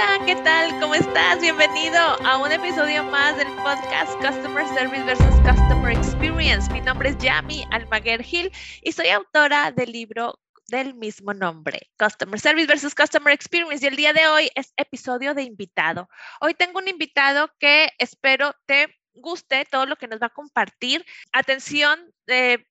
Hola, 0.00 0.24
¿qué 0.26 0.36
tal? 0.36 0.78
¿Cómo 0.78 0.94
estás? 0.94 1.40
Bienvenido 1.40 1.98
a 1.98 2.38
un 2.38 2.52
episodio 2.52 3.02
más 3.02 3.36
del 3.36 3.48
podcast 3.56 4.12
Customer 4.24 4.64
Service 4.68 5.02
versus 5.02 5.34
Customer 5.40 5.90
Experience. 5.90 6.70
Mi 6.72 6.80
nombre 6.80 7.08
es 7.08 7.18
Yami 7.18 7.64
Almaguer 7.72 8.22
Gil 8.22 8.52
y 8.82 8.92
soy 8.92 9.08
autora 9.08 9.72
del 9.72 9.90
libro 9.90 10.38
del 10.68 10.94
mismo 10.94 11.34
nombre, 11.34 11.90
Customer 11.98 12.38
Service 12.38 12.68
versus 12.68 12.94
Customer 12.94 13.34
Experience. 13.34 13.84
Y 13.84 13.88
el 13.88 13.96
día 13.96 14.12
de 14.12 14.28
hoy 14.28 14.48
es 14.54 14.72
episodio 14.76 15.34
de 15.34 15.42
invitado. 15.42 16.08
Hoy 16.40 16.54
tengo 16.54 16.78
un 16.78 16.86
invitado 16.86 17.50
que 17.58 17.88
espero 17.98 18.54
te 18.66 19.00
guste 19.14 19.64
todo 19.68 19.84
lo 19.86 19.96
que 19.96 20.06
nos 20.06 20.20
va 20.20 20.26
a 20.26 20.30
compartir. 20.30 21.04
Atención, 21.32 21.98
de 22.24 22.68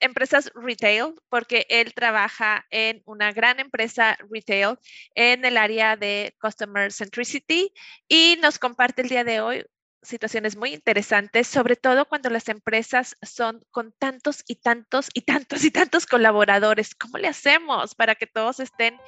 empresas 0.00 0.50
retail, 0.54 1.14
porque 1.28 1.66
él 1.68 1.94
trabaja 1.94 2.66
en 2.70 3.02
una 3.06 3.32
gran 3.32 3.60
empresa 3.60 4.16
retail 4.30 4.76
en 5.14 5.44
el 5.44 5.56
área 5.56 5.96
de 5.96 6.34
Customer 6.40 6.92
Centricity 6.92 7.72
y 8.08 8.38
nos 8.42 8.58
comparte 8.58 9.02
el 9.02 9.08
día 9.08 9.24
de 9.24 9.40
hoy 9.40 9.64
situaciones 10.04 10.56
muy 10.56 10.74
interesantes, 10.74 11.46
sobre 11.46 11.76
todo 11.76 12.06
cuando 12.06 12.30
las 12.30 12.48
empresas 12.48 13.16
son 13.22 13.64
con 13.70 13.92
tantos 13.98 14.42
y 14.46 14.56
tantos 14.56 15.08
y 15.14 15.22
tantos 15.22 15.64
y 15.64 15.70
tantos 15.70 16.06
colaboradores. 16.06 16.94
¿Cómo 16.94 17.18
le 17.18 17.28
hacemos 17.28 17.94
para 17.94 18.14
que 18.14 18.26
todos 18.26 18.60
estén 18.60 18.98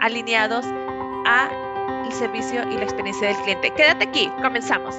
alineados 0.00 0.64
al 1.26 2.12
servicio 2.12 2.62
y 2.70 2.76
la 2.76 2.84
experiencia 2.84 3.28
del 3.28 3.36
cliente? 3.38 3.74
Quédate 3.74 4.08
aquí, 4.08 4.30
comenzamos. 4.42 4.96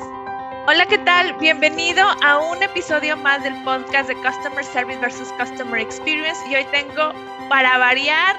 Hola, 0.69 0.85
¿qué 0.85 0.97
tal? 0.97 1.31
Bienvenido 1.39 2.03
a 2.21 2.39
un 2.39 2.61
episodio 2.61 3.15
más 3.15 3.41
del 3.41 3.53
podcast 3.63 4.09
de 4.09 4.15
Customer 4.15 4.65
Service 4.65 4.99
versus 4.99 5.31
Customer 5.39 5.79
Experience. 5.79 6.41
Y 6.49 6.55
hoy 6.55 6.65
tengo, 6.73 7.13
para 7.47 7.77
variar, 7.77 8.35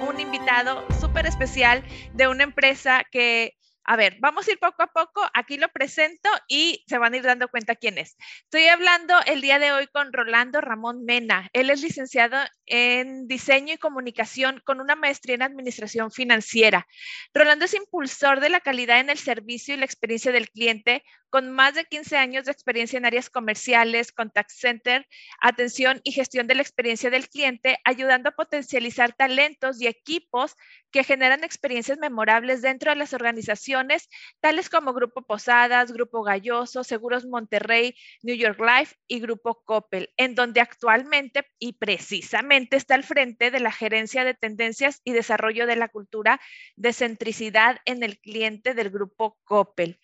un 0.00 0.18
invitado 0.18 0.82
súper 0.98 1.26
especial 1.26 1.84
de 2.14 2.26
una 2.26 2.44
empresa 2.44 3.04
que 3.12 3.52
a 3.84 3.96
ver, 3.96 4.16
vamos 4.20 4.48
a 4.48 4.52
ir 4.52 4.58
poco 4.58 4.82
a 4.82 4.86
poco. 4.86 5.22
Aquí 5.34 5.58
lo 5.58 5.68
presento 5.68 6.28
y 6.46 6.84
se 6.86 6.96
van 6.96 7.12
a 7.12 7.16
ir 7.18 7.22
dando 7.22 7.48
cuenta 7.48 7.74
quién 7.74 7.98
es. 7.98 8.16
Estoy 8.44 8.68
hablando 8.68 9.14
el 9.26 9.42
día 9.42 9.58
de 9.58 9.72
hoy 9.72 9.86
con 9.88 10.12
Rolando 10.12 10.62
Ramón 10.62 11.04
Mena. 11.04 11.48
Él 11.52 11.68
es 11.70 11.82
licenciado 11.82 12.38
en 12.68 13.26
diseño 13.26 13.74
y 13.74 13.78
comunicación 13.78 14.62
con 14.64 14.80
una 14.80 14.96
maestría 14.96 15.34
en 15.34 15.42
administración 15.42 16.10
financiera. 16.10 16.86
Rolando 17.34 17.64
es 17.64 17.74
impulsor 17.74 18.40
de 18.40 18.50
la 18.50 18.60
calidad 18.60 19.00
en 19.00 19.10
el 19.10 19.18
servicio 19.18 19.74
y 19.74 19.78
la 19.78 19.84
experiencia 19.84 20.32
del 20.32 20.50
cliente 20.50 21.02
con 21.30 21.50
más 21.50 21.74
de 21.74 21.84
15 21.84 22.16
años 22.16 22.44
de 22.44 22.52
experiencia 22.52 22.96
en 22.96 23.04
áreas 23.04 23.28
comerciales, 23.28 24.12
contact 24.12 24.50
center, 24.50 25.06
atención 25.40 26.00
y 26.02 26.12
gestión 26.12 26.46
de 26.46 26.54
la 26.54 26.62
experiencia 26.62 27.10
del 27.10 27.28
cliente, 27.28 27.78
ayudando 27.84 28.30
a 28.30 28.32
potencializar 28.32 29.12
talentos 29.12 29.80
y 29.80 29.86
equipos 29.86 30.56
que 30.90 31.04
generan 31.04 31.44
experiencias 31.44 31.98
memorables 31.98 32.62
dentro 32.62 32.90
de 32.90 32.96
las 32.96 33.12
organizaciones, 33.12 34.08
tales 34.40 34.70
como 34.70 34.94
Grupo 34.94 35.22
Posadas, 35.22 35.92
Grupo 35.92 36.22
Galloso, 36.22 36.82
Seguros 36.82 37.26
Monterrey, 37.26 37.94
New 38.22 38.36
York 38.36 38.58
Life 38.60 38.96
y 39.06 39.20
Grupo 39.20 39.62
Coppel, 39.64 40.10
en 40.16 40.34
donde 40.34 40.60
actualmente 40.60 41.46
y 41.58 41.74
precisamente 41.74 42.57
está 42.70 42.94
al 42.94 43.04
frente 43.04 43.50
de 43.50 43.60
la 43.60 43.72
gerencia 43.72 44.24
de 44.24 44.34
tendencias 44.34 45.00
y 45.04 45.12
desarrollo 45.12 45.66
de 45.66 45.76
la 45.76 45.88
cultura 45.88 46.40
de 46.76 46.92
centricidad 46.92 47.78
en 47.84 48.02
el 48.02 48.18
cliente 48.18 48.74
del 48.74 48.90
Grupo 48.90 49.38
Coppel. 49.44 50.00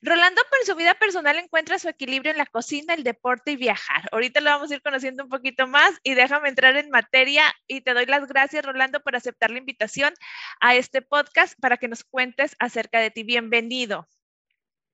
Rolando 0.00 0.40
por 0.48 0.64
su 0.64 0.76
vida 0.76 0.94
personal 0.94 1.36
encuentra 1.38 1.78
su 1.78 1.88
equilibrio 1.88 2.30
en 2.30 2.38
la 2.38 2.46
cocina, 2.46 2.94
el 2.94 3.02
deporte 3.02 3.50
y 3.50 3.56
viajar. 3.56 4.08
Ahorita 4.12 4.40
lo 4.40 4.50
vamos 4.50 4.70
a 4.70 4.74
ir 4.74 4.82
conociendo 4.82 5.24
un 5.24 5.28
poquito 5.28 5.66
más 5.66 5.98
y 6.04 6.14
déjame 6.14 6.48
entrar 6.48 6.76
en 6.76 6.88
materia 6.90 7.42
y 7.66 7.80
te 7.80 7.94
doy 7.94 8.06
las 8.06 8.28
gracias, 8.28 8.64
Rolando, 8.64 9.00
por 9.00 9.16
aceptar 9.16 9.50
la 9.50 9.58
invitación 9.58 10.14
a 10.60 10.76
este 10.76 11.02
podcast 11.02 11.58
para 11.60 11.78
que 11.78 11.88
nos 11.88 12.04
cuentes 12.04 12.54
acerca 12.60 13.00
de 13.00 13.10
ti. 13.10 13.24
Bienvenido. 13.24 14.06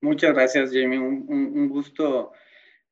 Muchas 0.01 0.33
gracias, 0.33 0.71
Jamie. 0.73 0.99
Un, 0.99 1.69
gusto 1.69 2.31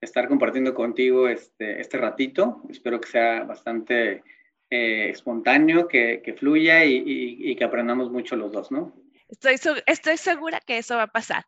estar 0.04 0.28
compartiendo 0.28 0.74
contigo 0.74 1.28
este, 1.28 1.82
este 1.82 1.98
ratito. 1.98 2.62
Espero 2.70 3.00
que 3.00 3.10
sea 3.10 3.44
bastante 3.44 4.24
eh, 4.70 5.10
espontáneo, 5.10 5.88
que, 5.88 6.36
fluya 6.38 6.84
y 6.86 7.56
que 7.56 7.64
aprendamos 7.64 8.12
mucho 8.12 8.36
los 8.36 8.52
dos, 8.52 8.72
¿no? 8.72 8.94
Estoy, 9.42 9.82
estoy 9.88 10.18
segura 10.18 10.60
que 10.60 10.78
eso 10.78 10.96
va 10.96 11.04
a 11.04 11.08
pasar. 11.08 11.46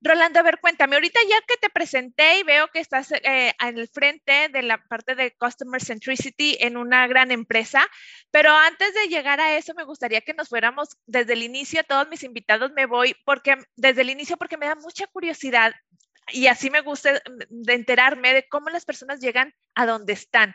Rolando, 0.00 0.38
a 0.38 0.42
ver, 0.42 0.58
cuéntame, 0.60 0.96
ahorita 0.96 1.20
ya 1.28 1.36
que 1.46 1.56
te 1.60 1.68
presenté 1.68 2.38
y 2.38 2.44
veo 2.44 2.68
que 2.68 2.80
estás 2.80 3.12
eh, 3.12 3.52
el 3.60 3.88
frente 3.88 4.48
de 4.48 4.62
la 4.62 4.78
parte 4.88 5.14
de 5.14 5.32
Customer 5.36 5.82
Centricity 5.82 6.56
en 6.60 6.76
una 6.76 7.06
gran 7.06 7.30
empresa, 7.30 7.86
pero 8.30 8.50
antes 8.52 8.94
de 8.94 9.08
llegar 9.08 9.40
a 9.40 9.56
eso, 9.56 9.74
me 9.74 9.84
gustaría 9.84 10.20
que 10.20 10.34
nos 10.34 10.48
fuéramos 10.48 10.96
desde 11.06 11.34
el 11.34 11.42
inicio, 11.42 11.84
todos 11.84 12.08
mis 12.08 12.22
invitados 12.22 12.72
me 12.72 12.86
voy, 12.86 13.14
porque 13.24 13.56
desde 13.76 14.02
el 14.02 14.10
inicio, 14.10 14.36
porque 14.36 14.56
me 14.56 14.66
da 14.66 14.74
mucha 14.76 15.06
curiosidad 15.06 15.74
y 16.32 16.46
así 16.48 16.70
me 16.70 16.80
gusta 16.80 17.22
enterarme 17.66 18.32
de 18.34 18.48
cómo 18.48 18.68
las 18.70 18.84
personas 18.84 19.20
llegan 19.20 19.54
a 19.74 19.86
donde 19.86 20.12
están. 20.12 20.54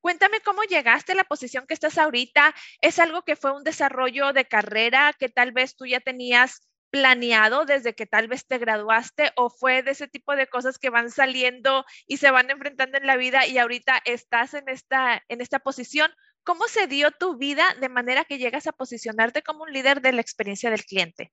Cuéntame 0.00 0.40
cómo 0.40 0.62
llegaste 0.62 1.12
a 1.12 1.14
la 1.14 1.24
posición 1.24 1.66
que 1.66 1.74
estás 1.74 1.98
ahorita. 1.98 2.54
¿Es 2.80 2.98
algo 2.98 3.22
que 3.22 3.36
fue 3.36 3.54
un 3.54 3.64
desarrollo 3.64 4.32
de 4.32 4.46
carrera 4.46 5.14
que 5.18 5.28
tal 5.28 5.52
vez 5.52 5.76
tú 5.76 5.84
ya 5.84 6.00
tenías 6.00 6.66
planeado 6.90 7.66
desde 7.66 7.94
que 7.94 8.06
tal 8.06 8.26
vez 8.26 8.46
te 8.46 8.58
graduaste 8.58 9.30
o 9.36 9.48
fue 9.48 9.82
de 9.82 9.92
ese 9.92 10.08
tipo 10.08 10.34
de 10.34 10.48
cosas 10.48 10.78
que 10.78 10.90
van 10.90 11.10
saliendo 11.10 11.84
y 12.06 12.16
se 12.16 12.30
van 12.30 12.50
enfrentando 12.50 12.98
en 12.98 13.06
la 13.06 13.16
vida 13.16 13.46
y 13.46 13.58
ahorita 13.58 14.00
estás 14.04 14.54
en 14.54 14.68
esta, 14.68 15.22
en 15.28 15.40
esta 15.40 15.60
posición? 15.60 16.10
¿Cómo 16.42 16.66
se 16.66 16.86
dio 16.86 17.10
tu 17.10 17.36
vida 17.36 17.64
de 17.80 17.88
manera 17.88 18.24
que 18.24 18.38
llegas 18.38 18.66
a 18.66 18.72
posicionarte 18.72 19.42
como 19.42 19.64
un 19.64 19.72
líder 19.72 20.00
de 20.00 20.12
la 20.12 20.22
experiencia 20.22 20.70
del 20.70 20.84
cliente? 20.84 21.30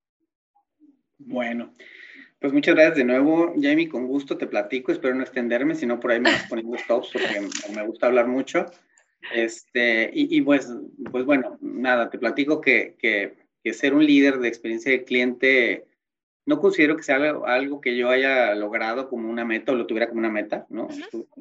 Bueno, 1.18 1.74
pues 2.40 2.54
muchas 2.54 2.76
gracias 2.76 2.98
de 2.98 3.04
nuevo, 3.04 3.54
Jamie, 3.60 3.90
con 3.90 4.08
gusto 4.08 4.38
te 4.38 4.48
platico, 4.48 4.92
espero 4.92 5.16
no 5.16 5.24
extenderme, 5.24 5.76
sino 5.76 6.00
por 6.00 6.12
ahí 6.12 6.20
me 6.20 6.32
vas 6.32 6.46
poniendo 6.50 6.78
stops 6.78 7.10
porque 7.14 7.42
me 7.74 7.86
gusta 7.86 8.08
hablar 8.08 8.28
mucho. 8.28 8.66
Este, 9.34 10.10
y, 10.14 10.42
pues, 10.42 10.72
pues 11.12 11.26
bueno, 11.26 11.58
nada, 11.60 12.10
te 12.10 12.20
platico 12.20 12.62
que, 12.62 12.96
que, 13.00 13.36
que, 13.64 13.74
ser 13.74 13.94
un 13.94 14.06
líder 14.06 14.40
de 14.40 14.48
experiencia 14.48 14.92
de 14.92 15.04
cliente 15.04 15.88
no 16.48 16.62
considero 16.62 16.96
que 16.96 17.04
sea 17.04 17.18
algo, 17.18 17.82
que 17.82 17.98
yo 17.98 18.10
haya 18.10 18.56
logrado 18.56 19.10
como 19.10 19.30
una 19.30 19.44
meta 19.44 19.74
o 19.74 19.76
lo 19.76 19.86
tuviera 19.86 20.08
como 20.08 20.20
una 20.20 20.32
meta, 20.32 20.66
¿no? 20.70 20.88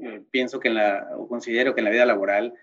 Eh, 0.03 0.23
pienso 0.33 0.59
que 0.59 0.67
en 0.67 0.75
la, 0.75 1.11
o 1.17 1.29
considero 1.29 1.75
que 1.75 1.81
en 1.81 1.85
la 1.85 1.93
vida 1.93 2.05
laboral 2.05 2.55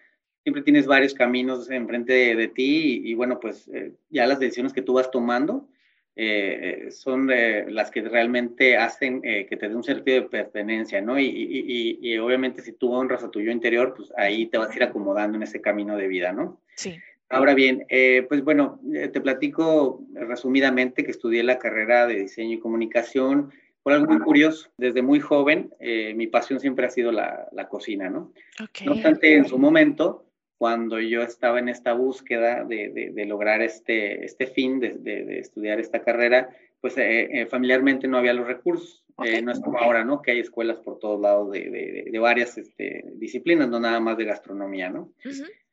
siempre 0.42 0.62
tienes 0.62 0.86
varios 0.86 1.14
caminos 1.14 1.72
enfrente 1.72 2.36
de, 2.36 2.48
ti 2.50 3.02
y, 3.06 3.14
bueno, 3.14 3.40
pues 3.40 3.70
eh, 3.70 3.94
ya 4.10 4.28
las 4.28 4.40
decisiones 4.40 4.74
que 4.74 4.82
tú 4.82 4.94
vas 4.94 5.10
tomando 5.10 5.70
eh, 6.16 6.90
son 6.92 7.28
las 7.28 7.90
que 7.90 8.02
realmente 8.02 8.78
hacen 8.78 9.22
eh, 9.24 9.48
que 9.48 9.58
te 9.58 9.68
dé 9.68 9.76
un 9.76 9.84
sentido 9.84 10.22
de 10.22 10.30
pertenencia, 10.30 11.02
¿no? 11.02 11.20
Y, 11.20 11.26
y, 11.26 11.98
y, 12.02 12.18
obviamente 12.20 12.62
si 12.62 12.74
tú 12.74 12.92
honras 12.94 13.24
a 13.24 13.32
tu 13.32 13.42
yo 13.42 13.52
interior, 13.52 13.96
pues 13.98 14.14
ahí 14.16 14.46
te 14.46 14.60
vas 14.60 14.70
a 14.70 14.76
ir 14.76 14.84
acomodando 14.84 15.38
en 15.38 15.44
ese 15.44 15.60
camino 15.60 15.98
de 15.98 16.08
vida, 16.08 16.32
¿no? 16.32 16.62
Sí. 16.76 17.00
Ahora 17.30 17.56
bien, 17.56 17.86
eh, 17.90 18.26
pues 18.30 18.44
bueno, 18.44 18.80
te 18.92 19.20
platico 19.20 20.06
resumidamente 20.14 21.04
que 21.04 21.10
estudié 21.10 21.42
la 21.42 21.58
carrera 21.58 22.06
de 22.06 22.20
diseño 22.20 22.54
y 22.54 22.60
comunicación 22.60 23.52
por 23.82 23.94
algo 23.94 24.06
muy 24.06 24.22
curioso. 24.22 24.70
Desde 24.78 25.02
muy 25.02 25.20
joven, 25.20 25.74
mi 26.16 26.28
pasión 26.28 26.60
siempre 26.60 26.86
ha 26.86 26.92
sido 26.92 27.12
la, 27.12 27.48
la 27.52 27.68
cocina, 27.68 28.08
¿no? 28.08 28.32
Okay. 28.70 28.86
No 28.86 28.94
obstante, 28.94 29.36
en 29.36 29.46
su 29.46 29.58
momento, 29.58 30.26
cuando 30.64 30.98
yo 31.02 31.24
estaba 31.24 31.60
en 31.60 31.68
esta 31.68 31.92
búsqueda 31.92 32.64
de, 32.64 33.12
de, 33.14 33.26
lograr 33.26 33.62
este, 33.62 34.24
este 34.24 34.48
fin 34.48 34.80
de, 34.80 34.94
de, 34.94 35.40
estudiar 35.40 35.78
esta 35.82 36.02
carrera, 36.02 36.56
pues 36.80 36.98
eh, 36.98 37.28
eh, 37.34 37.48
familiarmente 37.48 38.08
no 38.08 38.18
había 38.18 38.32
los 38.32 38.48
recursos. 38.48 39.04
Eh, 39.26 39.42
no 39.42 39.52
es 39.52 39.60
como 39.60 39.78
ahora, 39.78 40.06
¿no? 40.06 40.22
Que 40.22 40.32
hay 40.32 40.40
escuelas 40.40 40.80
por 40.80 41.00
todos 41.00 41.20
lados 41.20 41.52
de, 41.52 42.18
varias 42.18 42.58
este, 42.58 43.04
disciplinas, 43.16 43.68
no 43.68 43.78
nada 43.78 44.00
más 44.00 44.16
de 44.16 44.24
gastronomía, 44.24 44.90
¿no? 44.90 45.12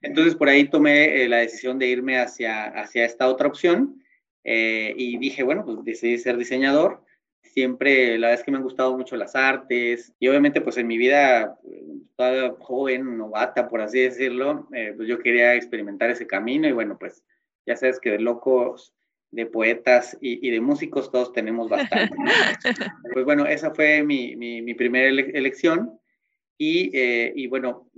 Entonces 0.02 0.34
por 0.34 0.48
ahí 0.48 0.64
tomé 0.68 1.28
la 1.28 1.36
decisión 1.36 1.78
de 1.78 1.86
irme 1.86 2.18
hacia, 2.18 2.64
hacia 2.64 3.04
esta 3.04 3.28
otra 3.28 3.46
opción 3.46 4.02
y 4.42 5.18
dije, 5.18 5.44
bueno, 5.44 5.64
pues 5.64 5.84
decidí 5.84 6.18
ser 6.18 6.36
diseñador 6.36 7.04
siempre, 7.42 8.18
la 8.18 8.28
verdad 8.28 8.40
es 8.40 8.44
que 8.44 8.50
me 8.50 8.58
han 8.58 8.62
gustado 8.62 8.96
mucho 8.96 9.16
las 9.16 9.34
artes 9.34 10.12
y 10.18 10.28
obviamente 10.28 10.60
pues 10.60 10.76
en 10.76 10.86
mi 10.86 10.96
vida 10.96 11.58
toda 12.16 12.54
joven, 12.58 13.16
novata, 13.16 13.68
por 13.68 13.80
así 13.80 14.00
decirlo, 14.00 14.68
eh, 14.72 14.92
pues 14.96 15.08
yo 15.08 15.18
quería 15.18 15.54
experimentar 15.54 16.10
ese 16.10 16.26
camino 16.26 16.68
y 16.68 16.72
bueno, 16.72 16.96
pues 16.98 17.24
ya 17.66 17.76
sabes 17.76 17.98
que 18.00 18.10
de 18.10 18.20
locos, 18.20 18.94
de 19.30 19.46
poetas 19.46 20.18
y, 20.20 20.50
de 20.50 20.60
músicos 20.60 21.10
todos 21.10 21.32
tenemos 21.32 21.68
bastante. 21.68 22.14
pues 23.12 23.24
bueno, 23.24 23.46
esa 23.46 23.72
fue 23.72 24.02
mi, 24.02 24.34
mi, 24.36 24.74
primera 24.74 25.08
elección 25.08 25.98
y, 26.58 26.90
eh, 26.96 27.32
y, 27.36 27.46
bueno, 27.46 27.88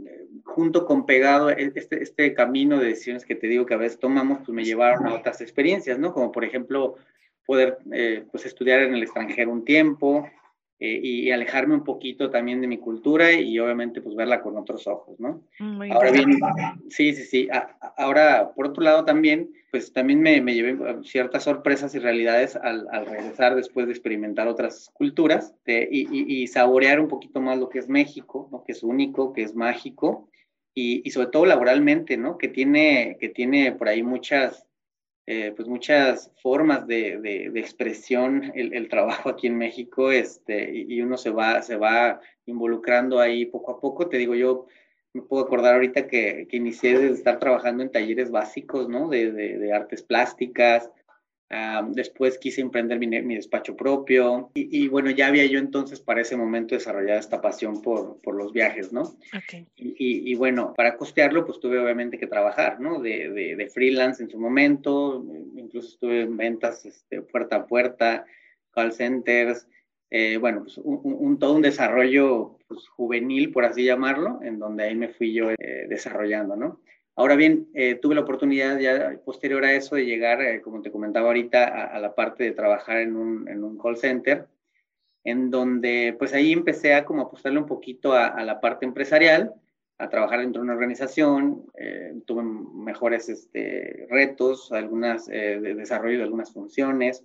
junto 0.45 0.85
con 0.85 1.07
pegado 1.07 1.51
e, 1.51 1.73
este, 1.75 2.03
este 2.03 2.35
camino 2.35 2.79
de 2.79 2.89
decisiones 2.89 3.25
que 3.25 3.35
te 3.35 3.47
digo 3.47 3.67
que 3.67 3.75
a 3.75 3.79
veces 3.79 3.99
tomamos, 3.99 4.39
pues 4.39 4.51
me 4.51 4.65
llevaron 4.65 5.07
a 5.07 5.15
otras 5.15 5.41
experiencias, 5.41 5.99
¿no? 5.99 6.13
Como 6.13 6.31
por 6.33 6.45
ejemplo 6.45 6.97
poder 7.47 7.79
eh, 7.93 8.25
pues 8.31 8.47
estudiar 8.47 8.81
en 8.83 8.95
el 8.95 9.03
extranjero 9.03 9.51
un 9.51 9.65
tiempo, 9.65 10.27
eh, 10.85 10.99
y, 11.01 11.31
alejarme 11.31 11.75
un 11.75 11.85
poquito 11.85 12.29
también 12.29 12.61
de 12.61 12.67
mi 12.67 12.77
cultura 12.77 13.31
y 13.31 13.57
obviamente 13.61 14.01
pues 14.01 14.17
verla 14.17 14.43
con 14.43 14.57
otros 14.57 14.89
ojos, 14.89 15.21
¿no? 15.21 15.45
Mm, 15.61 15.93
ahora 15.93 16.11
bien, 16.11 16.41
sí, 16.91 17.15
sí, 17.15 17.23
sí. 17.23 17.49
ahora, 17.97 18.53
por 18.53 18.67
otro 18.67 18.83
lado 18.83 19.05
también, 19.05 19.49
pues 19.71 19.93
también 19.93 20.21
me, 20.21 20.41
me 20.41 20.55
llevé 20.55 20.77
ciertas 21.05 21.45
sorpresas 21.45 21.95
y 21.95 22.01
realidades 22.01 22.57
al, 22.57 22.89
al, 22.91 23.07
regresar 23.07 23.55
después 23.55 23.87
de 23.87 23.93
experimentar 23.93 24.49
otras 24.49 24.91
culturas 24.93 25.55
y, 25.65 26.09
y, 26.11 26.49
saborear 26.49 26.99
un 26.99 27.07
poquito 27.07 27.41
más 27.41 27.61
lo 27.61 27.69
que 27.69 27.79
es 27.79 27.89
México, 27.89 28.49
¿no? 28.51 28.65
Que 28.65 28.73
es 28.73 28.83
único, 28.83 29.33
que 29.33 29.43
es 29.43 29.55
mágico 29.55 30.31
y, 30.75 31.01
y 31.05 31.11
sobre 31.13 31.29
todo 31.29 31.47
laboralmente, 31.47 32.17
¿no? 32.17 32.39
Que 32.39 32.49
tiene, 32.49 33.19
que 33.21 33.29
tiene 33.29 33.71
por 33.71 33.87
ahí 33.87 34.03
muchas 34.03 34.67
eh, 35.27 35.53
pues 35.55 35.69
muchas 35.69 36.33
formas 36.43 36.87
de, 36.87 37.19
de, 37.21 37.61
expresión 37.61 38.51
el, 38.57 38.75
el, 38.75 38.89
trabajo 38.89 39.29
aquí 39.29 39.47
en 39.47 39.57
México 39.57 40.11
este, 40.11 40.75
y, 40.75 41.01
uno 41.01 41.17
se 41.17 41.31
va, 41.31 41.63
se 41.63 41.77
va 41.77 42.21
involucrando 42.47 43.21
ahí 43.21 43.47
poco 43.47 43.73
a 43.73 43.81
poco. 43.81 44.09
Te 44.09 44.19
digo, 44.19 44.35
yo 44.35 44.67
me 45.13 45.23
puedo 45.23 45.45
acordar 45.45 45.75
ahorita 45.75 46.09
que, 46.09 46.49
que 46.51 46.57
inicié 46.57 46.99
de 46.99 47.11
estar 47.11 47.39
trabajando 47.39 47.85
en 47.85 47.93
talleres 47.93 48.31
básicos, 48.33 48.89
¿no? 48.89 49.09
De, 49.09 49.31
de 49.31 49.73
artes 49.73 50.03
plásticas, 50.03 50.91
después 51.91 52.39
quise 52.39 52.63
emprender 52.63 52.99
mi, 52.99 53.07
mi 53.07 53.35
despacho 53.35 53.77
propio 53.77 54.51
y, 54.55 54.89
bueno, 54.89 55.11
ya 55.11 55.27
había 55.27 55.45
yo 55.47 55.59
entonces 55.59 56.01
para 56.01 56.23
ese 56.23 56.37
momento 56.37 56.75
desarrollado 56.75 57.21
esta 57.21 57.41
pasión 57.41 57.83
por, 57.83 58.21
por 58.23 58.35
los 58.35 58.53
viajes, 58.53 58.93
¿no? 58.93 59.03
Okay. 59.37 59.67
Y, 59.77 60.31
y, 60.31 60.35
bueno, 60.35 60.73
para 60.75 60.97
costearlo 60.97 61.45
pues 61.45 61.61
tuve 61.61 61.79
obviamente 61.79 62.19
que 62.19 62.27
trabajar, 62.27 62.81
¿no? 62.81 63.01
De, 63.01 63.31
de, 63.31 63.69
freelance 63.69 64.23
en 64.23 64.31
su 64.31 64.39
momento, 64.39 65.25
incluso 65.57 65.89
estuve 65.89 66.23
en 66.23 66.37
ventas 66.37 66.85
este, 66.87 67.21
puerta 67.23 67.57
a 67.57 67.67
puerta, 67.67 68.25
call 68.73 68.93
centers, 68.93 69.67
eh, 70.11 70.37
bueno, 70.37 70.63
pues 70.63 70.79
un, 70.79 71.01
un, 71.03 71.39
todo 71.39 71.55
un 71.55 71.63
desarrollo 71.63 72.59
pues, 72.69 72.89
juvenil, 72.89 73.51
por 73.51 73.65
así 73.65 73.85
llamarlo, 73.85 74.41
en 74.43 74.59
donde 74.59 74.85
ahí 74.85 74.95
me 74.95 75.09
fui 75.09 75.33
yo 75.33 75.51
eh, 75.51 75.87
desarrollando, 75.89 76.57
¿no? 76.57 76.81
Ahora 77.15 77.37
bien, 77.37 77.69
eh, 77.75 77.97
tuve 77.97 78.15
la 78.15 78.23
oportunidad 78.23 78.79
ya 78.79 79.19
posterior 79.25 79.65
a 79.65 79.73
eso 79.75 79.97
de 79.97 80.07
llegar, 80.07 80.41
eh, 80.41 80.63
como 80.63 80.81
te 80.81 80.91
comentaba 80.91 81.27
ahorita, 81.27 81.65
a, 81.85 82.01
la 82.01 82.15
parte 82.15 82.45
de 82.45 82.53
trabajar 82.53 82.99
en 82.99 83.17
un, 83.17 83.79
call 83.79 83.99
center, 83.99 84.47
en 85.23 85.51
donde 85.51 86.17
pues 86.19 86.33
ahí 86.33 86.53
empecé 86.53 86.95
a 86.95 87.05
como 87.05 87.23
apostarle 87.23 87.59
un 87.59 87.67
poquito 87.67 88.15
a, 88.15 88.43
la 88.45 88.61
parte 88.61 88.87
empresarial, 88.87 89.53
a 89.99 90.09
trabajar 90.09 90.41
dentro 90.41 90.63
de 90.63 90.65
una 90.65 90.73
organización, 90.73 91.67
eh, 91.79 92.15
tuve 92.27 92.43
mejores 92.43 93.29
este, 93.29 94.07
retos, 94.09 94.73
algunas 94.73 95.27
de 95.27 95.75
desarrollo 95.75 96.17
de 96.17 96.25
algunas 96.25 96.53
funciones, 96.53 97.25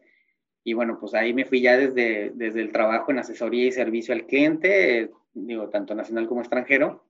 y 0.66 0.74
bueno, 0.74 1.00
pues 1.00 1.14
ahí 1.14 1.34
me 1.34 1.46
fui 1.46 1.62
ya 1.62 1.78
desde 1.78 2.34
el 2.36 2.72
trabajo 2.74 3.12
en 3.12 3.20
asesoría 3.20 3.68
y 3.68 3.72
servicio 3.72 4.14
al 4.14 4.26
cliente, 4.26 5.10
digo, 5.46 5.70
tanto 5.70 5.94
nacional 5.94 6.28
como 6.28 6.42
extranjero, 6.42 7.06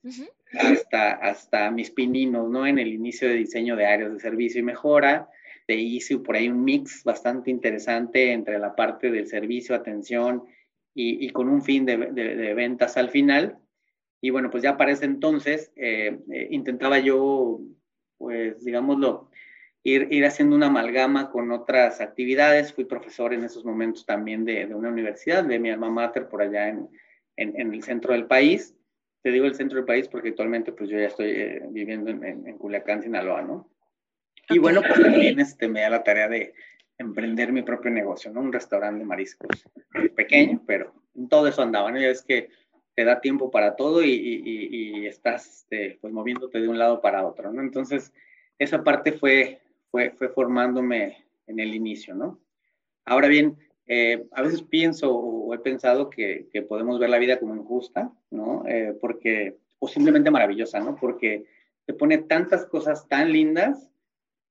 hasta, 0.59 1.11
hasta 1.13 1.71
mis 1.71 1.91
pininos, 1.91 2.49
¿no? 2.49 2.67
En 2.67 2.79
el 2.79 2.89
inicio 2.89 3.27
de 3.27 3.35
diseño 3.35 3.75
de 3.75 3.85
áreas 3.85 4.13
de 4.13 4.19
servicio 4.19 4.59
y 4.59 4.63
mejora, 4.63 5.29
de 5.67 5.75
hice 5.75 6.17
por 6.17 6.35
ahí 6.35 6.49
un 6.49 6.63
mix 6.63 7.03
bastante 7.03 7.51
interesante 7.51 8.31
entre 8.31 8.57
la 8.59 8.75
parte 8.75 9.11
del 9.11 9.27
servicio, 9.27 9.75
atención 9.75 10.43
y, 10.93 11.25
y 11.25 11.29
con 11.29 11.49
un 11.49 11.61
fin 11.61 11.85
de, 11.85 11.97
de, 11.97 12.53
ventas 12.53 12.97
al 12.97 13.09
final. 13.09 13.57
Y 14.21 14.29
bueno, 14.29 14.49
pues 14.49 14.63
ya 14.63 14.77
para 14.77 14.91
ese 14.91 15.05
entonces 15.05 15.71
eh, 15.75 16.17
eh, 16.31 16.47
intentaba 16.51 16.99
yo, 16.99 17.59
pues 18.17 18.63
digámoslo, 18.63 19.29
ir, 19.83 20.07
ir, 20.09 20.25
haciendo 20.25 20.55
una 20.55 20.67
amalgama 20.67 21.29
con 21.29 21.51
otras 21.51 22.01
actividades. 22.01 22.73
Fui 22.73 22.85
profesor 22.85 23.33
en 23.33 23.43
esos 23.43 23.65
momentos 23.65 24.05
también 24.05 24.45
de, 24.45 24.65
de 24.65 24.73
una 24.73 24.89
universidad, 24.89 25.43
de 25.43 25.59
mi 25.59 25.69
alma 25.69 25.89
mater 25.89 26.29
por 26.29 26.41
allá 26.41 26.69
en, 26.69 26.89
en, 27.37 27.73
el 27.73 27.83
centro 27.83 28.13
del 28.13 28.25
país. 28.25 28.75
Te 29.21 29.31
digo 29.31 29.45
el 29.45 29.55
centro 29.55 29.77
del 29.77 29.85
país 29.85 30.07
porque 30.07 30.29
actualmente 30.29 30.71
pues 30.71 30.89
yo 30.89 30.99
ya 30.99 31.07
estoy 31.07 31.29
eh, 31.29 31.61
viviendo 31.69 32.09
en, 32.09 32.23
en, 32.23 32.57
Culiacán, 32.57 33.01
Sinaloa, 33.01 33.41
¿no? 33.41 33.69
Y 34.49 34.59
bueno, 34.59 34.81
pues 34.81 35.01
también 35.01 35.39
este, 35.39 35.67
me 35.67 35.81
da 35.81 35.89
la 35.89 36.03
tarea 36.03 36.27
de 36.27 36.53
emprender 36.97 37.51
mi 37.51 37.61
propio 37.61 37.91
negocio, 37.91 38.31
¿no? 38.31 38.41
Un 38.41 38.53
restaurante 38.53 38.99
de 38.99 39.05
mariscos 39.05 39.65
pequeño, 40.15 40.63
pero 40.65 40.93
todo 41.29 41.47
eso 41.47 41.61
andaba, 41.61 41.91
¿no? 41.91 41.99
Ya 41.99 42.09
es 42.09 42.23
que 42.23 42.49
te 42.95 43.03
da 43.03 43.21
tiempo 43.21 43.51
para 43.51 43.75
todo 43.75 44.03
y, 44.03 44.09
y, 44.11 45.01
y 45.01 45.05
estás 45.05 45.59
este, 45.59 45.99
pues 46.01 46.11
moviéndote 46.11 46.59
de 46.59 46.67
un 46.67 46.79
lado 46.79 47.01
para 47.01 47.25
otro, 47.25 47.51
¿no? 47.51 47.61
Entonces, 47.61 48.13
esa 48.57 48.83
parte 48.83 49.11
fue, 49.11 49.61
fue, 49.91 50.11
fue 50.11 50.29
formándome 50.29 51.25
en 51.45 51.59
el 51.59 51.75
inicio, 51.75 52.15
¿no? 52.15 52.39
Ahora 53.05 53.27
bien, 53.27 53.57
eh, 53.87 54.27
a 54.31 54.41
veces 54.41 54.61
pienso 54.63 55.15
o 55.15 55.53
he 55.53 55.59
pensado 55.59 56.09
que, 56.09 56.47
que, 56.51 56.61
podemos 56.61 56.99
ver 56.99 57.09
la 57.09 57.19
vida 57.19 57.39
como 57.39 57.55
injusta, 57.55 58.11
¿no? 58.29 58.63
Eh, 58.67 58.93
porque, 58.99 59.57
o 59.79 59.87
simplemente 59.87 60.29
maravillosa, 60.29 60.79
¿no? 60.79 60.95
Porque 60.95 61.45
te 61.85 61.93
pone 61.93 62.17
tantas 62.17 62.65
cosas 62.65 63.07
tan 63.07 63.31
lindas 63.31 63.89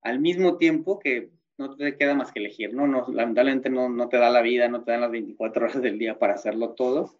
al 0.01 0.19
mismo 0.19 0.57
tiempo 0.57 0.99
que 0.99 1.29
no 1.57 1.75
te 1.75 1.95
queda 1.97 2.15
más 2.15 2.31
que 2.31 2.39
elegir, 2.39 2.73
¿no? 2.73 2.87
no 2.87 3.07
lamentablemente 3.09 3.69
no, 3.69 3.89
no 3.89 4.09
te 4.09 4.17
da 4.17 4.29
la 4.29 4.41
vida, 4.41 4.67
no 4.67 4.83
te 4.83 4.91
dan 4.91 5.01
las 5.01 5.11
24 5.11 5.65
horas 5.65 5.81
del 5.81 5.97
día 5.97 6.17
para 6.17 6.33
hacerlo 6.33 6.71
todo. 6.71 7.15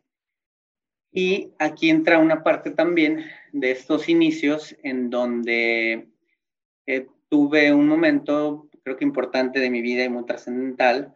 Y 1.11 1.53
aquí 1.57 1.89
entra 1.89 2.19
una 2.19 2.43
parte 2.43 2.71
también 2.71 3.25
de 3.51 3.71
estos 3.71 4.09
inicios 4.09 4.75
en 4.83 5.09
donde 5.09 6.09
eh, 6.85 7.07
tuve 7.29 7.73
un 7.73 7.87
momento, 7.87 8.69
creo 8.83 8.97
que 8.97 9.05
importante 9.05 9.59
de 9.59 9.69
mi 9.69 9.81
vida 9.81 10.03
y 10.03 10.09
muy 10.09 10.25
trascendental, 10.25 11.15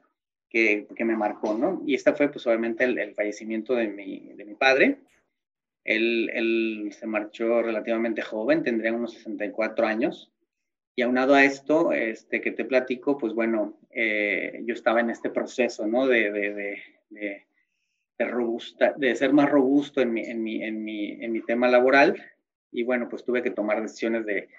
que, 0.51 0.86
que, 0.95 1.06
me 1.06 1.15
marcó, 1.15 1.53
¿no? 1.53 1.81
Y 1.86 1.95
esta 1.95 2.13
fue 2.13 2.30
pues 2.30 2.45
obviamente 2.45 2.83
el, 2.83 3.15
fallecimiento 3.15 3.74
de 3.74 3.88
mi, 3.88 4.33
de 4.36 4.44
mi 4.44 4.53
padre. 4.53 4.98
Él, 5.86 6.30
él, 6.33 6.92
se 6.92 7.07
marchó 7.07 7.62
relativamente 7.62 8.21
joven, 8.21 8.62
tendría 8.62 8.94
unos 8.94 9.13
64 9.13 9.88
años. 9.88 10.30
Y 10.94 11.03
aunado 11.03 11.36
a 11.36 11.45
esto, 11.45 11.94
este, 11.94 12.42
que 12.42 12.51
te 12.51 12.65
platico, 12.65 13.18
pues 13.18 13.33
bueno, 13.33 13.80
eh, 13.92 14.62
yo 14.65 14.74
estaba 14.74 15.00
en 15.00 15.09
este 15.09 15.30
proceso, 15.30 15.88
¿no? 15.88 16.06
De, 16.06 16.31
de, 16.31 16.54
de, 17.09 17.45
de, 18.18 18.25
robusta, 18.25 18.94
de 18.97 19.15
ser 19.15 19.31
más 19.31 19.50
robusto 19.50 20.01
en 20.01 20.12
mi, 20.12 20.21
en, 20.25 20.44
mi, 20.44 20.63
en, 20.63 20.83
mi, 20.83 21.12
en 21.24 21.31
mi 21.31 21.42
tema 21.42 21.69
laboral. 21.69 22.21
Y 22.74 22.83
bueno, 22.83 23.07
pues 23.07 23.24
tuve 23.24 23.42
que 23.42 23.51
tomar 23.51 23.81
decisiones 23.81 24.25
de 24.25 24.50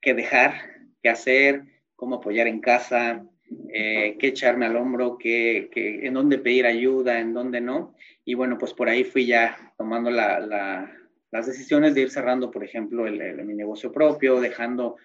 qué 0.00 0.14
dejar, 0.14 0.54
qué 1.02 1.10
hacer, 1.10 1.64
cómo 1.96 2.16
apoyar 2.16 2.46
en 2.46 2.60
casa, 2.60 3.26
eh, 3.72 4.16
qué 4.18 4.28
echarme 4.28 4.66
al 4.66 4.76
hombro, 4.76 5.18
qué, 5.18 5.70
en 5.74 6.14
dónde 6.14 6.38
pedir 6.38 6.66
ayuda, 6.66 7.20
en 7.20 7.32
dónde 7.34 7.60
no. 7.60 7.94
Y 8.24 8.34
bueno, 8.34 8.58
pues 8.58 8.74
por 8.74 8.88
ahí 8.88 9.04
fui 9.04 9.26
ya 9.26 9.72
tomando 9.76 10.10
la, 10.10 10.40
la, 10.40 10.92
las 11.30 11.46
decisiones 11.46 11.94
de 11.94 12.02
ir 12.02 12.10
cerrando, 12.10 12.50
por 12.50 12.64
ejemplo, 12.64 13.06
el, 13.06 13.44
mi 13.44 13.54
negocio 13.54 13.92
propio, 13.92 14.40
dejando 14.40 14.96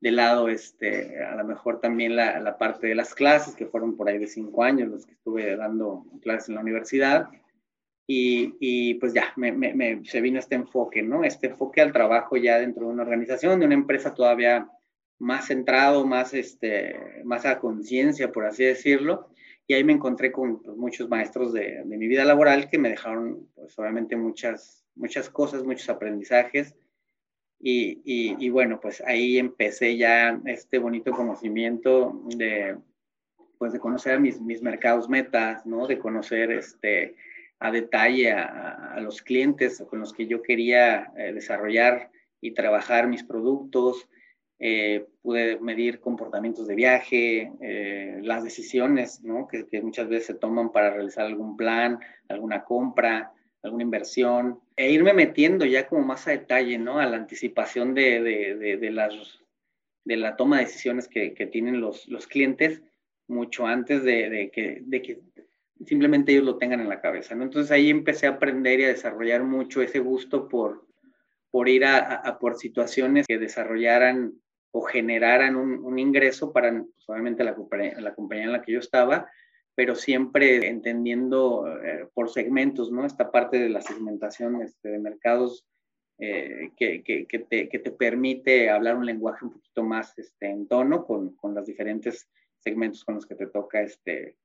de 0.00 0.10
lado 0.10 0.48
este, 0.48 1.24
a 1.24 1.34
lo 1.34 1.44
mejor 1.44 1.80
también 1.80 2.14
la, 2.14 2.58
parte 2.58 2.88
de 2.88 2.94
las 2.94 3.14
clases, 3.14 3.54
que 3.54 3.66
fueron 3.66 3.96
por 3.96 4.08
ahí 4.08 4.18
de 4.18 4.26
cinco 4.26 4.62
años 4.62 4.88
los 4.88 5.06
que 5.06 5.12
estuve 5.12 5.56
dando 5.56 6.04
clases 6.20 6.50
en 6.50 6.56
la 6.56 6.60
universidad. 6.60 7.28
Y, 8.06 8.54
y 8.60 8.94
pues 8.94 9.14
ya, 9.14 9.32
me, 9.36 9.50
me, 9.50 10.04
se 10.04 10.20
vino 10.20 10.38
este 10.38 10.56
enfoque, 10.56 11.02
¿no? 11.02 11.24
Este 11.24 11.46
enfoque 11.46 11.80
al 11.80 11.92
trabajo 11.92 12.36
ya 12.36 12.58
dentro 12.58 12.86
de 12.86 12.92
una 12.92 13.02
organización, 13.02 13.60
de 13.60 13.66
una 13.66 13.74
empresa 13.74 14.12
todavía 14.12 14.68
más 15.18 15.46
centrado, 15.46 16.06
más, 16.06 16.34
este, 16.34 17.22
más 17.24 17.46
a 17.46 17.58
conciencia, 17.58 18.32
por 18.32 18.46
así 18.46 18.64
decirlo. 18.64 19.28
Y 19.66 19.74
ahí 19.74 19.84
me 19.84 19.92
encontré 19.92 20.30
con 20.30 20.62
pues, 20.62 20.76
muchos 20.76 21.08
maestros 21.08 21.52
de, 21.52 21.82
de, 21.84 21.96
mi 21.96 22.06
vida 22.06 22.24
laboral 22.24 22.68
que 22.68 22.78
me 22.78 22.90
dejaron, 22.90 23.48
pues 23.54 23.78
obviamente, 23.78 24.16
muchas, 24.16 24.84
muchas 24.94 25.30
cosas, 25.30 25.64
muchos 25.64 25.88
aprendizajes. 25.88 26.74
Y, 27.58 28.02
y, 28.04 28.36
y, 28.44 28.50
bueno, 28.50 28.78
pues 28.80 29.02
ahí 29.06 29.38
empecé 29.38 29.96
ya 29.96 30.38
este 30.44 30.78
bonito 30.78 31.12
conocimiento 31.12 32.20
de, 32.36 32.76
pues 33.56 33.72
de 33.72 33.78
conocer 33.78 34.20
mis, 34.20 34.38
mis 34.40 34.60
mercados 34.60 35.08
metas, 35.08 35.64
¿no? 35.64 35.86
De 35.86 35.98
conocer 35.98 36.52
este, 36.52 37.16
a 37.60 37.70
detalle 37.70 38.32
a, 38.32 38.92
a 38.94 39.00
los 39.00 39.22
clientes 39.22 39.82
con 39.88 40.00
los 40.00 40.12
que 40.12 40.26
yo 40.26 40.42
quería 40.42 41.10
eh, 41.16 41.32
desarrollar 41.32 42.10
y 42.42 42.52
trabajar 42.52 43.08
mis 43.08 43.24
productos, 43.24 44.06
eh, 44.58 45.06
pude 45.20 45.58
medir 45.58 46.00
comportamientos 46.00 46.66
de 46.66 46.74
viaje, 46.74 47.52
eh, 47.60 48.20
las 48.22 48.44
decisiones 48.44 49.22
¿no? 49.22 49.48
que, 49.48 49.66
que, 49.66 49.82
muchas 49.82 50.08
veces 50.08 50.26
se 50.26 50.34
toman 50.34 50.70
para 50.70 50.90
realizar 50.90 51.26
algún 51.26 51.56
plan, 51.56 51.98
alguna 52.28 52.64
compra, 52.64 53.32
alguna 53.62 53.82
inversión, 53.82 54.60
e 54.76 54.92
irme 54.92 55.12
metiendo 55.12 55.64
ya 55.64 55.88
como 55.88 56.02
más 56.02 56.28
a 56.28 56.32
detalle 56.32 56.78
¿no? 56.78 56.98
a 56.98 57.06
la 57.06 57.16
anticipación 57.16 57.94
de, 57.94 58.22
de, 58.22 58.76
de, 58.76 58.90
las, 58.90 59.40
de 60.04 60.16
la 60.16 60.36
toma 60.36 60.58
de 60.58 60.66
decisiones 60.66 61.08
que, 61.08 61.34
que 61.34 61.46
tienen 61.46 61.80
los, 61.80 62.06
los, 62.08 62.26
clientes 62.26 62.82
mucho 63.26 63.66
antes 63.66 64.04
de, 64.04 64.50
que, 64.52 64.84
que 65.02 65.20
simplemente 65.84 66.32
ellos 66.32 66.44
lo 66.44 66.58
tengan 66.58 66.80
en 66.80 66.88
la 66.88 67.00
cabeza. 67.00 67.34
¿no? 67.34 67.42
Entonces 67.42 67.72
ahí 67.72 67.90
empecé 67.90 68.26
a 68.26 68.30
aprender 68.30 68.80
y 68.80 68.84
a 68.84 68.88
desarrollar 68.88 69.42
mucho 69.42 69.82
ese 69.82 69.98
gusto 69.98 70.46
por, 70.48 70.86
por 71.50 71.68
ir 71.68 71.84
a, 71.84 71.98
a, 71.98 72.38
por 72.38 72.56
situaciones 72.56 73.26
que 73.26 73.38
desarrollaran 73.38 74.34
o 74.76 74.82
generaran 74.82 75.54
un, 75.54 75.98
ingreso 76.00 76.52
para, 76.52 76.72
pues, 76.72 77.08
obviamente, 77.08 77.44
la, 77.44 77.54
compañía 77.54 78.44
en 78.44 78.52
la 78.52 78.60
que 78.60 78.72
yo 78.72 78.80
estaba, 78.80 79.30
pero 79.76 79.94
siempre 79.94 80.66
entendiendo 80.66 81.80
eh, 81.80 82.08
por 82.12 82.28
segmentos, 82.28 82.90
¿no? 82.90 83.06
Esta 83.06 83.30
parte 83.30 83.60
de 83.60 83.68
la 83.68 83.80
segmentación 83.80 84.62
este, 84.62 84.88
de 84.88 84.98
mercados 84.98 85.64
eh, 86.18 86.72
que, 86.76 87.04
te, 87.48 87.90
permite 87.92 88.68
hablar 88.68 88.96
un 88.96 89.06
lenguaje 89.06 89.44
un 89.44 89.52
poquito 89.52 89.84
más 89.84 90.18
este, 90.18 90.46
en 90.46 90.66
tono 90.66 91.06
con, 91.06 91.36
con 91.36 91.54
los 91.54 91.66
diferentes 91.66 92.28
segmentos 92.58 93.04
con 93.04 93.14
los 93.14 93.26
que 93.26 93.36
te 93.36 93.46
toca 93.46 93.80
este, 93.80 94.36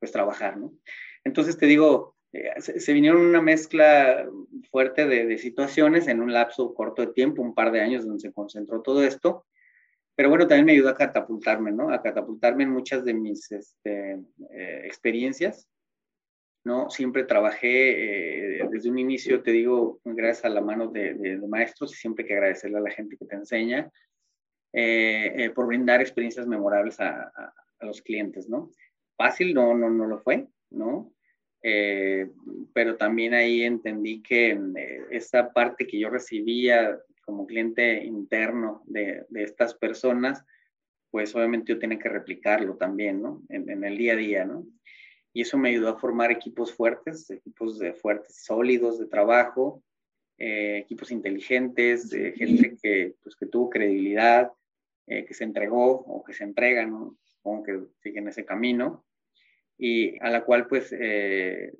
pues, 0.00 0.10
trabajar, 0.10 0.56
¿no? 0.56 0.72
Entonces 1.22 1.56
te 1.56 1.66
digo, 1.66 2.15
eh, 2.36 2.60
se, 2.60 2.92
vinieron 2.92 3.20
una 3.22 3.40
mezcla 3.40 4.28
fuerte 4.70 5.06
de, 5.06 5.38
situaciones 5.38 6.06
en 6.08 6.20
un 6.20 6.32
lapso 6.32 6.74
corto 6.74 7.02
de 7.02 7.12
tiempo, 7.12 7.42
un 7.42 7.54
par 7.54 7.72
de 7.72 7.80
años 7.80 8.04
donde 8.04 8.20
se 8.20 8.32
concentró 8.32 8.82
todo 8.82 9.02
esto, 9.02 9.46
pero 10.14 10.28
bueno, 10.28 10.46
también 10.46 10.66
me 10.66 10.72
ayudó 10.72 10.90
a 10.90 10.96
catapultarme, 10.96 11.72
¿no? 11.72 11.90
A 11.90 12.02
catapultarme 12.02 12.64
en 12.64 12.70
muchas 12.70 13.04
de 13.04 13.14
mis 13.14 13.50
este, 13.52 14.12
eh, 14.50 14.82
experiencias, 14.84 15.68
¿no? 16.64 16.90
Siempre 16.90 17.24
trabajé 17.24 18.60
eh, 18.60 18.68
desde 18.70 18.90
un 18.90 18.98
inicio, 18.98 19.42
te 19.42 19.52
digo, 19.52 20.00
gracias 20.04 20.44
a 20.46 20.48
la 20.50 20.60
mano 20.60 20.88
de, 20.88 21.14
de, 21.14 21.38
maestros 21.48 21.92
y 21.92 21.96
siempre 21.96 22.24
hay 22.24 22.28
que 22.28 22.34
agradecerle 22.34 22.78
a 22.78 22.82
la 22.82 22.90
gente 22.90 23.16
que 23.16 23.26
te 23.26 23.36
enseña 23.36 23.90
por 25.54 25.66
brindar 25.68 26.02
experiencias 26.02 26.46
memorables 26.46 27.00
a, 27.00 27.32
a, 27.34 27.54
a, 27.78 27.86
los 27.86 28.02
clientes, 28.02 28.46
¿no? 28.46 28.70
Fácil 29.16 29.54
no, 29.54 29.74
no, 29.74 29.88
no 29.88 30.06
lo 30.06 30.18
fue, 30.18 30.48
¿no? 30.68 31.15
Pero 32.72 32.96
también 32.96 33.34
ahí 33.34 33.62
entendí 33.62 34.22
que 34.22 34.56
esa 35.10 35.52
parte 35.52 35.86
que 35.86 35.98
yo 35.98 36.10
recibía 36.10 36.98
como 37.24 37.46
cliente 37.46 38.04
interno 38.04 38.82
de, 38.86 39.26
de, 39.30 39.42
estas 39.42 39.74
personas, 39.74 40.44
pues 41.10 41.34
obviamente 41.34 41.72
yo 41.72 41.78
tenía 41.78 41.98
que 41.98 42.08
replicarlo 42.08 42.76
también, 42.76 43.20
¿no? 43.20 43.42
En, 43.48 43.68
en, 43.68 43.82
el 43.82 43.98
día 43.98 44.12
a 44.12 44.16
día, 44.16 44.44
¿no? 44.44 44.64
Y 45.32 45.42
eso 45.42 45.58
me 45.58 45.70
ayudó 45.70 45.88
a 45.88 45.98
formar 45.98 46.30
equipos 46.30 46.72
fuertes, 46.72 47.28
equipos 47.30 47.78
de 47.78 47.94
fuertes, 47.94 48.44
sólidos 48.44 48.98
de 48.98 49.06
trabajo, 49.06 49.82
eh, 50.38 50.78
equipos 50.78 51.10
inteligentes, 51.10 52.10
de 52.10 52.32
gente 52.32 52.76
que, 52.82 53.14
pues, 53.22 53.34
que 53.36 53.46
tuvo 53.46 53.70
credibilidad, 53.70 54.52
eh, 55.06 55.24
que 55.24 55.32
se 55.32 55.44
entregó 55.44 55.92
o 55.92 56.22
que 56.22 56.34
se 56.34 56.44
entrega, 56.44 56.84
¿no? 56.84 57.16
Supongo 57.24 57.62
que 57.62 57.80
siguen 58.02 58.28
ese 58.28 58.44
camino, 58.44 59.05
y 59.78 60.18
a 60.22 60.30
la 60.30 60.44
cual 60.44 60.66
pues 60.66 60.94
eh, 60.98 61.72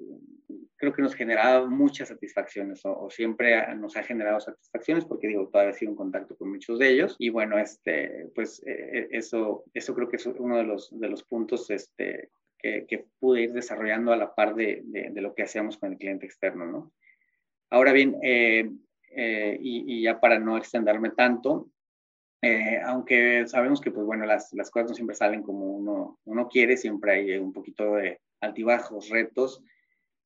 creo 0.77 0.93
que 0.93 1.03
nos 1.03 1.15
generaba 1.15 1.67
muchas 1.67 2.09
satisfacciones 2.09 2.81
o, 2.85 3.09
siempre 3.11 3.75
nos 3.77 3.97
ha 3.97 4.03
generado 4.03 4.41
satisfacciones 4.41 5.05
porque 5.05 5.29
digo, 5.29 5.49
todavía 5.49 5.73
sido 5.73 5.93
en 5.93 5.97
contacto 5.97 6.37
con 6.37 6.51
muchos 6.51 6.79
de 6.79 6.91
ellos 6.91 7.17
y 7.19 7.31
bueno, 7.31 7.59
este, 7.59 8.29
pues 8.35 8.63
eh, 8.67 9.09
eso, 9.11 9.65
eso 9.73 9.95
creo 9.95 10.09
que 10.09 10.17
es 10.17 10.27
uno 10.27 10.59
de 10.59 10.65
los, 10.65 10.89
de 10.99 11.09
los 11.09 11.25
puntos 11.25 11.71
este, 11.71 12.31
que, 12.59 12.87
que 12.87 13.07
pude 13.19 13.43
ir 13.43 13.53
desarrollando 13.53 14.13
a 14.13 14.17
la 14.17 14.35
par 14.35 14.55
de, 14.55 14.83
de, 14.85 15.21
lo 15.21 15.35
que 15.35 15.43
hacíamos 15.43 15.79
con 15.79 15.93
el 15.93 15.99
cliente 15.99 16.27
externo, 16.27 16.67
¿no? 16.67 16.93
Ahora 17.71 17.93
bien, 17.93 18.17
eh, 18.23 18.71
eh, 19.11 19.59
y, 19.61 19.99
y, 19.99 20.03
ya 20.03 20.21
para 20.21 20.39
no 20.39 20.57
extenderme 20.57 21.11
tanto, 21.11 21.71
aunque 22.85 23.47
sabemos 23.47 23.81
que, 23.81 23.91
pues 23.91 24.07
bueno, 24.07 24.27
las, 24.27 24.53
las 24.53 24.71
cosas 24.71 24.91
no 24.91 24.95
siempre 24.95 25.17
salen 25.17 25.43
como 25.43 25.67
uno, 25.77 26.19
uno 26.25 26.49
quiere, 26.49 26.77
siempre 26.77 27.13
hay 27.13 27.37
un 27.39 27.53
poquito 27.53 27.95
de 27.95 28.21
altibajos, 28.41 29.09
retos, 29.09 29.63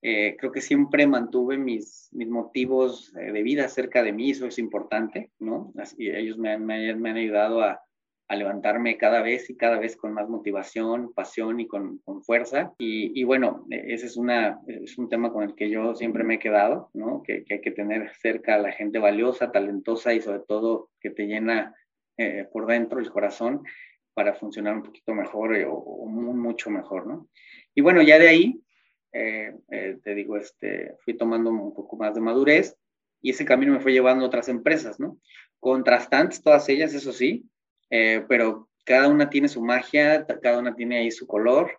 eh, 0.03 0.37
creo 0.39 0.50
que 0.50 0.62
siempre 0.62 1.07
mantuve 1.07 1.59
mis, 1.59 2.09
mis 2.12 2.29
motivos 2.29 3.15
eh, 3.17 3.33
de 3.33 3.43
vida 3.43 3.69
cerca 3.69 4.03
de 4.03 4.12
mí, 4.12 4.31
eso 4.31 4.47
es 4.47 4.59
importante, 4.59 5.31
¿no? 5.39 5.73
Así, 5.77 6.09
ellos 6.09 6.39
me 6.39 6.57
me, 6.57 6.95
me 6.95 7.11
han 7.11 7.17
ayudado 7.19 7.61
a, 7.61 7.83
a, 8.29 8.37
levantarme 8.37 8.97
cada 8.97 9.21
vez 9.21 9.50
y 9.50 9.57
cada 9.57 9.79
vez 9.79 9.97
con 9.97 10.15
más 10.15 10.27
motivación, 10.27 11.12
pasión 11.12 11.61
y 11.61 11.67
con, 11.67 11.99
con 11.99 12.23
fuerza. 12.23 12.73
Y, 12.79 13.21
y, 13.21 13.25
bueno, 13.25 13.67
ese 13.69 14.07
es, 14.07 14.17
una, 14.17 14.61
es 14.67 14.97
un 14.97 15.11
tema 15.11 15.33
con 15.35 15.43
el 15.43 15.55
que 15.55 15.69
yo 15.69 15.95
siempre 15.95 16.25
me 16.25 16.37
he 16.37 16.39
quedado, 16.39 16.89
¿no? 16.95 17.23
Que, 17.23 17.45
que 17.45 17.55
hay 17.55 17.61
que 17.61 17.71
tener 17.73 18.11
cerca 18.23 18.55
a 18.55 18.59
la 18.59 18.73
gente 18.73 18.99
valiosa, 18.99 19.53
talentosa 19.53 20.15
y 20.15 20.23
sobre 20.23 20.41
todo 20.49 20.89
que 21.00 21.11
te 21.11 21.27
llena 21.27 21.75
eh, 22.21 22.47
por 22.53 22.67
dentro 22.67 23.00
el 23.00 23.11
corazón 23.11 23.62
para 24.15 24.35
funcionar 24.35 24.75
un 24.75 24.83
poquito 24.83 25.15
mejor 25.15 25.55
o, 25.65 25.73
o 25.75 26.07
mucho 26.07 26.71
mejor, 26.71 27.07
¿no? 27.07 27.29
Y 27.75 27.81
bueno, 27.81 28.03
ya 28.03 28.19
de 28.19 28.29
ahí 28.29 28.61
eh, 29.12 29.53
eh, 29.71 29.99
te 30.03 30.15
digo, 30.15 30.37
este, 30.37 30.95
fui 31.05 31.15
tomando 31.15 31.50
un 31.50 31.75
poco 31.75 31.97
más 31.97 32.15
de 32.15 32.21
madurez 32.21 32.77
y 33.21 33.31
ese 33.31 33.45
camino 33.45 33.73
me 33.73 33.81
fue 33.81 33.93
llevando 33.93 34.25
a 34.25 34.29
otras 34.29 34.49
empresas, 34.49 35.00
¿no? 35.00 35.19
Contrastantes 35.59 36.43
todas 36.43 36.69
ellas, 36.69 36.95
eso 36.95 37.12
sí, 37.12 37.45
eh, 37.91 38.25
pero 38.29 38.69
cada 38.85 39.09
una 39.09 39.29
tiene 39.29 39.49
su 39.49 39.62
magia, 39.62 40.27
cada 40.43 40.59
una 40.59 40.75
tiene 40.75 40.99
ahí 40.99 41.11
su 41.11 41.27
color, 41.27 41.79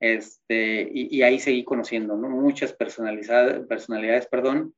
este, 0.00 0.88
y, 0.92 1.18
y 1.18 1.22
ahí 1.22 1.38
seguí 1.38 1.64
conociendo, 1.64 2.16
¿no? 2.16 2.28
Muchas 2.30 2.72
personalidades 2.72 4.26
perdón, 4.26 4.74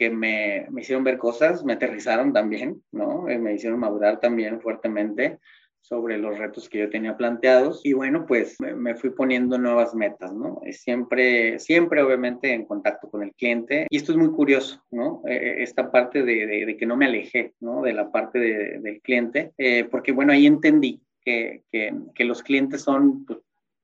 que 0.00 0.08
me, 0.08 0.66
me, 0.70 0.80
hicieron 0.80 1.04
ver 1.04 1.18
cosas, 1.18 1.62
me 1.62 1.74
aterrizaron 1.74 2.32
también, 2.32 2.82
¿no? 2.90 3.24
me 3.24 3.52
hicieron 3.52 3.78
madurar 3.78 4.18
también 4.18 4.58
fuertemente 4.58 5.38
sobre 5.82 6.16
los 6.16 6.38
retos 6.38 6.70
que 6.70 6.78
yo 6.78 6.88
tenía 6.88 7.18
planteados 7.18 7.82
y 7.84 7.92
bueno, 7.92 8.24
pues 8.26 8.56
me, 8.60 8.94
fui 8.94 9.10
poniendo 9.10 9.58
nuevas 9.58 9.94
metas, 9.94 10.32
¿no? 10.32 10.62
Siempre, 10.70 11.58
siempre 11.58 12.02
obviamente 12.02 12.54
en 12.54 12.64
contacto 12.64 13.10
con 13.10 13.22
el 13.22 13.34
cliente 13.34 13.86
y 13.90 13.96
esto 13.98 14.12
es 14.12 14.18
muy 14.18 14.30
curioso, 14.30 14.82
¿no? 14.90 15.20
Eh, 15.26 15.34
eh, 15.34 15.62
esta 15.62 15.92
parte 15.92 16.22
de, 16.22 16.46
de, 16.46 16.76
que 16.78 16.86
no 16.86 16.96
me 16.96 17.04
alejé, 17.04 17.52
¿no? 17.60 17.82
De 17.82 17.92
la 17.92 18.10
parte 18.10 18.38
de, 18.38 18.78
del 18.80 19.02
cliente, 19.02 19.52
eh, 19.58 19.84
porque 19.90 20.12
bueno, 20.12 20.32
ahí 20.32 20.46
entendí 20.46 21.02
que, 21.20 21.64
que, 21.70 21.92
que 22.14 22.24
los 22.24 22.42
clientes 22.42 22.80
son 22.80 23.26
pues, 23.26 23.40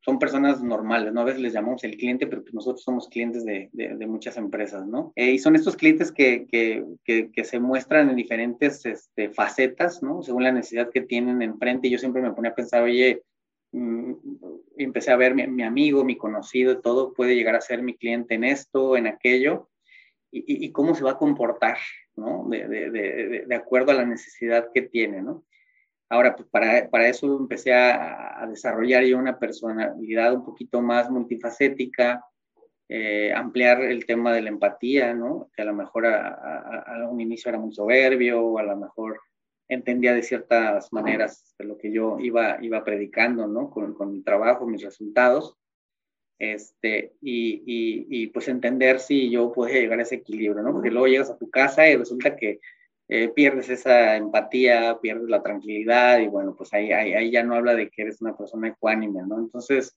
son 0.07 0.21
personas 0.21 0.63
normales, 0.63 1.13
¿no? 1.13 1.23
A 1.23 1.25
veces 1.25 1.41
les 1.41 1.53
llamamos 1.53 1.83
el 1.83 1.97
cliente, 1.97 2.29
pero 2.29 2.43
pues 2.43 2.55
nosotros 2.55 2.85
somos 2.85 3.09
clientes 3.09 3.45
de, 3.45 3.71
de, 3.73 4.07
muchas 4.07 4.37
empresas, 4.37 4.87
¿no? 4.87 5.13
Eh, 5.17 5.33
y 5.33 5.39
son 5.41 5.57
estos 5.57 5.75
clientes 5.75 6.13
que, 6.13 6.47
que, 6.47 7.33
que, 7.33 7.45
se 7.45 7.59
muestran 7.59 8.11
en 8.11 8.15
diferentes 8.15 8.87
este, 8.87 9.31
facetas, 9.31 10.05
¿no? 10.05 10.23
Según 10.23 10.45
la 10.45 10.53
necesidad 10.53 10.91
que 10.91 11.01
tienen 11.01 11.43
enfrente. 11.43 11.89
Y 11.89 11.91
yo 11.91 11.99
siempre 11.99 12.23
me 12.23 12.31
ponía 12.31 12.53
a 12.53 12.55
pensar, 12.55 12.85
oye, 12.85 13.25
mm, 13.73 14.13
empecé 14.77 15.11
a 15.11 15.17
ver 15.17 15.35
mi, 15.35 15.45
mi, 15.49 15.65
amigo, 15.65 16.05
mi 16.05 16.17
conocido, 16.17 16.81
todo 16.81 17.13
puede 17.13 17.35
llegar 17.35 17.57
a 17.57 17.61
ser 17.61 17.83
mi 17.83 17.97
cliente 17.97 18.37
en 18.37 18.45
esto, 18.45 18.97
en 18.97 19.09
aquello, 19.09 19.71
y, 20.31 20.67
y, 20.67 20.71
cómo 20.71 20.95
se 20.95 21.03
va 21.03 21.13
a 21.13 21.19
comportar, 21.19 21.79
¿no? 22.15 22.47
De, 22.49 22.69
de, 22.69 23.45
de 23.45 23.55
acuerdo 23.57 23.91
a 23.91 23.97
la 23.97 24.07
necesidad 24.07 24.69
que 24.73 24.83
tiene, 24.83 25.21
¿no? 25.21 25.43
Ahora, 26.09 26.37
pues 26.37 26.49
para, 26.49 26.89
para 26.89 27.09
eso 27.09 27.37
empecé 27.37 27.75
a, 27.75 28.43
a, 28.43 28.47
desarrollar 28.47 29.05
yo 29.05 29.19
una 29.19 29.39
personalidad 29.39 30.35
un 30.35 30.45
poquito 30.45 30.81
más 30.81 31.11
multifacética, 31.11 32.25
eh, 32.89 33.33
ampliar 33.33 33.83
el 33.83 34.07
tema 34.07 34.33
de 34.33 34.43
la 34.43 34.51
empatía, 34.51 35.13
¿no? 35.15 35.51
Que 35.55 35.63
a 35.63 35.65
lo 35.65 35.75
mejor 35.75 36.07
a, 36.07 36.29
a, 36.29 37.03
a, 37.03 37.09
un 37.09 37.21
inicio 37.21 37.49
era 37.49 37.59
muy 37.59 37.73
soberbio 37.73 38.41
o 38.41 38.59
a 38.59 38.63
lo 38.63 38.77
mejor 38.77 39.21
entendía 39.69 40.15
de 40.15 40.23
ciertas 40.23 40.93
maneras 40.93 41.57
lo 41.59 41.77
que 41.77 41.91
yo 41.91 42.19
iba, 42.21 42.59
iba 42.63 42.85
predicando, 42.85 43.49
¿no? 43.49 43.71
Con, 43.71 43.95
con 43.95 44.13
mi 44.13 44.23
trabajo, 44.23 44.67
mis 44.67 44.83
resultados. 44.83 45.57
Este, 46.39 47.15
y, 47.21 47.63
y, 47.67 48.07
y, 48.11 48.27
pues 48.29 48.47
entender 48.49 49.01
si 49.01 49.31
yo 49.31 49.51
podía 49.53 49.81
llegar 49.81 49.99
a 49.99 50.03
ese 50.03 50.17
equilibrio, 50.17 50.63
¿no? 50.63 50.71
Porque 50.71 50.91
luego 50.91 51.07
llegas 51.09 51.31
a 51.31 51.39
tu 51.39 51.51
casa 51.51 51.89
y 51.89 51.97
resulta 51.97 52.37
que 52.37 52.61
eh, 53.09 53.29
pierdes 53.29 53.69
esa 53.69 54.17
empatía, 54.17 54.99
pierdes 55.01 55.29
la 55.29 55.43
tranquilidad 55.43 56.19
y 56.19 56.27
bueno, 56.27 56.55
pues 56.57 56.73
ahí, 56.73 56.93
ahí, 56.93 57.13
ahí, 57.15 57.31
ya 57.31 57.43
no 57.45 57.55
habla 57.55 57.75
de 57.75 57.89
que 57.89 58.03
eres 58.03 58.21
una 58.21 58.37
persona 58.37 58.69
ecuánime, 58.69 59.23
¿no? 59.27 59.39
Entonces, 59.39 59.97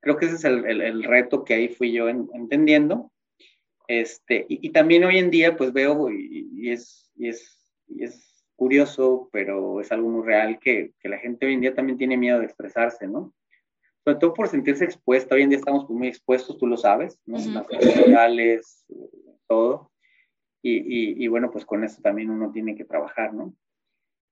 creo 0.00 0.16
que 0.16 0.26
ese 0.26 0.34
es 0.36 0.44
el, 0.44 0.66
el, 0.66 0.80
el 0.82 1.04
reto 1.04 1.44
que 1.44 1.54
ahí 1.54 1.68
fui 1.68 1.92
yo 1.92 2.08
en, 2.08 2.28
entendiendo. 2.34 3.10
Este, 3.88 4.46
y, 4.48 4.66
y, 4.66 4.70
también 4.70 5.04
hoy 5.04 5.18
en 5.18 5.30
día 5.30 5.56
pues 5.56 5.72
veo 5.72 6.10
y, 6.10 6.48
y, 6.54 6.70
es, 6.70 7.10
y, 7.16 7.28
es, 7.28 7.68
y 7.88 8.04
es 8.04 8.44
curioso, 8.56 9.28
pero 9.32 9.80
es 9.80 9.90
algo 9.90 10.08
muy 10.08 10.24
real 10.24 10.58
que, 10.58 10.92
que 11.00 11.08
la 11.08 11.18
gente 11.18 11.46
hoy 11.46 11.54
en 11.54 11.60
día 11.62 11.74
también 11.74 11.98
tiene 11.98 12.16
miedo 12.16 12.38
de 12.38 12.46
expresarse, 12.46 13.06
¿no? 13.06 13.34
Sobre 14.04 14.18
todo 14.18 14.34
por 14.34 14.48
sentirse 14.48 14.84
expuesta. 14.84 15.34
Hoy 15.34 15.42
en 15.42 15.50
día 15.50 15.58
estamos 15.58 15.88
muy 15.88 16.08
expuestos, 16.08 16.58
tú 16.58 16.66
lo 16.66 16.76
sabes, 16.76 17.18
¿no? 17.24 17.38
Uh 17.38 17.40
-huh. 17.40 17.52
Las 17.54 17.68
redes 17.68 17.94
sociales, 17.94 18.84
todo. 19.46 19.91
Y, 20.62 20.76
y, 20.76 21.24
y, 21.24 21.28
bueno, 21.28 21.50
pues 21.50 21.64
con 21.66 21.82
eso 21.82 22.00
también 22.00 22.30
uno 22.30 22.52
tiene 22.52 22.76
que 22.76 22.84
trabajar, 22.84 23.34
¿no? 23.34 23.54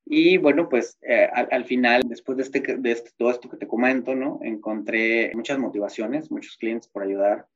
Y 0.06 0.38
bueno, 0.38 0.68
pues 0.68 0.98
eh, 1.02 1.28
al, 1.32 1.48
al, 1.50 1.64
final, 1.64 2.02
después 2.06 2.36
de, 2.36 2.44
este, 2.44 2.60
de 2.60 2.92
este, 2.92 3.10
todo 3.16 3.30
esto 3.30 3.48
que 3.48 3.56
te 3.56 3.66
comento, 3.66 4.14
¿no? 4.14 4.40
Encontré 4.42 5.32
muchas 5.34 5.58
motivaciones, 5.58 6.30
muchos 6.30 6.56
clientes 6.56 6.88
por 6.88 7.02
ayudar. 7.02 7.46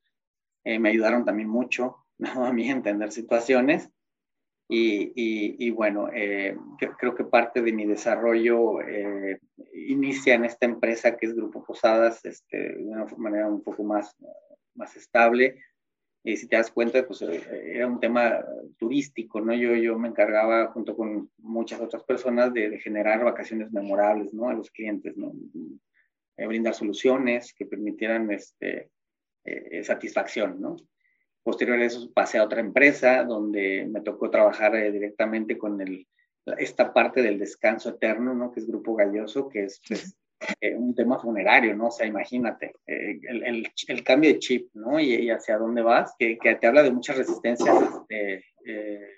Eh, 0.64 0.78
me 0.78 0.90
ayudaron 0.90 1.24
también 1.24 1.48
mucho, 1.48 2.04
¿no? 2.18 2.44
A 2.44 2.52
mí 2.52 2.68
entender 2.68 3.12
situaciones. 3.12 3.90
Y, 4.68 5.12
y, 5.14 5.66
y 5.66 5.70
bueno, 5.70 6.08
eh, 6.12 6.56
creo 6.98 7.14
que 7.14 7.24
parte 7.24 7.60
de 7.60 7.72
mi 7.72 7.84
desarrollo 7.84 8.80
eh, 8.80 9.38
inicia 9.74 10.34
en 10.34 10.46
esta 10.46 10.64
empresa 10.64 11.16
que 11.16 11.26
es 11.26 11.34
Grupo 11.34 11.62
Posadas, 11.64 12.24
este, 12.24 12.74
de 12.74 12.84
una 12.84 13.04
manera 13.18 13.46
un 13.46 13.62
poco 13.62 13.84
más, 13.84 14.16
más 14.74 14.96
estable, 14.96 15.60
y 16.26 16.38
si 16.38 16.48
te 16.48 16.56
das 16.56 16.70
cuenta, 16.70 17.06
pues 17.06 17.20
eh, 17.20 17.42
era 17.74 17.86
un 17.86 18.00
tema 18.00 18.42
turístico, 18.78 19.42
¿no? 19.42 19.54
Yo, 19.54 19.74
yo 19.74 19.98
me 19.98 20.08
encargaba 20.08 20.68
junto 20.68 20.96
con 20.96 21.30
muchas 21.36 21.82
otras 21.82 22.02
personas 22.02 22.52
de, 22.54 22.70
de, 22.70 22.78
generar 22.80 23.22
vacaciones 23.22 23.70
memorables, 23.70 24.32
¿no? 24.32 24.48
A 24.48 24.54
los 24.54 24.70
clientes, 24.70 25.16
¿no? 25.16 25.32
brindar 26.36 26.74
soluciones 26.74 27.54
que 27.54 27.64
permitieran 27.64 28.28
este, 28.32 28.90
satisfacción, 29.84 30.60
¿no? 30.60 30.76
Posterior 31.44 31.78
a 31.78 31.84
eso 31.84 32.10
pasé 32.12 32.38
a 32.38 32.42
otra 32.42 32.58
empresa 32.58 33.22
donde 33.22 33.86
me 33.88 34.00
tocó 34.00 34.30
trabajar 34.30 34.72
directamente 34.90 35.56
con 35.56 35.80
el, 35.80 36.08
esta 36.58 36.92
parte 36.92 37.22
del 37.22 37.38
descanso 37.38 37.90
eterno, 37.90 38.34
¿no? 38.34 38.50
Que 38.50 38.60
es 38.60 38.66
Grupo 38.66 38.96
Galloso, 38.96 39.48
que 39.48 39.64
es 39.64 39.80
pues, 39.86 40.16
eh, 40.60 40.74
un 40.74 40.94
tema 40.94 41.18
funerario, 41.18 41.74
¿no? 41.76 41.88
O 41.88 41.90
sea, 41.90 42.06
imagínate, 42.06 42.74
eh, 42.86 43.20
el, 43.22 43.70
el, 43.88 44.04
cambio 44.04 44.32
de 44.32 44.38
chip, 44.38 44.70
¿no? 44.74 44.98
Y, 45.00 45.30
hacia 45.30 45.58
dónde 45.58 45.82
vas, 45.82 46.14
que, 46.18 46.38
que, 46.38 46.54
te 46.56 46.66
habla 46.66 46.82
de 46.82 46.90
muchas 46.90 47.18
resistencias, 47.18 47.76
este, 47.82 48.44
eh, 48.66 49.08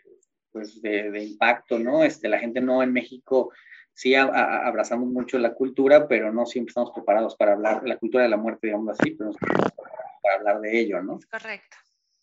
pues 0.53 0.81
de, 0.83 1.11
de, 1.11 1.25
impacto, 1.25 1.79
¿no? 1.79 2.05
Este, 2.05 2.29
la 2.29 2.39
gente 2.39 2.61
no 2.61 2.83
en 2.83 2.93
México 2.93 3.53
sí 3.93 4.15
abrazamos 4.15 5.09
mucho 5.09 5.39
la 5.39 5.55
cultura, 5.55 6.07
pero 6.07 6.31
no 6.31 6.45
siempre 6.45 6.71
estamos 6.71 6.91
preparados 6.95 7.35
para 7.35 7.53
hablar, 7.53 7.83
la 7.87 7.97
cultura 7.97 8.25
de 8.25 8.29
la 8.29 8.37
muerte, 8.37 8.67
digamos 8.67 8.99
así, 8.99 9.13
pero 9.13 9.31
no 9.31 9.31
estamos 9.31 9.55
preparados 9.55 10.21
para 10.23 10.35
hablar 10.35 10.61
de 10.61 10.79
ello, 10.79 11.03
¿no? 11.03 11.19
Correcto. 11.31 11.77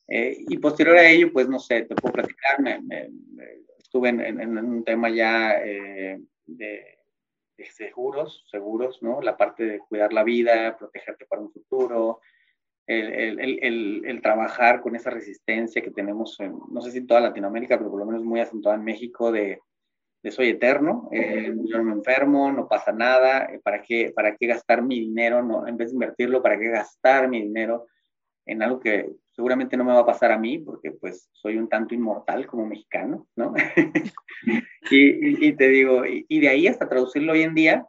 y 0.07 0.57
posterior 0.59 0.97
a 0.97 1.09
ello, 1.09 1.33
pues 1.33 1.49
no 1.49 1.57
sé, 1.57 1.83
te 1.83 1.95
puedo 1.95 2.13
platicar, 2.13 2.61
me, 2.61 3.09
estuve 3.79 4.09
en, 4.09 4.21
en, 4.21 4.57
un 4.57 4.83
tema 4.83 5.09
ya 5.09 5.59
de 6.45 6.92
seguros, 7.57 8.45
seguros, 8.49 9.01
¿no? 9.01 9.21
La 9.21 9.37
parte 9.37 9.65
de 9.65 9.79
cuidar 9.79 10.13
la 10.13 10.23
vida, 10.23 10.75
protegerte 10.77 11.25
para 11.25 11.41
un 11.41 11.51
futuro, 11.51 12.19
el, 12.85 13.39
el, 13.39 14.05
el, 14.05 14.21
trabajar 14.21 14.81
con 14.81 14.95
esa 14.95 15.09
resistencia 15.09 15.81
que 15.81 15.91
tenemos, 15.91 16.39
en, 16.39 16.57
no 16.69 16.81
sé 16.81 16.91
si 16.91 16.97
en 16.97 17.07
toda 17.07 17.21
Latinoamérica, 17.21 17.77
pero 17.77 17.89
por 17.89 17.99
lo 17.99 18.05
menos 18.05 18.23
muy 18.23 18.41
acentuada 18.41 18.77
en 18.77 18.83
México, 18.83 19.31
de, 19.31 19.59
de 20.21 20.31
soy 20.31 20.49
eterno, 20.49 21.09
eh, 21.11 21.53
yo 21.65 21.77
no 21.77 21.83
me 21.83 21.93
enfermo, 21.93 22.51
no 22.51 22.67
pasa 22.67 22.91
nada, 22.91 23.45
eh, 23.45 23.59
¿para 23.63 23.81
qué, 23.81 24.11
¿para 24.13 24.35
qué 24.35 24.47
gastar 24.47 24.81
mi 24.81 24.99
dinero? 24.99 25.41
No, 25.43 25.67
en 25.67 25.77
vez 25.77 25.89
de 25.89 25.93
invertirlo, 25.93 26.41
¿para 26.41 26.59
qué 26.59 26.69
gastar 26.69 27.29
mi 27.29 27.41
dinero 27.41 27.87
en 28.45 28.61
algo 28.61 28.79
que 28.79 29.09
seguramente 29.33 29.75
no 29.75 29.83
me 29.83 29.93
va 29.93 29.99
a 29.99 30.05
pasar 30.05 30.31
a 30.31 30.37
mí, 30.37 30.59
porque 30.59 30.91
pues 30.91 31.29
soy 31.31 31.57
un 31.57 31.67
tanto 31.67 31.93
inmortal 31.93 32.45
como 32.45 32.65
mexicano, 32.65 33.27
¿no? 33.35 33.53
y, 34.91 35.47
y, 35.47 35.53
te 35.53 35.67
digo, 35.67 36.03
y, 36.05 36.39
de 36.39 36.49
ahí 36.49 36.67
hasta 36.67 36.87
traducirlo 36.87 37.33
hoy 37.33 37.41
en 37.41 37.55
día 37.55 37.85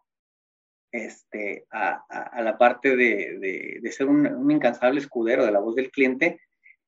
este, 0.91 1.67
a, 1.71 2.05
a, 2.09 2.43
la 2.43 2.57
parte 2.57 2.97
de, 2.97 3.39
de, 3.39 3.79
de 3.83 3.93
ser 3.93 4.09
un, 4.09 4.27
un, 4.27 4.51
incansable 4.51 5.01
escudero 5.01 5.45
de 5.45 5.53
la 5.53 5.59
voz 5.59 5.75
del 5.75 5.91
cliente 5.91 6.41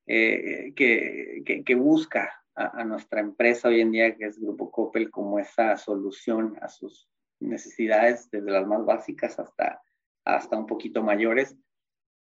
eh, 0.05 0.73
que, 0.75 1.43
que, 1.45 1.63
que, 1.63 1.75
busca 1.75 2.31
a, 2.55 2.81
a, 2.81 2.83
nuestra 2.85 3.19
empresa 3.19 3.67
hoy 3.67 3.81
en 3.81 3.91
día, 3.91 4.15
que 4.15 4.25
es 4.25 4.39
Grupo 4.39 4.71
Coppel, 4.71 5.11
como 5.11 5.39
esa 5.39 5.75
solución 5.75 6.57
a 6.61 6.69
sus 6.69 7.09
necesidades, 7.39 8.29
desde 8.31 8.49
las 8.49 8.65
más 8.65 8.85
básicas 8.85 9.37
hasta, 9.39 9.81
hasta 10.23 10.57
un 10.57 10.65
poquito 10.65 11.03
mayores, 11.03 11.57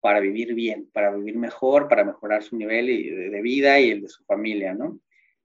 para 0.01 0.21
vivir 0.21 0.55
bien, 0.55 0.89
para 0.93 1.15
vivir 1.15 1.37
mejor, 1.37 1.89
para 1.89 2.05
mejorar 2.05 2.43
su 2.43 2.57
nivel 2.57 2.87
de, 2.87 3.41
vida 3.43 3.81
y 3.81 3.91
el 3.91 4.03
de 4.03 4.09
su 4.09 4.25
familia, 4.25 4.75
¿no? 4.75 5.01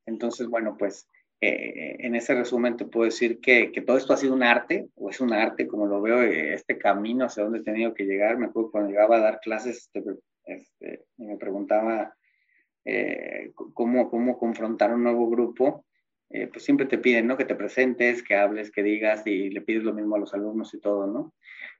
Entonces, 0.06 0.48
bueno, 0.48 0.76
pues 0.78 1.08
eh, 1.40 1.98
en 2.00 2.16
ese 2.16 2.36
resumen 2.36 2.78
te 2.78 2.86
puedo 2.86 3.06
decir 3.06 3.40
que, 3.40 3.72
que, 3.72 3.82
todo 3.82 3.98
esto 3.98 4.14
ha 4.14 4.18
sido 4.18 4.34
un 4.34 4.44
arte, 4.44 4.90
o 4.96 5.10
es 5.10 5.20
un 5.20 5.34
arte, 5.34 5.68
como 5.68 5.88
lo 5.88 6.02
veo, 6.02 6.22
eh, 6.22 6.54
este 6.54 6.78
camino 6.78 7.26
hacia 7.26 7.44
donde 7.44 7.60
he 7.60 7.64
tenido 7.64 7.94
que 7.94 8.06
llegar. 8.06 8.38
Me 8.38 8.48
acuerdo 8.48 8.72
cuando 8.72 8.90
llegaba 8.90 9.18
a 9.18 9.22
dar 9.22 9.40
clases, 9.40 9.78
este, 9.78 10.04
este, 10.46 11.06
me 11.18 11.38
preguntaba 11.38 12.16
eh, 12.86 13.52
cómo, 13.74 14.10
cómo 14.10 14.38
confrontar 14.38 14.94
un 14.94 15.04
nuevo 15.04 15.30
grupo. 15.30 15.86
Pues 16.52 16.64
siempre 16.64 16.86
te 16.86 16.98
piden, 16.98 17.28
¿no? 17.28 17.38
Que 17.38 17.46
te 17.46 17.56
presentes, 17.56 18.24
que 18.24 18.36
hables, 18.36 18.72
que 18.72 18.84
digas, 18.84 19.26
y 19.28 19.50
le 19.50 19.62
pides 19.62 19.84
lo 19.84 19.94
mismo 19.94 20.16
a 20.16 20.20
los 20.20 20.34
alumnos 20.34 20.74
y 20.74 20.80
todo, 20.80 21.08
¿no? 21.08 21.34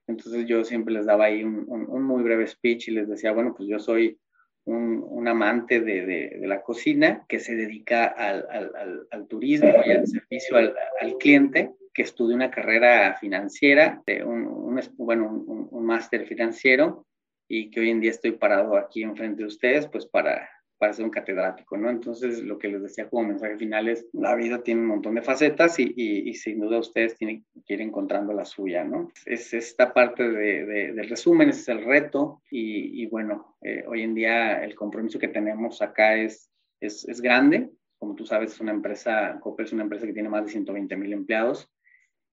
Entonces 0.06 0.46
yo 0.46 0.64
siempre 0.64 0.94
les 0.94 1.06
daba 1.06 1.26
ahí 1.26 1.44
un, 1.44 1.64
un, 1.68 2.02
muy 2.02 2.22
breve 2.22 2.46
speech 2.46 2.88
y 2.88 2.92
les 2.92 3.08
decía, 3.08 3.32
bueno, 3.32 3.54
pues 3.56 3.68
yo 3.68 3.78
soy 3.78 4.18
un, 4.64 5.04
un 5.06 5.28
amante 5.28 5.80
de, 5.80 6.06
de, 6.06 6.38
de, 6.40 6.46
la 6.46 6.62
cocina 6.62 7.24
que 7.28 7.38
se 7.38 7.54
dedica 7.54 8.06
al, 8.06 8.46
al, 8.50 9.06
al 9.10 9.26
turismo 9.26 9.72
y 9.84 9.90
al 9.90 10.06
servicio 10.06 10.56
al, 10.56 11.18
cliente, 11.18 11.72
que 11.94 12.02
estudia 12.02 12.36
una 12.36 12.50
carrera 12.50 13.16
financiera, 13.20 14.02
de 14.06 14.24
un, 14.24 14.46
un 14.46 14.80
bueno, 14.96 15.28
un, 15.30 15.84
máster 15.84 16.26
financiero 16.26 17.06
y 17.48 17.70
que 17.70 17.80
hoy 17.80 17.90
en 17.90 18.00
día 18.00 18.10
estoy 18.10 18.32
parado 18.32 18.76
aquí 18.76 19.02
enfrente 19.02 19.42
de 19.42 19.48
ustedes, 19.48 19.86
pues 19.88 20.06
para 20.06 20.48
para 20.82 20.94
ser 20.94 21.04
un 21.04 21.12
catedrático, 21.12 21.76
¿no? 21.76 21.88
Entonces, 21.88 22.42
lo 22.42 22.58
que 22.58 22.66
les 22.66 22.82
decía 22.82 23.08
como 23.08 23.28
mensaje 23.28 23.56
final 23.56 23.88
es, 23.88 24.04
la 24.12 24.34
vida 24.34 24.64
tiene 24.64 24.80
un 24.80 24.88
montón 24.88 25.14
de 25.14 25.22
facetas 25.22 25.78
y, 25.78 26.34
sin 26.34 26.58
duda 26.58 26.80
ustedes 26.80 27.14
tienen 27.14 27.44
que 27.64 27.74
ir 27.74 27.82
encontrando 27.82 28.32
la 28.32 28.44
suya, 28.44 28.82
¿no? 28.82 29.12
Es 29.24 29.54
esta 29.54 29.94
parte 29.94 30.28
de, 30.28 30.66
de, 30.66 30.92
del 30.92 31.08
resumen, 31.08 31.50
ese 31.50 31.60
es 31.60 31.68
el 31.68 31.84
reto 31.84 32.42
y, 32.50 33.06
bueno, 33.06 33.54
eh, 33.60 33.84
hoy 33.86 34.02
en 34.02 34.12
día 34.12 34.64
el 34.64 34.74
compromiso 34.74 35.20
que 35.20 35.28
tenemos 35.28 35.80
acá 35.82 36.16
es, 36.16 36.50
es, 36.80 37.08
es 37.08 37.20
grande. 37.20 37.70
Como 38.00 38.16
tú 38.16 38.26
sabes, 38.26 38.50
es 38.50 38.60
una 38.60 38.72
empresa, 38.72 39.38
Coppel 39.40 39.66
es 39.66 39.72
una 39.72 39.84
empresa 39.84 40.04
que 40.04 40.12
tiene 40.12 40.30
más 40.30 40.46
de 40.46 40.50
120 40.50 40.96
mil 40.96 41.12
empleados 41.12 41.70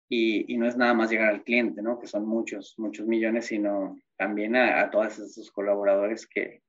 y, 0.07 0.53
y, 0.53 0.57
no 0.59 0.67
es 0.67 0.77
nada 0.77 0.93
más 0.93 1.09
llegar 1.09 1.29
al 1.29 1.43
cliente, 1.43 1.81
¿no? 1.81 1.97
Que 1.97 2.05
son 2.05 2.27
muchos, 2.27 2.75
muchos 2.77 3.07
millones, 3.07 3.47
sino 3.47 3.97
también 4.17 4.55
a, 4.55 4.81
a 4.81 4.91
todos 4.91 5.17
esos 5.17 5.49
colaboradores 5.49 6.27
que, 6.27 6.61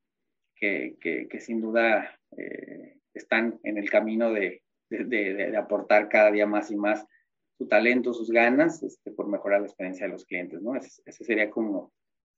que, 0.57 0.97
que, 1.01 1.40
sin 1.40 1.61
duda 1.61 2.19
eh, 2.37 2.97
están 3.14 3.61
en 3.62 3.79
el 3.79 3.88
camino 3.90 4.33
de, 4.33 4.62
de, 4.90 5.57
aportar 5.57 6.09
cada 6.09 6.31
día 6.31 6.47
más 6.47 6.71
y 6.71 6.77
más 6.77 7.07
su 7.59 7.69
talento, 7.69 8.12
sus 8.12 8.31
ganas, 8.31 8.83
este, 8.83 9.11
por 9.11 9.29
mejorar 9.29 9.61
la 9.61 9.66
experiencia 9.66 10.07
de 10.07 10.12
los 10.12 10.25
clientes, 10.25 10.61
¿no? 10.61 10.75
Ese 10.77 11.25
sería 11.25 11.51
como 11.51 11.92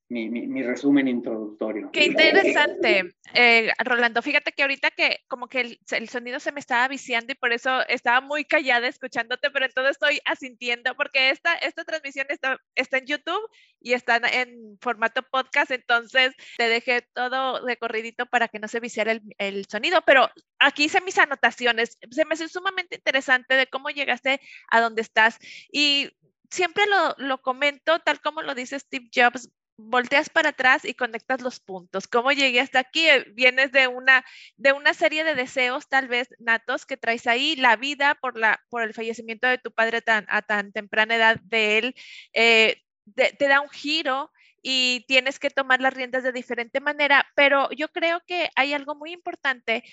mi, 0.09 0.27
mi, 0.27 0.63
resumen 0.63 1.07
introductorio. 1.07 1.91
Qué 1.91 2.05
interesante, 2.05 3.13
eh, 3.35 3.71
Rolando. 3.77 4.23
Fíjate 4.23 4.51
que 4.51 4.63
ahorita 4.63 4.89
que 4.89 5.19
como 5.27 5.47
que 5.47 5.61
el, 5.61 5.79
el, 5.91 6.09
sonido 6.09 6.39
se 6.39 6.51
me 6.51 6.59
estaba 6.59 6.87
viciando 6.87 7.31
y 7.31 7.35
por 7.35 7.53
eso 7.53 7.87
estaba 7.87 8.19
muy 8.19 8.43
callada 8.43 8.87
escuchándote, 8.87 9.51
pero 9.51 9.65
entonces 9.65 9.91
estoy 9.91 10.19
asintiendo 10.25 10.95
porque 10.95 11.29
esta, 11.29 11.53
esta 11.55 11.83
transmisión 11.83 12.25
está, 12.29 12.59
está 12.73 12.97
en 12.97 13.05
YouTube 13.05 13.49
y 13.79 13.93
está 13.93 14.17
en 14.17 14.79
formato 14.81 15.21
podcast, 15.21 15.69
entonces 15.69 16.33
te 16.57 16.67
dejé 16.67 17.03
todo 17.13 17.63
recorridito 17.63 18.25
para 18.25 18.47
que 18.47 18.57
no 18.57 18.67
se 18.67 18.79
viciara 18.79 19.11
el, 19.11 19.21
el 19.37 19.67
sonido, 19.67 20.01
pero 20.07 20.27
aquí 20.57 20.85
hice 20.85 21.01
mis 21.01 21.19
anotaciones. 21.19 21.99
Se 22.09 22.25
me 22.25 22.33
hace 22.33 22.49
sumamente 22.49 22.95
interesante 22.95 23.53
de 23.53 23.67
cómo 23.67 23.89
llegaste 23.89 24.41
a 24.69 24.81
donde 24.81 25.03
estás 25.03 25.37
y 25.71 26.09
siempre 26.49 26.85
lo, 26.87 27.15
lo, 27.17 27.41
comento, 27.41 27.99
tal 27.99 28.19
como 28.21 28.41
lo 28.41 28.55
dice 28.55 28.79
Steve 28.79 29.09
Jobs, 29.13 29.49
volteas 29.79 30.29
para 30.29 30.49
atrás 30.49 30.85
y 30.85 30.93
conectas 30.93 31.41
los 31.41 31.59
puntos. 31.59 32.07
¿Cómo 32.07 32.31
llegué 32.31 32.59
hasta 32.59 32.79
aquí? 32.79 33.07
Eh, 33.07 33.25
vienes 33.33 33.71
de 33.71 33.87
una, 33.87 34.25
de 34.57 34.73
una 34.73 34.93
serie 34.93 35.23
de 35.23 35.35
deseos 35.35 35.87
tal 35.87 36.07
vez 36.07 36.29
natos 36.39 36.85
que 36.85 36.97
traes 36.97 37.27
ahí, 37.27 37.55
la 37.55 37.75
vida 37.75 38.15
por, 38.15 38.37
la, 38.37 38.61
por 38.69 38.83
el 38.83 38.93
fallecimiento 38.93 39.47
de 39.47 39.57
tu 39.57 39.71
padre 39.71 40.01
tan, 40.01 40.25
a 40.29 40.41
tan 40.41 40.71
temprana 40.71 41.15
edad 41.15 41.39
de 41.43 41.77
él, 41.77 41.95
eh, 42.33 42.81
te 43.15 43.47
da 43.47 43.61
un 43.61 43.69
giro 43.69 44.31
y 44.61 45.05
tienes 45.07 45.39
que 45.39 45.49
tomar 45.49 45.81
las 45.81 45.93
riendas 45.93 46.23
de 46.23 46.31
diferente 46.31 46.79
manera, 46.81 47.25
pero 47.35 47.69
yo 47.71 47.87
creo 47.89 48.21
que 48.27 48.49
hay 48.55 48.73
algo 48.73 48.93
muy 48.95 49.11
importante 49.13 49.83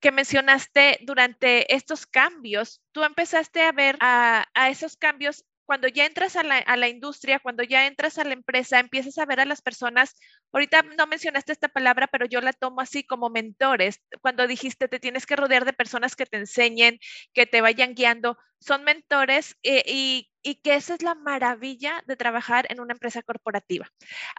que 0.00 0.12
mencionaste 0.12 0.98
durante 1.02 1.74
estos 1.74 2.06
cambios. 2.06 2.82
Tú 2.92 3.02
empezaste 3.02 3.62
a 3.62 3.72
ver 3.72 3.96
a, 4.00 4.46
a 4.54 4.68
esos 4.68 4.96
cambios 4.96 5.44
cuando 5.66 5.88
ya 5.88 6.06
entras 6.06 6.36
a 6.36 6.42
la, 6.42 6.88
industria, 6.88 7.40
cuando 7.40 7.62
ya 7.64 7.86
entras 7.86 8.18
a 8.18 8.24
la 8.24 8.32
empresa, 8.32 8.78
empiezas 8.78 9.18
a 9.18 9.26
ver 9.26 9.40
a 9.40 9.44
las 9.44 9.60
personas, 9.60 10.14
ahorita 10.52 10.82
no 10.96 11.06
mencionaste 11.06 11.52
esta 11.52 11.68
palabra, 11.68 12.06
pero 12.06 12.24
yo 12.24 12.40
la 12.40 12.52
tomo 12.52 12.80
así 12.80 13.04
como 13.04 13.28
mentores, 13.28 14.00
cuando 14.22 14.46
dijiste 14.46 14.88
te 14.88 15.00
tienes 15.00 15.26
que 15.26 15.36
rodear 15.36 15.64
de 15.64 15.72
personas 15.72 16.16
que 16.16 16.26
te 16.26 16.38
enseñen, 16.38 16.98
que 17.34 17.46
te 17.46 17.60
vayan 17.60 17.94
guiando, 17.94 18.38
son 18.60 18.84
mentores 18.84 19.56
eh, 19.62 19.82
y, 19.86 20.30
que 20.62 20.76
esa 20.76 20.94
es 20.94 21.02
la 21.02 21.16
maravilla 21.16 22.04
de 22.06 22.14
trabajar 22.14 22.66
en 22.70 22.80
una 22.80 22.92
empresa 22.92 23.20
corporativa. 23.22 23.90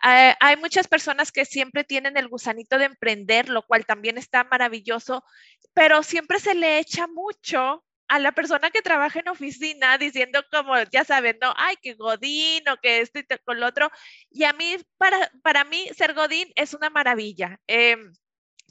Ah, 0.02 0.38
hay 0.40 0.56
muchas 0.56 0.88
personas 0.88 1.34
que 1.34 1.44
siempre 1.44 1.84
tienen 1.84 2.16
el 2.16 2.30
gusanito 2.30 2.78
de 2.78 2.86
emprender, 2.86 3.50
lo 3.50 3.64
cual 3.64 3.86
también 3.86 4.18
está 4.18 4.46
maravilloso, 4.46 5.26
pero 5.74 6.04
siempre 6.04 6.40
se 6.40 6.56
le 6.56 6.80
echa 6.80 7.08
mucho 7.08 7.84
a 8.08 8.20
la 8.20 8.32
persona 8.32 8.70
que 8.70 8.82
trabaja 8.82 9.20
en 9.20 9.30
oficina 9.30 9.98
diciendo 9.98 10.44
como, 10.52 10.76
ya 10.92 11.04
saben, 11.04 11.38
no, 11.42 11.54
ay, 11.58 11.76
que 11.82 11.94
Godín 11.94 12.68
o 12.70 12.78
que 12.78 13.02
esto 13.02 13.20
y 13.20 13.26
con 13.46 13.60
lo 13.60 13.68
otro. 13.68 13.92
Y 14.30 14.44
a 14.44 14.54
mí, 14.54 14.78
para, 14.98 15.32
para 15.44 15.64
mí, 15.64 15.88
ser 15.96 16.14
Godín 16.14 16.52
es 16.56 16.74
una 16.74 16.90
maravilla, 16.90 17.60
eh, 17.68 17.98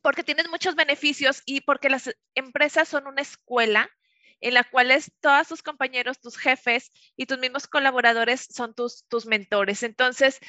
porque 0.02 0.24
tienes 0.24 0.48
muchos 0.48 0.74
beneficios 0.74 1.42
y 1.46 1.60
porque 1.62 1.90
las 1.90 2.14
empresas 2.34 2.88
son 2.88 3.06
una 3.06 3.22
escuela 3.22 3.90
en 4.40 4.54
la 4.54 4.64
cual 4.64 4.92
todos 5.20 5.48
tus 5.48 5.62
compañeros, 5.62 6.20
tus 6.20 6.36
jefes 6.36 6.92
y 7.16 7.26
tus 7.26 7.38
mismos 7.38 7.66
colaboradores 7.66 8.46
son 8.50 8.74
tus, 8.74 9.04
tus 9.08 9.26
mentores. 9.26 9.82
Entonces, 9.82 10.40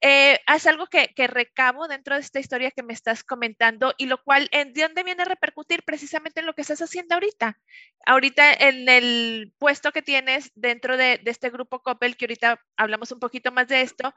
eh, 0.00 0.40
es 0.54 0.66
algo 0.66 0.86
que, 0.86 1.08
que, 1.14 1.26
recabo 1.26 1.88
dentro 1.88 2.14
de 2.14 2.20
esta 2.20 2.40
historia 2.40 2.70
que 2.70 2.82
me 2.82 2.92
estás 2.92 3.24
comentando 3.24 3.94
y 3.96 4.06
lo 4.06 4.22
cual, 4.22 4.48
¿en 4.52 4.72
dónde 4.72 5.02
viene 5.02 5.22
a 5.22 5.26
repercutir? 5.26 5.82
Precisamente 5.84 6.40
en 6.40 6.46
lo 6.46 6.54
que 6.54 6.62
estás 6.62 6.82
haciendo 6.82 7.14
ahorita. 7.14 7.58
Ahorita 8.06 8.52
en 8.52 8.88
el 8.88 9.52
puesto 9.58 9.92
que 9.92 10.02
tienes 10.02 10.50
dentro 10.54 10.96
de, 10.96 11.18
de 11.18 11.30
este 11.30 11.50
grupo 11.50 11.82
Coppel, 11.82 12.16
que 12.16 12.26
ahorita 12.26 12.60
hablamos 12.76 13.12
un 13.12 13.20
poquito 13.20 13.52
más 13.52 13.68
de 13.68 13.82
esto. 13.82 14.14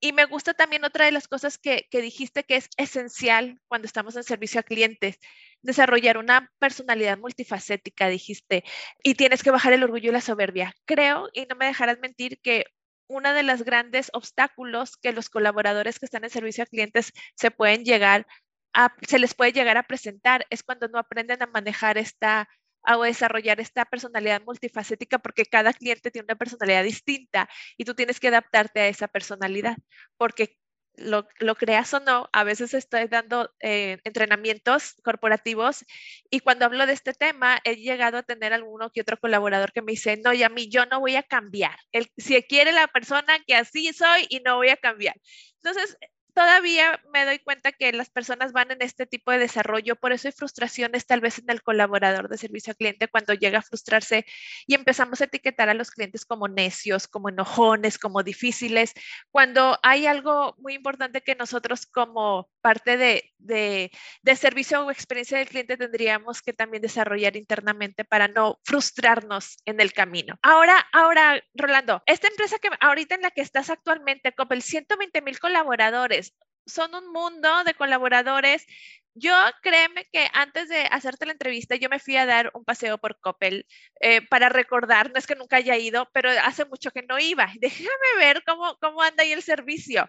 Y 0.00 0.12
me 0.12 0.24
gusta 0.24 0.54
también 0.54 0.84
otra 0.84 1.04
de 1.04 1.12
las 1.12 1.28
cosas 1.28 1.58
que, 1.58 1.86
que 1.90 2.00
dijiste 2.00 2.44
que 2.44 2.56
es 2.56 2.68
esencial 2.76 3.60
cuando 3.68 3.86
estamos 3.86 4.16
en 4.16 4.24
servicio 4.24 4.60
a 4.60 4.64
clientes 4.64 5.18
desarrollar 5.62 6.18
una 6.18 6.50
personalidad 6.58 7.18
multifacética, 7.18 8.08
dijiste, 8.08 8.64
y 9.02 9.14
tienes 9.14 9.42
que 9.42 9.50
bajar 9.50 9.72
el 9.72 9.84
orgullo 9.84 10.10
y 10.10 10.12
la 10.12 10.20
soberbia. 10.20 10.74
Creo, 10.84 11.28
y 11.32 11.46
no 11.46 11.56
me 11.56 11.66
dejarás 11.66 11.98
mentir, 12.00 12.40
que 12.40 12.64
uno 13.08 13.32
de 13.32 13.42
los 13.42 13.62
grandes 13.64 14.10
obstáculos 14.12 14.96
que 14.96 15.12
los 15.12 15.30
colaboradores 15.30 15.98
que 15.98 16.06
están 16.06 16.24
en 16.24 16.30
servicio 16.30 16.64
a 16.64 16.66
clientes 16.66 17.12
se 17.34 17.50
pueden 17.50 17.84
llegar 17.84 18.26
a, 18.74 18.94
se 19.06 19.18
les 19.18 19.34
puede 19.34 19.52
llegar 19.52 19.78
a 19.78 19.82
presentar 19.84 20.46
es 20.50 20.62
cuando 20.62 20.88
no 20.88 20.98
aprenden 20.98 21.42
a 21.42 21.46
manejar 21.46 21.98
esta 21.98 22.48
o 22.82 23.02
desarrollar 23.02 23.60
esta 23.60 23.84
personalidad 23.84 24.42
multifacética 24.44 25.18
porque 25.18 25.44
cada 25.44 25.72
cliente 25.72 26.10
tiene 26.10 26.26
una 26.26 26.36
personalidad 26.36 26.84
distinta 26.84 27.48
y 27.76 27.84
tú 27.84 27.94
tienes 27.94 28.20
que 28.20 28.28
adaptarte 28.28 28.80
a 28.80 28.88
esa 28.88 29.08
personalidad 29.08 29.76
porque 30.16 30.56
lo, 30.98 31.54
creas 31.56 31.92
o 31.94 32.00
no, 32.00 32.28
a 32.32 32.44
veces 32.44 32.74
estoy 32.74 33.06
dando 33.06 33.50
eh, 33.60 33.98
entrenamientos 34.04 34.94
corporativos 35.02 35.84
y 36.30 36.40
cuando 36.40 36.64
hablo 36.64 36.86
de 36.86 36.92
este 36.92 37.12
tema 37.12 37.60
he 37.64 37.76
llegado 37.76 38.18
a 38.18 38.22
tener 38.22 38.52
alguno 38.52 38.90
que 38.90 39.00
otro 39.00 39.18
colaborador 39.18 39.72
que 39.72 39.82
me 39.82 39.92
dice, 39.92 40.16
no, 40.16 40.32
y 40.32 40.42
a 40.42 40.48
mí 40.48 40.68
yo 40.68 40.86
no 40.86 41.00
voy 41.00 41.16
a 41.16 41.22
cambiar. 41.22 41.76
Si 42.16 42.42
quiere 42.42 42.72
la 42.72 42.88
persona 42.88 43.38
que 43.46 43.54
así 43.54 43.92
soy 43.92 44.26
y 44.28 44.40
no 44.40 44.56
voy 44.56 44.68
a 44.70 44.76
cambiar. 44.76 45.16
Entonces, 45.62 45.96
todavía 46.38 47.02
me 47.12 47.24
doy 47.24 47.40
cuenta 47.40 47.72
que 47.72 47.92
las 47.92 48.10
personas 48.10 48.52
van 48.52 48.70
en 48.70 48.80
este 48.80 49.06
tipo 49.06 49.32
de 49.32 49.38
desarrollo, 49.38 49.96
por 49.96 50.12
eso 50.12 50.28
hay 50.28 50.32
frustraciones 50.32 51.04
tal 51.04 51.20
vez 51.20 51.40
en 51.40 51.50
el 51.50 51.62
colaborador 51.62 52.28
de 52.28 52.38
servicio 52.38 52.70
al 52.70 52.76
cliente 52.76 53.08
cuando 53.08 53.34
llega 53.34 53.58
a 53.58 53.62
frustrarse 53.62 54.24
y 54.64 54.76
empezamos 54.76 55.20
a 55.20 55.24
etiquetar 55.24 55.68
a 55.68 55.74
los 55.74 55.90
clientes 55.90 56.24
como 56.24 56.46
necios, 56.46 57.08
como 57.08 57.28
enojones, 57.28 57.98
como 57.98 58.22
difíciles, 58.22 58.92
cuando 59.32 59.80
hay 59.82 60.06
algo 60.06 60.54
muy 60.58 60.74
importante 60.74 61.22
que 61.22 61.34
nosotros 61.34 61.86
como 61.86 62.48
parte 62.60 62.96
de, 62.96 63.32
de, 63.38 63.90
de 64.22 64.36
servicio 64.36 64.86
o 64.86 64.92
experiencia 64.92 65.38
del 65.38 65.48
cliente 65.48 65.76
tendríamos 65.76 66.40
que 66.40 66.52
también 66.52 66.82
desarrollar 66.82 67.36
internamente 67.36 68.04
para 68.04 68.28
no 68.28 68.60
frustrarnos 68.64 69.56
en 69.64 69.80
el 69.80 69.92
camino. 69.92 70.38
Ahora, 70.42 70.86
ahora, 70.92 71.42
Rolando, 71.54 72.00
esta 72.06 72.28
empresa 72.28 72.58
que 72.60 72.68
ahorita 72.78 73.16
en 73.16 73.22
la 73.22 73.32
que 73.32 73.40
estás 73.40 73.70
actualmente, 73.70 74.32
Coppel, 74.32 74.62
120 74.62 75.20
mil 75.22 75.40
colaboradores, 75.40 76.27
son 76.68 76.94
un 76.94 77.12
mundo 77.12 77.64
de 77.64 77.74
colaboradores. 77.74 78.66
Yo 79.14 79.34
créeme 79.62 80.04
que 80.12 80.28
antes 80.32 80.68
de 80.68 80.82
hacerte 80.92 81.26
la 81.26 81.32
entrevista, 81.32 81.74
yo 81.74 81.88
me 81.88 81.98
fui 81.98 82.16
a 82.16 82.24
dar 82.24 82.52
un 82.54 82.64
paseo 82.64 82.98
por 82.98 83.18
Coppel 83.18 83.66
eh, 84.00 84.22
para 84.22 84.48
recordar, 84.48 85.10
no 85.10 85.18
es 85.18 85.26
que 85.26 85.34
nunca 85.34 85.56
haya 85.56 85.76
ido, 85.76 86.08
pero 86.12 86.30
hace 86.44 86.64
mucho 86.66 86.92
que 86.92 87.02
no 87.02 87.18
iba. 87.18 87.50
Déjame 87.60 87.88
ver 88.18 88.44
cómo, 88.46 88.76
cómo 88.80 89.02
anda 89.02 89.24
ahí 89.24 89.32
el 89.32 89.42
servicio. 89.42 90.08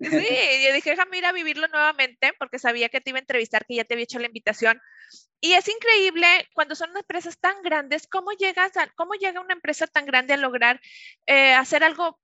sí, 0.00 0.08
yo 0.66 0.72
dije, 0.72 0.90
déjame 0.90 1.18
ir 1.18 1.26
a 1.26 1.32
vivirlo 1.32 1.68
nuevamente 1.68 2.32
porque 2.38 2.58
sabía 2.58 2.88
que 2.88 3.00
te 3.00 3.10
iba 3.10 3.18
a 3.18 3.20
entrevistar, 3.20 3.64
que 3.64 3.76
ya 3.76 3.84
te 3.84 3.94
había 3.94 4.04
hecho 4.04 4.18
la 4.18 4.26
invitación. 4.26 4.80
Y 5.40 5.52
es 5.52 5.68
increíble 5.68 6.48
cuando 6.54 6.74
son 6.74 6.96
empresas 6.96 7.38
tan 7.38 7.62
grandes, 7.62 8.06
cómo, 8.06 8.32
llegas 8.32 8.76
a, 8.76 8.88
cómo 8.94 9.14
llega 9.14 9.40
una 9.42 9.52
empresa 9.52 9.86
tan 9.86 10.06
grande 10.06 10.32
a 10.32 10.38
lograr 10.38 10.80
eh, 11.26 11.52
hacer 11.52 11.84
algo 11.84 12.18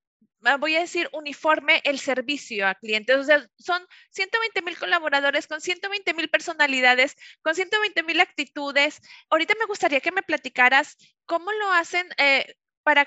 voy 0.59 0.77
a 0.77 0.81
decir, 0.81 1.09
uniforme 1.13 1.81
el 1.85 1.99
servicio 1.99 2.67
a 2.67 2.75
clientes. 2.75 3.17
O 3.17 3.25
sea, 3.25 3.47
son 3.59 3.87
120 4.11 4.63
mil 4.63 4.79
colaboradores 4.79 5.47
con 5.47 5.61
120 5.61 6.15
mil 6.15 6.31
personalidades, 6.31 7.17
con 7.43 7.55
120 7.55 8.03
mil 8.03 8.21
actitudes. 8.21 9.01
Ahorita 9.31 9.55
me 9.59 9.67
gustaría 9.67 10.01
que 10.01 10.13
me 10.13 10.23
platicaras 10.23 10.97
cómo 11.27 11.53
lo 11.53 11.73
hacen 11.73 12.09
eh, 12.19 12.55
para 12.83 13.07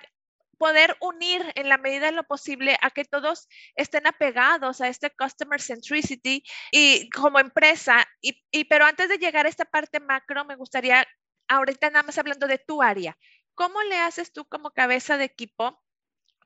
poder 0.57 0.95
unir 1.01 1.51
en 1.55 1.67
la 1.67 1.77
medida 1.77 2.05
de 2.05 2.11
lo 2.13 2.23
posible 2.23 2.77
a 2.81 2.91
que 2.91 3.05
todos 3.05 3.47
estén 3.75 4.07
apegados 4.07 4.79
a 4.81 4.87
este 4.87 5.09
customer 5.09 5.59
centricity 5.59 6.43
y 6.71 7.09
como 7.09 7.39
empresa. 7.39 8.05
Y, 8.21 8.41
y 8.51 8.65
pero 8.65 8.85
antes 8.85 9.09
de 9.09 9.17
llegar 9.17 9.45
a 9.45 9.49
esta 9.49 9.65
parte 9.65 9.99
macro, 9.99 10.45
me 10.45 10.55
gustaría, 10.55 11.05
ahorita 11.47 11.89
nada 11.89 12.03
más 12.03 12.17
hablando 12.17 12.47
de 12.47 12.59
tu 12.59 12.81
área, 12.81 13.17
¿cómo 13.55 13.81
le 13.83 13.97
haces 13.97 14.31
tú 14.31 14.45
como 14.45 14.71
cabeza 14.71 15.17
de 15.17 15.25
equipo? 15.25 15.83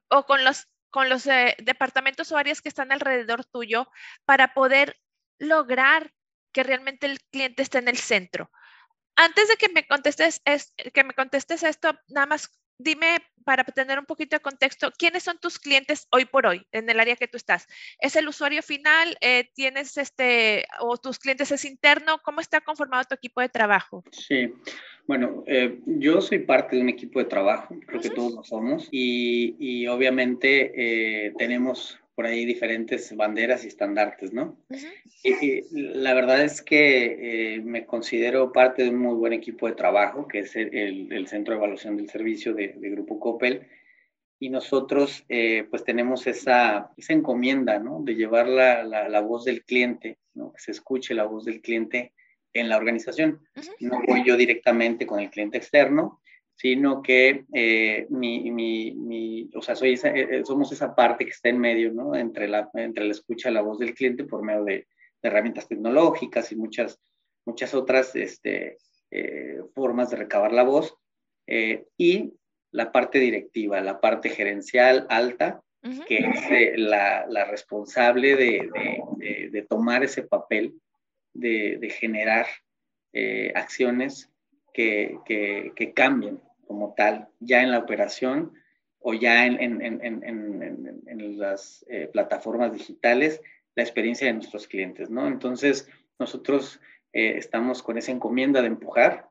o 0.09 0.25
con 0.25 0.43
los 0.43 0.67
con 0.89 1.09
los 1.09 1.25
eh, 1.27 1.55
departamentos 1.59 2.31
o 2.31 2.37
áreas 2.37 2.61
que 2.61 2.69
están 2.69 2.91
alrededor 2.91 3.45
tuyo 3.45 3.89
para 4.25 4.53
poder 4.53 4.99
lograr 5.39 6.13
que 6.51 6.63
realmente 6.63 7.05
el 7.05 7.19
cliente 7.31 7.63
esté 7.63 7.79
en 7.79 7.87
el 7.87 7.97
centro. 7.97 8.51
Antes 9.15 9.47
de 9.47 9.57
que 9.57 9.69
me 9.69 9.85
contestes, 9.87 10.41
es, 10.45 10.73
que 10.93 11.03
me 11.03 11.13
contestes 11.13 11.63
esto, 11.63 11.97
nada 12.07 12.27
más 12.27 12.51
dime 12.77 13.21
para 13.43 13.63
tener 13.63 13.97
un 13.97 14.05
poquito 14.05 14.35
de 14.35 14.41
contexto, 14.41 14.91
¿quiénes 14.97 15.23
son 15.23 15.37
tus 15.39 15.57
clientes 15.57 16.07
hoy 16.11 16.25
por 16.25 16.45
hoy 16.45 16.67
en 16.73 16.89
el 16.89 16.99
área 16.99 17.15
que 17.15 17.29
tú 17.29 17.37
estás? 17.37 17.65
¿Es 17.99 18.17
el 18.17 18.27
usuario 18.27 18.61
final? 18.61 19.17
Eh, 19.21 19.49
¿Tienes 19.53 19.97
este, 19.97 20.65
o 20.79 20.97
tus 20.97 21.17
clientes 21.17 21.51
es 21.51 21.63
interno? 21.63 22.19
¿Cómo 22.23 22.41
está 22.41 22.59
conformado 22.59 23.05
tu 23.05 23.15
equipo 23.15 23.39
de 23.39 23.47
trabajo? 23.47 24.03
Sí, 24.11 24.53
bueno, 25.07 25.45
eh, 25.47 25.79
yo 25.85 26.19
soy 26.19 26.39
parte 26.39 26.75
de 26.75 26.81
un 26.81 26.89
equipo 26.89 27.19
de 27.19 27.25
trabajo, 27.25 27.73
creo 27.87 28.01
que 28.01 28.09
todos 28.09 28.33
lo 28.33 28.43
somos, 28.43 28.89
y, 28.91 29.55
y 29.59 29.87
obviamente 29.87 30.73
eh, 30.75 31.33
tenemos 31.37 31.97
por 32.17 32.25
ahí 32.25 32.45
diferentes 32.45 33.15
banderas 33.15 33.63
y 33.63 33.67
estandartes, 33.67 34.33
¿no? 34.33 34.57
y, 35.23 35.61
la 35.71 36.15
verdad 36.15 36.43
es 36.43 36.63
que 36.63 37.53
eh, 37.57 37.61
me 37.61 37.85
considero 37.85 38.51
parte 38.51 38.81
de 38.81 38.89
un 38.89 38.97
muy 38.97 39.13
buen 39.13 39.33
equipo 39.33 39.67
de 39.67 39.75
trabajo, 39.75 40.27
que 40.27 40.39
es 40.39 40.55
el, 40.55 41.13
el 41.13 41.27
Centro 41.27 41.53
de 41.53 41.59
Evaluación 41.59 41.95
del 41.95 42.09
Servicio 42.09 42.55
de, 42.55 42.69
de 42.69 42.89
Grupo 42.89 43.19
Coppel, 43.19 43.67
y 44.39 44.49
nosotros 44.49 45.25
pues 45.27 45.83
tenemos 45.83 46.25
esa, 46.25 46.91
esa 46.97 47.13
encomienda, 47.13 47.77
¿no? 47.77 48.01
De 48.03 48.15
llevar 48.15 48.47
la, 48.47 48.83
la, 48.83 49.09
la 49.09 49.21
voz 49.21 49.45
del 49.45 49.63
cliente, 49.63 50.17
¿no? 50.33 50.53
Que 50.53 50.59
se 50.59 50.71
escuche 50.71 51.13
la 51.13 51.25
voz 51.25 51.45
del 51.45 51.61
cliente 51.61 52.13
en 52.53 52.67
la 52.67 52.77
organización. 52.77 53.47
No 53.79 54.01
voy 54.07 54.23
yo 54.25 54.37
directamente 54.37 55.05
con 55.05 55.19
el 55.19 55.29
cliente 55.29 55.57
externo, 55.57 56.19
sino 56.57 57.03
que 57.03 57.45
eh, 57.53 58.07
mi, 58.09 58.51
mi, 58.51 58.91
mi, 58.95 59.49
o 59.55 59.61
sea, 59.61 59.75
soy 59.75 59.93
esa, 59.93 60.09
eh, 60.09 60.39
eh, 60.39 60.41
somos 60.43 60.71
esa 60.71 60.95
parte 60.95 61.23
que 61.23 61.31
está 61.31 61.49
en 61.49 61.59
medio, 61.59 61.93
¿no? 61.93 62.15
Entre 62.15 62.47
la, 62.47 62.69
entre 62.73 63.05
la 63.05 63.11
escucha 63.11 63.51
la 63.51 63.61
voz 63.61 63.77
del 63.77 63.93
cliente 63.93 64.23
por 64.23 64.43
medio 64.43 64.63
de, 64.63 64.87
herramientas 65.21 65.67
tecnológicas 65.67 66.51
y 66.51 66.55
muchas, 66.55 67.01
muchas 67.43 67.73
otras 67.73 68.15
este, 68.15 68.77
formas 69.73 70.09
de 70.09 70.15
recabar 70.15 70.53
la 70.53 70.63
voz. 70.63 70.95
y 71.97 72.33
la 72.71 72.91
parte 72.91 73.19
directiva, 73.19 73.81
la 73.81 73.99
parte 73.99 74.29
gerencial 74.29 75.05
alta, 75.09 75.61
que 76.07 76.17
es 76.17 76.79
la, 76.79 77.25
la, 77.27 77.45
responsable 77.45 78.35
de, 78.35 78.69
de, 79.17 79.49
de, 79.49 79.61
tomar 79.63 80.03
ese 80.03 80.23
papel 80.23 80.75
de, 81.33 81.89
generar 81.89 82.45
eh, 83.13 83.51
acciones 83.55 84.31
que, 84.73 85.17
que, 85.25 85.93
cambien 85.93 86.39
como 86.67 86.93
tal, 86.95 87.29
ya 87.39 87.61
en 87.61 87.71
la 87.71 87.79
operación 87.79 88.53
o 88.99 89.13
ya 89.13 89.45
en, 89.45 89.61
en, 89.61 89.81
en, 89.81 91.03
en 91.07 91.39
las 91.39 91.85
eh, 91.89 92.09
plataformas 92.11 92.73
digitales, 92.73 93.41
la 93.75 93.83
experiencia 93.83 94.27
de 94.27 94.33
nuestros 94.33 94.67
clientes, 94.67 95.09
¿no? 95.09 95.27
Entonces, 95.27 95.89
nosotros 96.19 96.79
eh, 97.13 97.35
estamos 97.37 97.81
con 97.81 97.97
esa 97.97 98.11
encomienda 98.11 98.61
de 98.61 98.67
empujar 98.67 99.29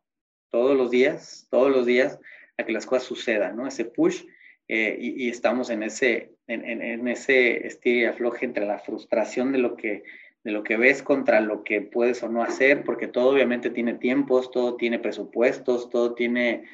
todos 0.51 0.77
los 0.77 0.91
días, 0.91 1.47
todos 1.51 1.71
los 1.71 1.85
días, 1.85 2.19
a 2.57 2.65
que 2.65 2.73
las 2.73 2.87
cosas 2.87 3.05
sucedan, 3.05 3.57
¿no? 3.57 3.67
Ese 3.67 3.85
push, 3.85 4.25
y, 4.69 5.27
y, 5.27 5.29
estamos 5.29 5.71
en 5.71 5.85
ese, 5.85 6.33
en, 6.49 7.07
ese 7.07 7.69
estilo 7.69 8.01
y 8.01 8.05
afloje 8.07 8.45
entre 8.47 8.67
la 8.67 8.81
frustración 8.81 9.53
de 9.53 9.59
lo 9.59 9.77
que 9.77 10.03
de 10.47 10.53
lo 10.53 10.63
que 10.63 10.77
ves 10.77 11.03
contra 11.03 11.41
lo 11.41 11.65
que 11.65 11.81
puedes 11.83 12.23
o 12.23 12.29
no 12.29 12.41
hacer, 12.41 12.85
porque 12.85 13.09
todo 13.09 13.31
obviamente 13.31 13.69
tiene 13.69 13.95
tiempos, 13.95 14.53
todo 14.53 14.77
tiene 14.77 15.01
presupuestos, 15.01 15.91
todo 15.91 16.15
tiene 16.15 16.67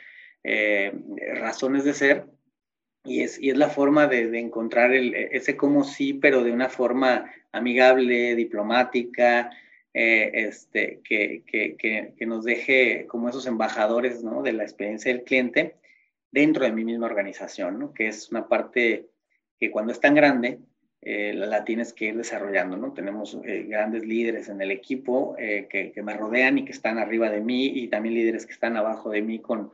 eh, 0.44 0.92
razones 1.34 1.84
de 1.84 1.94
ser, 1.94 2.26
y 3.04 3.22
es, 3.22 3.40
y 3.40 3.50
es 3.50 3.56
la 3.56 3.68
forma 3.68 4.06
de, 4.06 4.38
encontrar 4.38 4.92
el, 4.92 5.14
ese 5.14 5.56
como 5.56 5.84
sí, 5.84 6.14
pero 6.14 6.44
de 6.44 6.52
una 6.52 6.68
forma 6.68 7.30
amigable, 7.52 8.34
diplomática, 8.36 9.50
eh, 9.94 10.30
este, 10.34 11.00
que, 11.04 11.42
que, 11.46 11.76
que, 11.76 12.14
que, 12.16 12.26
nos 12.26 12.44
deje 12.44 13.06
como 13.06 13.28
esos 13.28 13.46
embajadores 13.46 14.22
¿no? 14.22 14.42
de 14.42 14.52
la 14.52 14.62
experiencia 14.62 15.12
del 15.12 15.24
cliente 15.24 15.76
dentro 16.30 16.64
de 16.64 16.72
mi 16.72 16.84
misma 16.84 17.06
organización, 17.06 17.78
¿no? 17.78 17.92
que 17.92 18.08
es 18.08 18.30
una 18.30 18.48
parte 18.48 19.08
que 19.58 19.70
cuando 19.70 19.92
es 19.92 20.00
tan 20.00 20.14
grande, 20.14 20.60
eh, 21.02 21.34
la, 21.34 21.64
tienes 21.64 21.92
que 21.92 22.06
ir 22.06 22.16
desarrollando, 22.16 22.76
¿no? 22.76 22.92
Tenemos 22.92 23.36
grandes 23.42 24.06
líderes 24.06 24.48
en 24.48 24.60
el 24.60 24.70
equipo 24.70 25.34
eh, 25.36 25.66
que, 25.68 26.00
me 26.00 26.14
rodean 26.14 26.58
y 26.58 26.64
que 26.64 26.70
están 26.70 26.98
arriba 26.98 27.28
de 27.28 27.40
mí 27.40 27.66
y 27.66 27.88
también 27.88 28.14
líderes 28.14 28.46
que 28.46 28.52
están 28.52 28.76
abajo 28.76 29.10
de 29.10 29.20
mí 29.20 29.40
con, 29.40 29.72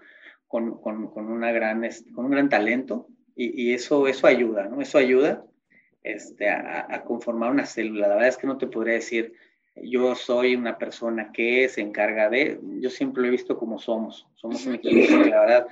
con, 0.49 0.81
con, 0.81 1.09
con 1.09 1.31
una 1.31 1.53
gran, 1.53 1.87
con 2.15 2.25
un 2.25 2.31
gran 2.31 2.49
talento 2.49 3.07
y, 3.37 3.69
y, 3.69 3.75
eso, 3.75 4.09
eso 4.09 4.27
ayuda, 4.27 4.65
¿no? 4.65 4.81
Eso 4.81 4.99
ayuda 4.99 5.45
este, 6.03 6.49
a, 6.49 6.87
a, 6.89 7.05
conformar 7.05 7.53
una 7.53 7.67
célula. 7.67 8.09
La 8.09 8.15
verdad 8.15 8.29
es 8.29 8.37
que 8.37 8.47
no 8.49 8.59
te 8.59 8.67
podría 8.67 8.95
decir, 8.95 9.35
yo 9.77 10.15
soy 10.17 10.57
una 10.57 10.77
persona 10.77 11.31
que 11.33 11.69
se 11.69 11.81
encarga 11.81 12.29
de, 12.29 12.59
yo 12.81 12.91
siempre 12.91 13.23
lo 13.23 13.29
he 13.29 13.33
visto 13.33 13.57
como 13.57 13.79
somos, 13.79 14.27
somos 14.35 14.67
un 14.67 14.75
equipo 14.75 15.17
la 15.19 15.41
verdad 15.41 15.67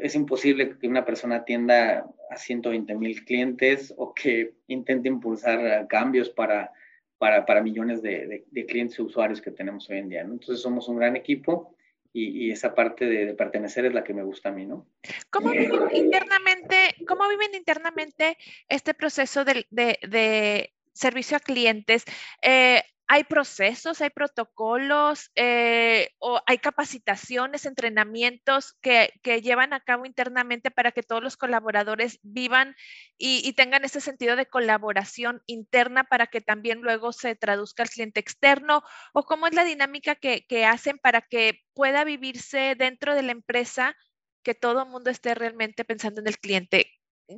es 0.00 0.14
imposible 0.14 0.76
que 0.78 0.88
una 0.88 1.04
persona 1.04 1.36
atienda 1.36 2.06
a 2.30 2.36
120 2.36 2.94
mil 2.94 3.24
clientes 3.24 3.92
o 3.96 4.14
que 4.14 4.54
intente 4.66 5.08
impulsar 5.08 5.86
cambios 5.88 6.30
para, 6.30 6.72
para, 7.18 7.44
para 7.44 7.62
millones 7.62 8.02
de, 8.02 8.44
de, 8.50 8.66
clientes 8.66 8.98
y 8.98 9.02
usuarios 9.02 9.40
que 9.40 9.50
tenemos 9.50 9.88
hoy 9.90 9.98
en 9.98 10.08
día. 10.08 10.22
Entonces 10.22 10.60
somos 10.60 10.88
un 10.88 10.96
gran 10.96 11.16
equipo 11.16 11.74
y, 12.14 12.46
y 12.46 12.50
esa 12.52 12.74
parte 12.74 13.04
de, 13.06 13.26
de, 13.26 13.34
pertenecer 13.34 13.84
es 13.84 13.92
la 13.92 14.04
que 14.04 14.14
me 14.14 14.22
gusta 14.22 14.48
a 14.48 14.52
mí. 14.52 14.64
¿no? 14.64 14.86
¿Cómo 15.30 15.52
eh, 15.52 15.58
viven 15.58 15.94
internamente, 15.94 16.94
cómo 17.06 17.28
viven 17.28 17.54
internamente 17.54 18.38
este 18.68 18.94
proceso 18.94 19.44
de, 19.44 19.66
de 19.70 20.72
servicio 20.92 21.36
a 21.36 21.40
clientes? 21.40 22.04
Eh, 22.40 22.82
hay 23.06 23.24
procesos, 23.24 24.00
hay 24.00 24.10
protocolos, 24.10 25.30
eh, 25.34 26.10
o 26.18 26.40
hay 26.46 26.58
capacitaciones, 26.58 27.66
entrenamientos 27.66 28.74
que, 28.80 29.12
que, 29.22 29.42
llevan 29.42 29.74
a 29.74 29.80
cabo 29.80 30.06
internamente 30.06 30.70
para 30.70 30.90
que 30.92 31.02
todos 31.02 31.22
los 31.22 31.36
colaboradores 31.36 32.18
vivan 32.22 32.74
y, 33.18 33.46
y, 33.46 33.52
tengan 33.52 33.84
ese 33.84 34.00
sentido 34.00 34.36
de 34.36 34.46
colaboración 34.46 35.42
interna 35.46 36.04
para 36.04 36.28
que 36.28 36.40
también 36.40 36.80
luego 36.80 37.12
se 37.12 37.36
traduzca 37.36 37.82
al 37.82 37.90
cliente 37.90 38.20
externo, 38.20 38.82
o 39.12 39.24
cómo 39.24 39.46
es 39.46 39.54
la 39.54 39.64
dinámica 39.64 40.14
que, 40.14 40.46
que 40.46 40.64
hacen 40.64 40.98
para 40.98 41.20
que 41.20 41.60
pueda 41.74 42.04
vivirse 42.04 42.74
dentro 42.76 43.14
de 43.14 43.22
la 43.22 43.32
empresa, 43.32 43.94
que 44.42 44.54
todo 44.54 44.82
el 44.82 44.88
mundo 44.88 45.10
esté 45.10 45.34
realmente 45.34 45.84
pensando 45.84 46.20
en 46.20 46.28
el 46.28 46.38
cliente. 46.38 46.90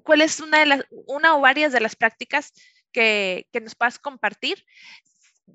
¿Cuál 0.04 0.20
es 0.20 0.40
una, 0.40 0.60
de 0.60 0.66
las, 0.66 0.84
una 0.90 1.36
o 1.36 1.40
varias 1.40 1.72
de 1.72 1.80
las 1.80 1.96
prácticas 1.96 2.52
que, 2.92 3.48
que 3.52 3.60
nos 3.60 3.74
puedas 3.74 3.98
compartir? 3.98 4.64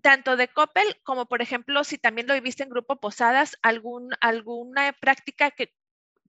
Tanto 0.02 0.38
de 0.38 0.48
Coppel 0.48 0.98
como, 1.04 1.28
por 1.28 1.42
ejemplo, 1.42 1.84
si 1.84 1.98
también 1.98 2.28
lo 2.28 2.34
viviste 2.34 2.64
en 2.64 2.70
Grupo 2.70 3.00
Posadas, 3.00 3.58
algún, 3.62 4.10
alguna 4.22 4.94
práctica 4.94 5.52
que, 5.52 5.74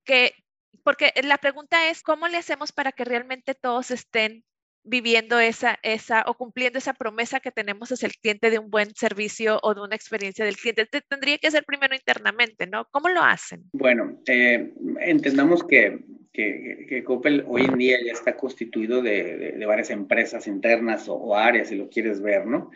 que, 0.04 0.34
porque 0.82 1.12
la 1.22 1.38
pregunta 1.38 1.88
es, 1.88 2.02
¿cómo 2.02 2.28
le 2.28 2.38
hacemos 2.38 2.72
para 2.72 2.92
que 2.92 3.04
realmente 3.04 3.54
todos 3.54 3.90
estén 3.90 4.44
viviendo 4.84 5.38
esa, 5.38 5.78
esa 5.82 6.24
o 6.26 6.34
cumpliendo 6.34 6.78
esa 6.78 6.94
promesa 6.94 7.40
que 7.40 7.52
tenemos 7.52 7.92
hacia 7.92 8.06
el 8.06 8.14
cliente 8.14 8.50
de 8.50 8.58
un 8.58 8.70
buen 8.70 8.94
servicio 8.96 9.60
o 9.62 9.74
de 9.74 9.82
una 9.82 9.94
experiencia 9.94 10.44
del 10.44 10.56
cliente? 10.56 10.88
Tendría 11.08 11.38
que 11.38 11.50
ser 11.50 11.64
primero 11.64 11.94
internamente, 11.94 12.66
¿no? 12.66 12.86
¿Cómo 12.90 13.08
lo 13.08 13.22
hacen? 13.22 13.62
Bueno, 13.72 14.20
eh, 14.26 14.72
entendamos 15.00 15.62
que, 15.64 16.00
que, 16.32 16.86
que, 16.88 17.04
Coppel 17.04 17.44
hoy 17.46 17.62
en 17.62 17.78
día 17.78 17.98
ya 18.04 18.12
está 18.12 18.36
constituido 18.36 19.02
de, 19.02 19.36
de, 19.36 19.52
de 19.52 19.66
varias 19.66 19.90
empresas 19.90 20.46
internas 20.48 21.08
o, 21.08 21.14
o, 21.14 21.36
áreas, 21.36 21.68
si 21.68 21.76
lo 21.76 21.88
quieres 21.88 22.20
ver, 22.20 22.46
¿no? 22.46 22.70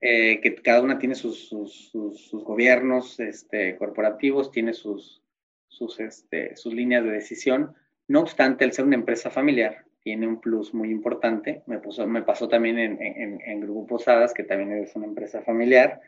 Eh, 0.00 0.40
que 0.40 0.54
cada 0.56 0.82
una 0.82 0.98
tiene 0.98 1.14
sus, 1.14 1.48
sus, 1.48 1.90
sus, 1.90 2.20
sus 2.20 2.44
gobiernos 2.44 3.18
este, 3.18 3.76
corporativos, 3.76 4.50
tiene 4.50 4.74
sus, 4.74 5.22
sus, 5.68 5.98
este, 6.00 6.54
sus 6.56 6.74
líneas 6.74 7.04
de 7.04 7.10
decisión. 7.10 7.74
No 8.08 8.20
obstante, 8.20 8.64
el 8.64 8.72
ser 8.72 8.84
una 8.84 8.96
empresa 8.96 9.30
familiar 9.30 9.84
tiene 10.02 10.28
un 10.28 10.40
plus 10.40 10.74
muy 10.74 10.90
importante. 10.90 11.62
Me, 11.66 11.78
puso, 11.78 12.06
me 12.06 12.22
pasó 12.22 12.46
también 12.48 12.78
en, 12.78 13.02
en, 13.02 13.40
en, 13.40 13.60
Grupo 13.60 13.86
Posadas, 13.86 14.34
que 14.34 14.44
también 14.44 14.72
es 14.72 14.94
una 14.94 15.06
empresa 15.06 15.42
familiar, 15.42 16.00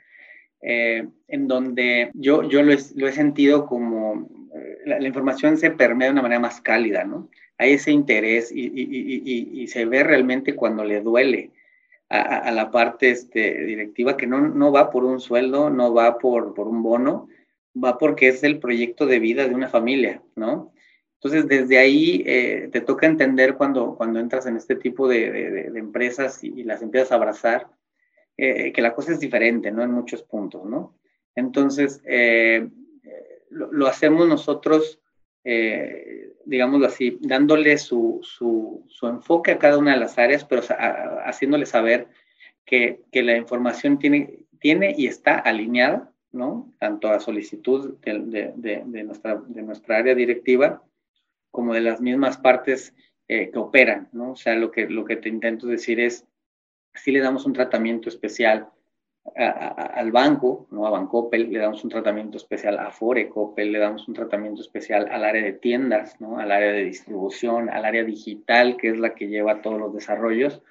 eh, 0.61 1.09
en 1.27 1.49
donde 1.49 2.11
yo, 2.15 2.49
yo 2.49 2.63
lo, 2.63 2.73
he, 2.73 2.79
lo 2.95 3.09
he 3.09 3.13
sentido 3.13 3.67
como 3.67 4.29
eh, 4.55 4.79
la, 4.85 5.01
la, 5.01 5.09
información 5.09 5.57
se 5.57 5.71
permea 5.71 6.09
de 6.09 6.13
una 6.13 6.23
manera 6.23 6.41
más 6.41 6.61
cálida, 6.61 7.05
¿no? 7.05 7.29
Hay 7.57 7.73
ese 7.73 7.91
interés 7.91 8.53
y, 8.53 8.67
y, 8.67 9.23
y, 9.25 9.63
y 9.63 9.67
se 9.67 9.85
ve 9.85 10.05
realmente 10.05 10.55
cuando 10.55 10.85
le 10.85 11.01
duele 11.01 11.51
a, 12.09 12.21
a 12.21 12.53
la 12.53 12.71
parte 12.71 13.11
este, 13.11 13.65
directiva 13.65 14.17
que 14.17 14.27
no, 14.27 14.41
no 14.41 14.73
va 14.73 14.91
por 14.91 15.05
un 15.05 15.21
sueldo, 15.21 15.71
no 15.71 15.93
va 15.93 16.19
por, 16.19 16.55
por 16.55 16.69
un 16.69 16.83
bono, 16.83 17.29
va 17.83 17.99
porque 17.99 18.29
es 18.29 18.43
el 18.43 18.59
proyecto 18.59 19.07
de 19.07 19.19
vida 19.19 19.47
de 19.47 19.55
una 19.55 19.69
familia, 19.69 20.23
¿no? 20.37 20.73
Entonces, 21.15 21.49
desde 21.49 21.79
ahí 21.79 22.23
eh, 22.27 22.69
te 22.71 22.81
toca 22.81 23.07
entender 23.07 23.57
cuando, 23.57 23.97
cuando 23.97 24.21
entras 24.21 24.47
en 24.47 24.57
este 24.57 24.77
tipo 24.77 25.09
de, 25.09 25.31
de, 25.31 25.71
de 25.71 25.79
empresas 25.79 26.45
y, 26.45 26.61
y, 26.61 26.63
las 26.63 26.81
empiezas 26.81 27.11
a 27.11 27.17
abrazar, 27.17 27.69
eh, 28.37 28.73
que 28.73 28.83
la 28.83 28.95
cosa 28.95 29.13
es 29.13 29.19
diferente, 29.19 29.73
¿no? 29.73 29.83
En 29.83 29.91
muchos 29.91 30.23
puntos, 30.23 30.65
¿no? 30.65 30.97
Entonces, 31.35 32.01
eh, 32.05 32.69
lo, 33.51 33.73
lo, 33.73 33.89
hacemos 33.89 34.29
nosotros, 34.29 35.01
eh, 35.43 36.28
digámoslo 36.49 36.87
así, 36.87 37.19
dándole 37.21 37.77
su, 37.77 38.21
su, 38.23 38.83
su, 38.89 39.07
enfoque 39.07 39.53
a 39.53 39.59
cada 39.59 39.77
una 39.77 39.93
de 39.93 40.01
las 40.01 40.17
áreas, 40.17 40.45
pero 40.47 40.63
a, 40.71 41.29
haciéndole 41.29 41.67
saber 41.67 42.09
que, 42.65 43.03
que, 43.13 43.23
la 43.23 43.37
información 43.37 43.99
tiene, 43.99 44.47
tiene 44.59 44.95
y 44.97 45.07
está 45.07 45.39
alineada, 45.39 46.11
¿no? 46.33 46.73
Tanto 46.79 47.11
a 47.11 47.21
solicitud 47.21 47.99
de, 48.01 48.53
de, 48.57 48.83
de, 48.87 49.05
nuestra, 49.05 49.43
de 49.47 49.63
nuestra 49.63 49.99
área 49.99 50.15
directiva 50.15 50.83
como 51.51 51.75
de 51.75 51.83
las 51.83 52.01
mismas 52.01 52.39
partes 52.39 52.95
eh, 53.29 53.51
que 53.51 53.59
operan, 53.59 54.09
¿no? 54.13 54.33
O 54.33 54.37
sea, 54.37 54.55
lo 54.55 54.71
que, 54.71 54.89
lo 54.89 55.05
que 55.05 55.17
te 55.17 55.29
intento 55.29 55.67
decir 55.67 56.01
es, 56.01 56.27
si 56.95 57.13
le 57.13 57.21
damos 57.21 57.45
un 57.45 57.53
tratamiento 57.53 58.09
especial 58.09 58.71
a, 59.37 59.69
al 59.95 60.13
banco, 60.13 60.67
¿no? 60.71 60.87
a 60.87 60.91
Bancoppel, 60.91 61.51
le 61.53 61.59
damos 61.59 61.83
un 61.85 61.91
tratamiento 61.91 62.37
especial 62.37 62.79
a 62.79 62.91
Forecoppel, 62.91 63.73
le 63.73 63.79
damos 63.79 64.09
un 64.09 64.15
tratamiento 64.15 64.61
especial 64.63 65.09
al 65.11 65.25
área 65.25 65.43
de 65.43 65.53
tiendas, 65.53 66.21
¿no? 66.21 66.39
al 66.39 66.53
área 66.53 66.73
de 66.73 66.85
distribución, 66.85 67.71
al 67.71 67.85
área 67.85 68.05
digital, 68.05 68.77
que 68.77 68.91
es 68.91 68.99
la 68.99 69.15
que 69.15 69.29
lleva 69.29 69.63
todos 69.63 69.79
los 69.79 69.95
desarrollos, 69.95 70.63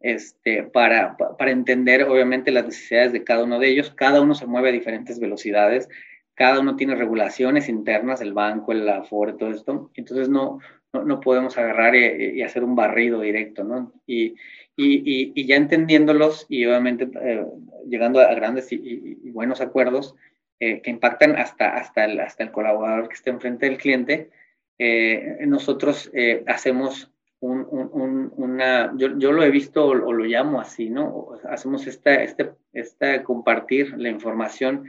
este, 0.00 0.62
para, 0.62 1.16
para 1.16 1.50
entender 1.50 2.04
obviamente 2.04 2.50
las 2.50 2.66
necesidades 2.66 3.12
de 3.12 3.24
cada 3.24 3.44
uno 3.44 3.58
de 3.58 3.68
ellos. 3.68 3.90
Cada 3.90 4.20
uno 4.20 4.34
se 4.34 4.46
mueve 4.46 4.68
a 4.68 4.72
diferentes 4.72 5.18
velocidades, 5.18 5.88
cada 6.34 6.60
uno 6.60 6.76
tiene 6.76 6.94
regulaciones 6.94 7.68
internas, 7.68 8.20
el 8.20 8.34
banco, 8.34 8.72
el 8.72 8.88
Afore, 8.88 9.32
todo 9.32 9.50
esto. 9.50 9.90
Entonces 9.94 10.28
no, 10.28 10.60
no, 10.92 11.02
no 11.04 11.20
podemos 11.20 11.56
agarrar 11.56 11.96
y, 11.96 12.38
y, 12.38 12.42
hacer 12.42 12.62
un 12.62 12.76
barrido 12.76 13.20
directo, 13.20 13.64
¿no? 13.64 13.92
Y, 14.06 14.34
y, 14.76 15.32
y, 15.34 15.46
ya 15.46 15.56
entendiéndolos 15.56 16.46
y 16.48 16.66
obviamente 16.66 17.08
eh, 17.22 17.46
llegando 17.88 18.20
a 18.20 18.34
grandes 18.34 18.70
y, 18.72 18.76
y 19.24 19.30
buenos 19.30 19.60
acuerdos 19.60 20.14
eh, 20.58 20.80
que 20.80 20.90
impactan 20.90 21.36
hasta, 21.36 21.76
hasta, 21.76 22.06
el, 22.06 22.18
hasta 22.18 22.42
el 22.42 22.50
colaborador 22.50 23.08
que 23.08 23.14
esté 23.14 23.28
enfrente 23.28 23.66
del 23.66 23.76
cliente, 23.76 24.30
eh, 24.78 25.36
nosotros 25.46 26.10
eh, 26.14 26.44
hacemos 26.46 27.12
un, 27.40 27.66
un, 27.70 28.32
una, 28.36 28.90
yo, 28.96 29.18
yo, 29.18 29.32
lo 29.32 29.42
he 29.42 29.50
visto 29.50 29.84
o, 29.84 29.90
o, 29.90 30.12
lo 30.14 30.24
llamo 30.24 30.58
así, 30.58 30.88
¿no? 30.88 31.32
Hacemos 31.44 31.86
esta, 31.86 32.22
este, 32.22 32.52
esta 32.72 33.22
compartir 33.22 33.98
la 33.98 34.08
información 34.08 34.88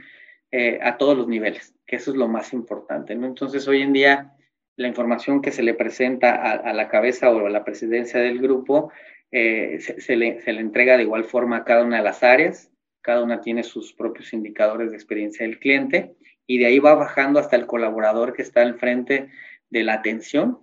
a 0.82 0.96
todos 0.96 1.14
los 1.14 1.28
niveles, 1.28 1.74
que 1.86 1.96
eso 1.96 2.10
es 2.10 2.16
lo 2.16 2.26
más 2.26 2.54
importante, 2.54 3.14
¿no? 3.14 3.26
Entonces 3.26 3.68
hoy 3.68 3.82
en 3.82 3.92
día 3.92 4.32
la 4.78 4.86
información 4.86 5.42
que 5.42 5.50
se 5.50 5.64
le 5.64 5.74
presenta 5.74 6.36
a, 6.36 6.72
la 6.72 6.88
cabeza 6.88 7.30
o 7.30 7.44
a 7.44 7.50
la 7.50 7.64
presidencia 7.64 8.20
del 8.20 8.38
grupo 8.38 8.92
eh, 9.32 9.80
se, 9.80 10.16
le, 10.16 10.40
se, 10.40 10.52
le, 10.52 10.60
entrega 10.60 10.96
de 10.96 11.02
igual 11.02 11.24
forma 11.24 11.56
a 11.56 11.64
cada 11.64 11.84
una 11.84 11.96
de 11.96 12.04
las 12.04 12.22
áreas, 12.22 12.70
cada 13.02 13.24
una 13.24 13.40
tiene 13.40 13.64
sus 13.64 13.92
propios 13.92 14.32
indicadores 14.32 14.90
de 14.90 14.96
experiencia 14.96 15.44
del 15.44 15.58
cliente 15.58 16.14
y 16.46 16.58
de 16.58 16.66
ahí 16.66 16.78
va 16.78 16.94
bajando 16.94 17.40
hasta 17.40 17.56
el 17.56 17.66
colaborador 17.66 18.32
que 18.32 18.42
está 18.42 18.62
al 18.62 18.78
frente 18.78 19.28
de 19.68 19.82
la 19.82 19.94
atención 19.94 20.60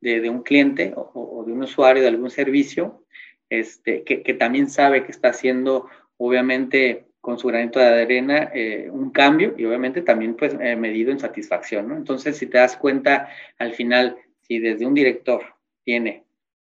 de, 0.00 0.28
un 0.28 0.42
cliente 0.42 0.92
o, 0.96 1.10
o, 1.14 1.44
de 1.44 1.52
un 1.52 1.62
usuario 1.62 2.02
de 2.02 2.08
algún 2.08 2.30
servicio, 2.30 3.04
este, 3.48 4.02
que, 4.02 4.24
que, 4.24 4.34
también 4.34 4.68
sabe 4.68 5.04
que 5.04 5.12
está 5.12 5.28
haciendo, 5.28 5.88
obviamente, 6.16 7.06
con 7.26 7.40
su 7.40 7.48
granito 7.48 7.80
de 7.80 8.02
arena 8.02 8.52
eh, 8.54 8.88
un 8.88 9.10
cambio 9.10 9.56
y 9.58 9.64
obviamente 9.64 10.00
también 10.02 10.36
pues 10.36 10.56
eh, 10.60 10.76
medido 10.76 11.10
en 11.10 11.18
satisfacción, 11.18 11.88
¿no? 11.88 11.96
Entonces, 11.96 12.36
si 12.36 12.46
te 12.46 12.58
das 12.58 12.76
cuenta, 12.76 13.28
al 13.58 13.74
final, 13.74 14.16
si 14.42 14.60
desde 14.60 14.86
un 14.86 14.94
director 14.94 15.42
tiene 15.82 16.22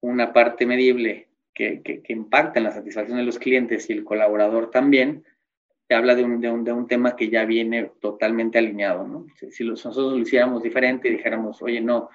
una 0.01 0.31
parte 0.31 0.67
medible 0.67 1.27
que, 1.55 1.81
que, 1.81 2.03
impacta 2.13 2.59
en 2.59 2.65
la 2.65 2.71
satisfacción 2.71 3.17
de 3.17 3.23
los 3.23 3.39
clientes 3.39 3.89
y 3.89 3.93
el 3.93 4.03
colaborador 4.03 4.69
también, 4.69 5.23
te 5.87 5.95
habla 5.95 6.13
de 6.13 6.23
un, 6.23 6.39
de 6.39 6.51
un, 6.51 6.63
de 6.63 6.71
un 6.71 6.85
tema 6.85 7.15
que 7.15 7.29
ya 7.29 7.45
viene 7.45 7.89
totalmente 7.99 8.59
alineado, 8.59 9.07
¿no? 9.07 9.25
Si, 9.39 9.49
si 9.49 9.63
nosotros 9.63 10.13
lo 10.13 10.19
hiciéramos 10.19 10.61
diferente 10.61 11.07
y 11.07 11.13
dijéramos, 11.13 11.63
oye, 11.63 11.81
no, 11.81 12.11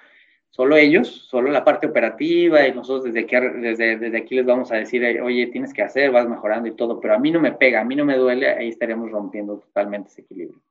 solo 0.49 0.75
ellos, 0.75 1.07
solo 1.29 1.51
la 1.51 1.63
parte 1.63 1.87
operativa 1.87 2.67
y 2.67 2.73
nosotros 2.73 3.05
desde 3.05 3.21
aquí, 3.21 3.35
desde, 3.61 3.97
desde 3.97 4.17
aquí 4.17 4.35
les 4.35 4.45
vamos 4.45 4.71
a 4.71 4.75
decir, 4.75 5.03
oye, 5.21 5.47
tienes 5.47 5.73
que 5.73 5.81
hacer, 5.81 6.11
vas 6.11 6.27
mejorando 6.27 6.67
y 6.67 6.75
todo, 6.75 6.99
pero 6.99 7.13
a 7.15 7.19
mí 7.19 7.31
no 7.31 7.39
me 7.39 7.53
pega, 7.53 7.81
a 7.81 7.85
mí 7.85 7.95
no 7.95 8.05
me 8.05 8.17
duele, 8.17 8.49
ahí 8.49 8.69
estaríamos 8.69 9.11
rompiendo 9.11 9.59
totalmente 9.59 10.09
ese 10.09 10.21
equilibrio. 10.21 10.61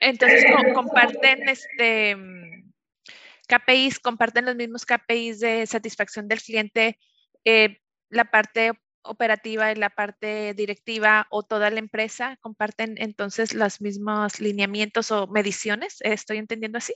Entonces, 0.00 0.44
comparten 0.72 1.48
este 1.48 2.16
KPIs, 3.48 3.98
comparten 3.98 4.46
los 4.46 4.56
mismos 4.56 4.86
KPIs 4.86 5.40
de 5.40 5.66
satisfacción 5.66 6.28
del 6.28 6.40
cliente, 6.40 6.98
eh, 7.44 7.78
la 8.08 8.24
parte 8.24 8.72
operativa 9.02 9.70
y 9.70 9.74
la 9.74 9.90
parte 9.90 10.54
directiva 10.54 11.26
o 11.30 11.42
toda 11.42 11.70
la 11.70 11.78
empresa 11.78 12.38
comparten 12.40 12.94
entonces 12.98 13.52
los 13.52 13.80
mismos 13.80 14.40
lineamientos 14.40 15.10
o 15.10 15.26
mediciones. 15.26 15.98
¿Estoy 16.00 16.38
entendiendo 16.38 16.78
así? 16.78 16.94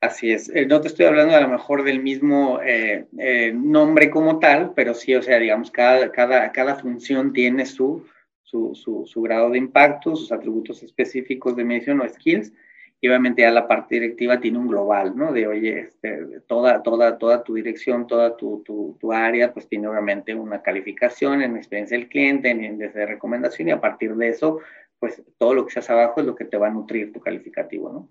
Así 0.00 0.32
es. 0.32 0.48
Eh, 0.54 0.64
no 0.64 0.80
te 0.80 0.88
estoy 0.88 1.04
hablando 1.06 1.36
a 1.36 1.40
lo 1.40 1.48
mejor 1.48 1.84
del 1.84 2.02
mismo 2.02 2.60
eh, 2.62 3.06
eh, 3.18 3.52
nombre 3.54 4.10
como 4.10 4.38
tal, 4.38 4.72
pero 4.74 4.94
sí, 4.94 5.14
o 5.14 5.22
sea, 5.22 5.38
digamos, 5.38 5.70
cada, 5.70 6.10
cada, 6.10 6.50
cada 6.52 6.76
función 6.76 7.34
tiene 7.34 7.66
su, 7.66 8.06
su, 8.42 8.74
su, 8.74 9.04
su 9.06 9.20
grado 9.20 9.50
de 9.50 9.58
impacto, 9.58 10.16
sus 10.16 10.32
atributos 10.32 10.82
específicos 10.82 11.54
de 11.54 11.64
medición 11.64 12.00
o 12.00 12.08
skills 12.08 12.50
y 13.02 13.08
obviamente 13.08 13.42
ya 13.42 13.50
la 13.50 13.66
parte 13.68 13.94
directiva 13.96 14.40
tiene 14.40 14.58
un 14.58 14.68
global, 14.68 15.16
¿no? 15.16 15.32
De, 15.32 15.46
oye, 15.46 15.80
este, 15.80 16.40
toda, 16.46 16.82
toda, 16.82 17.18
toda 17.18 17.42
tu 17.42 17.54
dirección, 17.54 18.06
toda 18.06 18.36
tu, 18.36 18.62
tu, 18.64 18.96
tu, 19.00 19.12
área, 19.12 19.52
pues 19.52 19.68
tiene 19.68 19.88
obviamente 19.88 20.34
una 20.34 20.62
calificación 20.62 21.42
en 21.42 21.56
experiencia 21.56 21.96
del 21.96 22.08
cliente, 22.08 22.50
en 22.50 22.64
índice 22.64 22.98
de 22.98 23.06
recomendación, 23.06 23.68
y 23.68 23.70
a 23.72 23.80
partir 23.80 24.14
de 24.16 24.28
eso, 24.28 24.60
pues 24.98 25.22
todo 25.38 25.54
lo 25.54 25.64
que 25.64 25.72
seas 25.72 25.88
abajo 25.88 26.20
es 26.20 26.26
lo 26.26 26.34
que 26.34 26.44
te 26.44 26.58
va 26.58 26.68
a 26.68 26.70
nutrir 26.70 27.12
tu 27.12 27.20
calificativo, 27.20 27.90
¿no? 27.90 28.08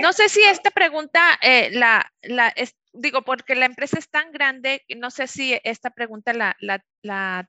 No 0.00 0.12
sé 0.12 0.28
si 0.28 0.42
esta 0.42 0.70
pregunta, 0.70 1.38
eh, 1.42 1.70
la, 1.72 2.12
digo, 2.92 3.22
porque 3.22 3.54
la 3.54 3.66
empresa 3.66 3.98
es 3.98 4.08
tan 4.08 4.30
grande, 4.30 4.84
no 4.96 5.10
sé 5.10 5.26
si 5.26 5.58
esta 5.64 5.90
pregunta 5.90 6.32
la, 6.32 6.56
la, 6.60 6.84
la 7.02 7.48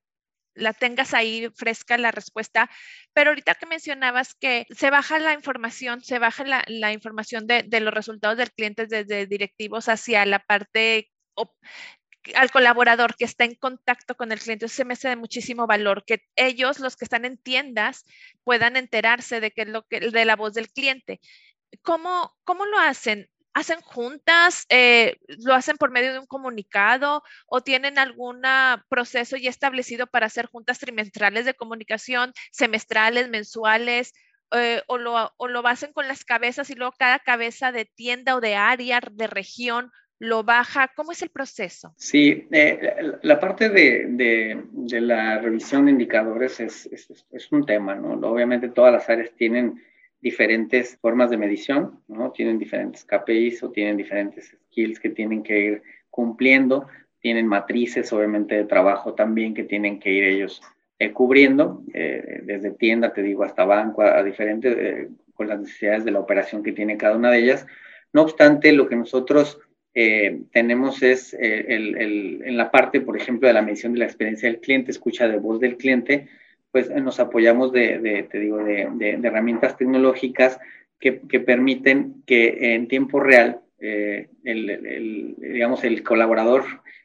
la 0.56 0.74
tengas 0.74 1.14
ahí 1.14 1.50
fresca 1.56 1.98
la 1.98 2.12
respuesta, 2.12 2.70
pero 3.14 3.32
ahorita 3.32 3.56
que 3.56 3.66
mencionabas 3.66 4.36
que 4.36 4.66
se 4.76 4.90
baja 4.90 5.20
la 5.20 5.34
información, 5.34 6.02
se 6.02 6.20
baja 6.20 6.44
la, 6.68 6.92
información 6.92 7.48
de, 7.48 7.66
los 7.80 7.94
resultados 7.94 8.38
del 8.38 8.52
cliente 8.52 8.88
desde 8.88 9.26
directivos 9.26 9.90
hacia 9.90 10.26
la 10.26 10.40
parte 10.40 11.10
al 12.36 12.52
colaborador 12.52 13.18
que 13.18 13.26
está 13.26 13.44
en 13.44 13.56
contacto 13.56 14.16
con 14.16 14.32
el 14.32 14.40
cliente, 14.40 14.70
se 14.70 14.86
me 14.86 14.94
hace 14.94 15.10
de 15.10 15.18
muchísimo 15.18 15.68
valor 15.68 16.06
que 16.06 16.24
ellos, 16.38 16.80
los 16.80 16.96
que 16.96 17.04
están 17.04 17.26
en 17.26 17.38
tiendas, 17.38 18.06
puedan 18.46 18.78
enterarse 18.78 19.42
de, 19.42 19.52
que 19.52 19.66
lo 19.66 19.84
que, 19.88 20.00
de 20.00 20.26
la 20.26 20.38
voz 20.38 20.54
del 20.54 20.70
cliente. 20.70 21.20
¿Cómo, 21.82 22.34
¿Cómo 22.44 22.66
lo 22.66 22.80
hacen? 22.80 23.30
¿Hacen 23.54 23.82
juntas? 23.82 24.66
Eh, 24.70 25.18
¿Lo 25.46 25.54
hacen 25.54 25.78
por 25.78 25.92
medio 25.92 26.12
de 26.12 26.20
un 26.20 26.26
comunicado? 26.26 27.24
¿O 27.46 27.62
tienen 27.62 28.00
algún 28.00 28.42
proceso 28.90 29.38
ya 29.38 29.50
establecido 29.50 30.08
para 30.08 30.26
hacer 30.26 30.48
juntas 30.48 30.80
trimestrales 30.80 31.46
de 31.46 31.54
comunicación, 31.54 32.34
semestrales, 32.52 33.30
mensuales? 33.30 34.14
Eh, 34.56 34.82
o, 34.88 34.98
lo, 34.98 35.34
o 35.38 35.48
lo 35.48 35.66
hacen 35.68 35.94
con 35.94 36.08
las 36.08 36.24
cabezas 36.24 36.70
y 36.70 36.76
luego 36.76 36.94
cada 36.98 37.18
cabeza 37.20 37.72
de 37.72 37.86
tienda 37.86 38.36
o 38.36 38.42
de 38.42 38.56
área, 38.56 39.00
de 39.12 39.28
región, 39.28 39.92
lo 40.24 40.44
baja? 40.44 40.90
¿Cómo 40.96 41.12
es 41.12 41.22
el 41.22 41.30
proceso? 41.30 41.94
Sí, 41.98 42.48
eh, 42.52 43.14
la 43.24 43.40
parte 43.40 43.70
de, 43.70 44.06
de, 44.08 45.02
la 45.02 45.40
revisión 45.40 45.86
de 45.86 45.92
indicadores 45.92 46.60
es, 46.60 46.86
es, 46.88 47.26
es, 47.30 47.52
un 47.52 47.66
tema, 47.66 47.96
¿no? 47.96 48.14
Obviamente 48.30 48.70
todas 48.70 48.94
las 48.94 49.10
áreas 49.10 49.32
tienen 49.36 49.84
diferentes 50.24 50.98
formas 51.02 51.30
de 51.30 51.38
medición, 51.38 52.00
¿no? 52.08 52.32
Tienen 52.32 52.58
diferentes 52.58 53.04
KPIs 53.04 53.62
o 53.64 53.72
tienen 53.72 53.98
diferentes 53.98 54.56
skills 54.70 54.98
que 55.02 55.10
tienen 55.10 55.44
que 55.44 55.60
ir 55.60 55.84
cumpliendo, 56.10 56.88
tienen 57.20 57.46
matrices 57.46 58.12
obviamente 58.14 58.56
de 58.56 58.64
trabajo 58.64 59.14
también 59.14 59.54
que 59.54 59.66
tienen 59.66 60.00
que 60.00 60.12
ir 60.12 60.24
ellos 60.24 60.62
eh, 60.98 61.12
cubriendo, 61.12 61.84
eh, 61.94 62.40
desde 62.44 62.72
tienda, 62.72 63.12
te 63.12 63.22
digo, 63.22 63.44
hasta 63.44 63.66
banco, 63.66 64.02
a, 64.02 64.24
diferentes, 64.24 64.74
eh, 64.78 65.10
con 65.34 65.50
las 65.50 65.60
necesidades 65.60 66.06
de 66.06 66.12
la 66.12 66.22
operación 66.22 66.64
que 66.64 66.72
tiene 66.72 66.96
cada 66.96 67.18
una 67.18 67.30
de 67.30 67.40
ellas. 67.40 67.68
No 68.14 68.22
obstante, 68.22 68.72
lo 68.72 68.88
que 68.88 68.96
nosotros 68.96 69.60
tenemos 70.52 71.04
es 71.04 71.36
el, 71.36 71.96
el, 71.98 72.42
en 72.44 72.58
la 72.58 72.72
parte, 72.72 73.00
por 73.00 73.16
ejemplo, 73.16 73.48
de 73.48 73.54
la 73.54 73.62
medición 73.62 73.94
de 73.94 74.00
la 74.00 74.06
experiencia 74.06 74.50
del 74.50 74.60
cliente, 74.60 74.90
escucha 74.90 75.28
de 75.28 75.38
voz 75.38 75.60
del 75.60 75.78
cliente, 75.78 76.30
pues 76.74 76.90
nos 76.90 77.20
apoyamos 77.20 77.72
de, 77.72 78.28
te 78.32 78.40
digo, 78.40 78.58
de, 78.58 79.20
herramientas 79.24 79.78
tecnológicas 79.78 80.60
que, 81.00 81.12
permiten 81.12 82.24
que 82.26 82.74
en 82.74 82.88
tiempo 82.88 83.20
real 83.20 83.62
eh, 83.80 84.28
el, 84.44 85.36
digamos, 85.38 85.84
el 85.84 86.02
colaborador 86.02 86.64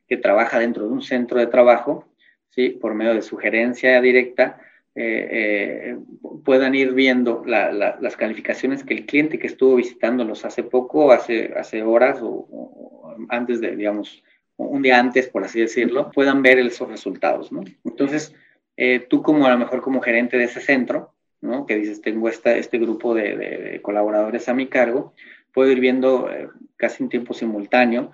que 0.08 0.16
trabaja 0.16 0.58
dentro 0.58 0.86
de 0.86 0.92
un 0.94 1.02
centro 1.02 1.38
de 1.38 1.48
trabajo, 1.48 2.08
¿sí? 2.48 2.70
por 2.70 2.94
medio 2.94 3.12
de 3.12 3.20
sugerencia 3.20 4.00
directa, 4.00 4.58
eh, 4.94 5.28
eh, 5.30 5.98
puedan 6.46 6.74
ir 6.74 6.94
viendo 6.94 7.44
las 7.44 8.16
calificaciones 8.16 8.82
que 8.84 8.94
el 8.94 9.04
cliente 9.04 9.38
que 9.38 9.48
estuvo 9.48 9.76
visitándolos 9.76 10.46
hace 10.46 10.62
poco, 10.62 11.12
hace, 11.12 11.52
hace 11.58 11.82
horas 11.82 12.20
o, 12.22 13.14
antes 13.28 13.60
de, 13.60 13.76
digamos, 13.76 14.24
un 14.56 14.80
día 14.80 14.98
antes, 14.98 15.28
por 15.28 15.44
así 15.44 15.60
decirlo, 15.60 16.10
puedan 16.10 16.40
ver 16.40 16.58
esos 16.58 16.88
resultados, 16.88 17.52
¿no? 17.52 17.62
Entonces, 17.84 18.34
eh, 18.80 19.00
tú 19.00 19.22
como 19.24 19.44
a 19.44 19.50
lo 19.50 19.58
mejor 19.58 19.82
como 19.82 20.00
gerente 20.00 20.38
de 20.38 20.44
ese 20.44 20.60
centro, 20.60 21.12
¿no? 21.40 21.66
que 21.66 21.74
dices, 21.74 22.00
tengo 22.00 22.28
esta, 22.28 22.56
este 22.56 22.78
grupo 22.78 23.12
de, 23.12 23.80
colaboradores 23.82 24.48
a 24.48 24.54
mi 24.54 24.68
cargo, 24.68 25.14
puedo 25.52 25.68
ir 25.72 25.80
viendo 25.80 26.30
eh, 26.30 26.48
casi 26.76 27.02
en 27.02 27.08
tiempo 27.08 27.34
simultáneo 27.34 28.12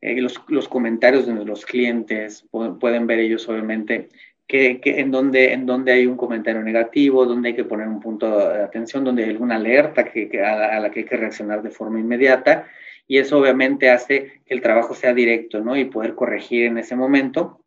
eh, 0.00 0.20
los, 0.20 0.42
los, 0.48 0.68
comentarios 0.68 1.26
de 1.26 1.44
los 1.44 1.64
clientes, 1.64 2.44
pueden, 2.50 3.06
ver 3.06 3.20
ellos 3.20 3.48
obviamente 3.48 4.08
que, 4.48 4.80
que 4.80 4.98
en, 4.98 5.12
donde, 5.12 5.52
en 5.52 5.64
donde 5.64 5.92
hay 5.92 6.06
un 6.06 6.16
comentario 6.16 6.60
negativo, 6.60 7.24
donde 7.24 7.50
hay 7.50 7.54
que 7.54 7.64
poner 7.64 7.86
un 7.86 8.00
punto 8.00 8.36
de 8.36 8.64
atención, 8.64 9.04
donde 9.04 9.22
hay 9.22 9.30
alguna 9.30 9.56
alerta 9.56 10.02
que, 10.02 10.28
a, 10.42 10.76
a, 10.76 10.80
la 10.80 10.90
que 10.90 11.00
hay 11.00 11.06
que 11.06 11.18
reaccionar 11.18 11.62
de 11.62 11.70
forma 11.70 12.00
inmediata. 12.00 12.66
Y 13.06 13.18
eso 13.18 13.38
obviamente 13.38 13.90
hace 13.90 14.40
que 14.44 14.54
el 14.54 14.60
trabajo 14.60 14.94
sea 14.94 15.14
directo, 15.14 15.60
¿no? 15.60 15.76
Y 15.76 15.84
poder 15.84 16.16
corregir 16.16 16.66
en 16.66 16.78
ese 16.78 16.96
momento 16.96 17.59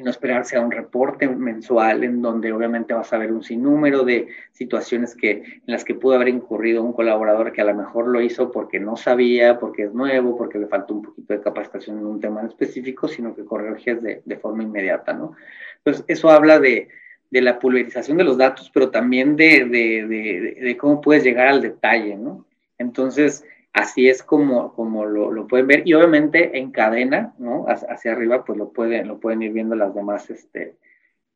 no 0.00 0.10
esperarse 0.10 0.56
a 0.56 0.60
un 0.60 0.70
reporte 0.70 1.28
mensual 1.28 2.04
en 2.04 2.22
donde 2.22 2.52
obviamente 2.52 2.94
vas 2.94 3.12
a 3.12 3.18
ver 3.18 3.32
un 3.32 3.42
sinnúmero 3.42 4.04
de 4.04 4.28
situaciones 4.52 5.14
que, 5.14 5.30
en 5.30 5.62
las 5.66 5.84
que 5.84 5.94
pudo 5.94 6.14
haber 6.14 6.28
incurrido 6.28 6.82
un 6.82 6.92
colaborador 6.92 7.52
que 7.52 7.60
a 7.60 7.64
lo 7.64 7.74
mejor 7.74 8.08
lo 8.08 8.20
hizo 8.20 8.50
porque 8.50 8.80
no 8.80 8.96
sabía, 8.96 9.58
porque 9.58 9.84
es 9.84 9.92
nuevo, 9.92 10.36
porque 10.38 10.58
le 10.58 10.66
faltó 10.66 10.94
un 10.94 11.02
poquito 11.02 11.34
de 11.34 11.40
capacitación 11.40 11.98
en 11.98 12.06
un 12.06 12.20
tema 12.20 12.40
en 12.40 12.46
específico, 12.46 13.08
sino 13.08 13.34
que 13.34 13.44
corriges 13.44 14.02
de, 14.02 14.22
de 14.24 14.36
forma 14.36 14.62
inmediata, 14.62 15.12
¿no? 15.12 15.34
Entonces, 15.78 16.04
eso 16.08 16.30
habla 16.30 16.58
de, 16.58 16.88
de 17.32 17.40
la 17.40 17.58
pulverización 17.58 18.18
de 18.18 18.24
los 18.24 18.36
datos, 18.36 18.70
pero 18.72 18.90
también 18.90 19.36
de, 19.36 19.64
de, 19.64 20.76
cómo 20.76 21.00
puedes 21.00 21.24
llegar 21.24 21.48
al 21.48 21.62
detalle, 21.62 22.14
¿no? 22.14 22.44
Entonces, 22.76 23.42
así 23.72 24.08
es 24.08 24.22
como, 24.22 24.74
como 24.74 25.06
lo, 25.06 25.30
lo, 25.30 25.46
pueden 25.46 25.66
ver 25.66 25.82
y 25.86 25.94
obviamente 25.94 26.58
en 26.58 26.70
cadena, 26.70 27.34
¿no? 27.38 27.66
Hacia 27.66 28.12
arriba, 28.12 28.44
pues 28.44 28.58
lo 28.58 28.70
pueden, 28.70 29.08
lo 29.08 29.18
pueden 29.18 29.42
ir 29.42 29.52
viendo 29.52 29.74
las 29.74 29.94
demás, 29.94 30.28
este, 30.30 30.76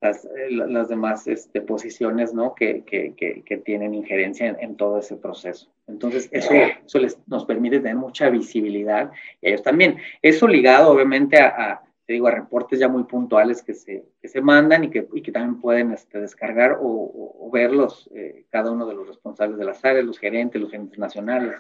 las, 0.01 0.25
eh, 0.25 0.51
las 0.51 0.89
demás 0.89 1.27
este, 1.27 1.63
posiciones, 1.63 2.35
¿no? 2.35 2.55
Que, 2.55 2.85
que, 2.85 3.15
que, 3.15 3.57
tienen 3.59 3.95
injerencia 3.95 4.55
en, 4.59 4.77
todo 4.77 4.99
ese 4.99 5.17
proceso. 5.17 5.73
Entonces, 5.87 6.29
eso, 6.31 6.53
eso 6.53 6.99
les, 6.99 7.19
nos 7.27 7.47
permite 7.47 7.79
tener 7.79 7.97
mucha 7.97 8.29
visibilidad 8.29 9.11
y 9.41 9.49
ellos 9.49 9.63
también. 9.63 9.97
Eso 10.21 10.47
ligado, 10.47 10.91
obviamente, 10.91 11.41
a, 11.41 11.83
te 12.07 12.13
digo, 12.13 12.27
a 12.29 12.33
reportes 12.33 12.79
ya 12.79 12.89
muy 12.89 13.05
puntuales 13.05 13.63
que 13.63 13.73
se, 13.73 14.05
que 14.21 14.29
se 14.29 14.43
mandan 14.43 14.85
y 14.85 14.91
que, 14.91 15.09
y 15.15 15.23
que 15.23 15.33
también 15.33 15.61
pueden 15.61 15.93
este, 15.93 16.21
descargar 16.21 16.79
o, 16.81 17.51
verlos 17.51 18.11
eh, 18.13 18.45
cada 18.51 18.71
uno 18.73 18.87
de 18.87 18.95
los 18.95 19.07
responsables 19.07 19.57
de 19.57 19.65
las 19.65 19.83
áreas, 19.85 20.05
los 20.05 20.19
gerentes, 20.19 20.61
los 20.61 20.71
gerentes 20.71 20.99
nacionales 20.99 21.55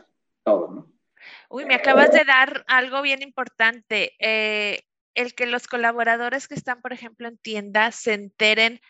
Uy, 1.49 1.65
me 1.65 1.75
acabas 1.75 2.13
de 2.13 2.25
dar 2.25 2.65
algo 2.69 3.03
bien 3.03 3.23
importante. 3.23 4.15
Eh, 4.19 4.83
el 5.15 5.35
que 5.35 5.47
los 5.47 5.67
colaboradores 5.67 6.49
que 6.49 6.55
están, 6.55 6.81
por 6.83 6.93
ejemplo, 6.93 7.29
en 7.29 7.39
tiendas 7.39 7.97
se 7.97 8.15
enteren 8.15 8.81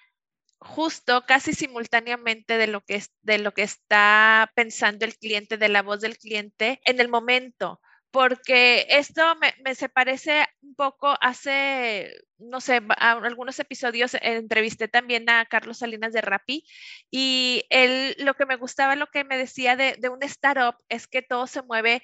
justo, 0.58 1.24
casi 1.26 1.52
simultáneamente 1.52 2.56
de 2.58 2.66
lo 2.66 2.80
que, 2.80 2.96
es, 2.96 3.12
de 3.22 3.38
lo 3.38 3.52
que 3.52 3.62
está 3.62 4.50
pensando 4.54 5.04
el 5.04 5.16
cliente, 5.16 5.58
de 5.58 5.68
la 5.68 5.82
voz 5.82 6.00
del 6.00 6.18
cliente 6.18 6.80
en 6.84 7.00
el 7.00 7.08
momento 7.08 7.80
porque 8.16 8.86
esto 8.88 9.22
me, 9.36 9.74
se 9.74 9.90
parece 9.90 10.46
un 10.66 10.74
poco 10.74 11.14
hace, 11.20 12.12
no 12.38 12.60
sé, 12.60 12.80
algunos 12.98 13.58
episodios 13.58 14.16
entrevisté 14.20 14.88
también 14.88 15.28
a 15.30 15.46
Carlos 15.46 15.78
Salinas 15.78 16.12
de 16.12 16.20
Rappi 16.20 16.64
y 17.10 17.64
él, 17.70 18.16
lo 18.18 18.34
que 18.34 18.46
me 18.46 18.56
gustaba, 18.56 18.96
lo 18.96 19.06
que 19.06 19.24
me 19.24 19.38
decía 19.38 19.76
de, 19.76 19.96
de 19.98 20.08
un 20.08 20.22
startup 20.22 20.76
es 20.88 21.06
que 21.06 21.22
todo 21.22 21.46
se 21.46 21.62
mueve 21.62 22.02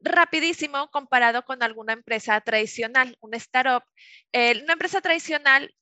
rapidísimo 0.00 0.88
comparado 0.90 1.42
con 1.44 1.62
alguna 1.62 1.92
empresa 1.92 2.40
tradicional. 2.40 3.16
Un 3.20 3.34
startup, 3.34 3.82
una 4.32 4.72
empresa 4.72 5.00
tradicional 5.00 5.74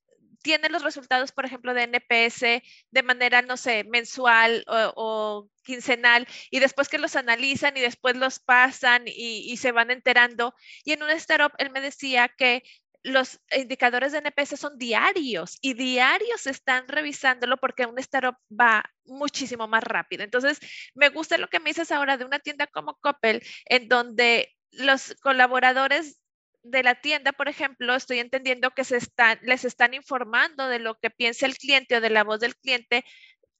tiene 0.45 0.69
los 0.69 0.83
resultados, 0.83 1.33
por 1.33 1.47
ejemplo, 1.47 1.73
de 1.73 1.85
NPS 1.85 2.63
de 2.91 3.03
manera, 3.03 3.41
no 3.41 3.57
sé, 3.57 3.83
mensual 3.85 4.63
o, 4.69 5.49
quincenal, 5.65 6.29
y 6.51 6.61
después 6.61 6.89
que 6.91 6.99
los 6.99 7.17
analizan 7.17 7.75
y 7.79 7.81
después 7.81 8.15
los 8.15 8.39
pasan 8.41 9.05
y, 9.07 9.57
se 9.57 9.73
van 9.73 9.91
enterando. 9.91 10.55
Y 10.85 10.93
en 10.93 11.03
un 11.03 11.11
startup, 11.11 11.53
él 11.59 11.71
me 11.71 11.81
decía 11.81 12.29
que 12.29 12.63
los 13.03 13.41
indicadores 13.57 14.13
de 14.13 14.19
NPS 14.19 14.61
son 14.61 14.79
diarios 14.79 15.59
y 15.63 15.73
diarios 15.73 16.47
están 16.47 16.89
revisándolo 16.89 17.57
porque 17.57 17.87
un 17.87 17.99
startup 17.99 18.37
va 18.51 18.85
muchísimo 19.07 19.67
más 19.67 19.83
rápido. 19.83 20.25
Entonces, 20.25 20.61
me 20.95 21.09
gusta 21.09 21.39
lo 21.39 21.49
que 21.49 21.61
me 21.61 21.71
dices 21.71 21.91
ahora 21.91 22.19
de 22.19 22.27
una 22.27 22.39
tienda 22.39 22.67
como 22.67 22.99
Coppel, 23.01 23.43
en 23.65 23.89
donde 23.89 24.55
los 24.73 25.15
colaboradores 25.23 26.19
de 26.65 26.83
la 26.83 26.97
tienda, 26.97 27.33
por 27.33 27.49
ejemplo, 27.49 27.95
estoy 27.95 28.19
entendiendo 28.19 28.73
que 28.73 28.85
se 28.85 28.97
están, 28.97 29.39
les 29.43 29.65
están 29.65 29.95
informando 29.95 30.67
de 30.69 30.81
lo 30.81 30.99
que 30.99 31.11
piensa 31.11 31.47
el 31.47 31.57
cliente 31.57 31.97
o 31.97 32.01
de 32.01 32.11
la 32.11 32.25
voz 32.25 32.41
del 32.41 32.57
cliente 32.57 33.05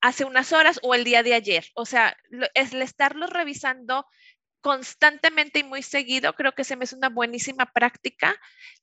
hace 0.01 0.25
unas 0.25 0.53
horas 0.53 0.81
o 0.83 0.95
el 0.95 1.05
día 1.05 1.23
de 1.23 1.35
ayer. 1.35 1.67
O 1.75 1.87
sea, 1.87 2.17
es 2.55 2.73
el 2.73 2.83
estarlo 2.83 3.27
revisando 3.27 4.07
constantemente 4.63 5.59
y 5.61 5.65
muy 5.65 5.83
seguido, 5.83 6.33
creo 6.35 6.53
que 6.53 6.65
se 6.65 6.77
me 6.77 6.85
es 6.85 6.95
una 6.95 7.11
buenísima 7.11 7.67
práctica 7.67 8.35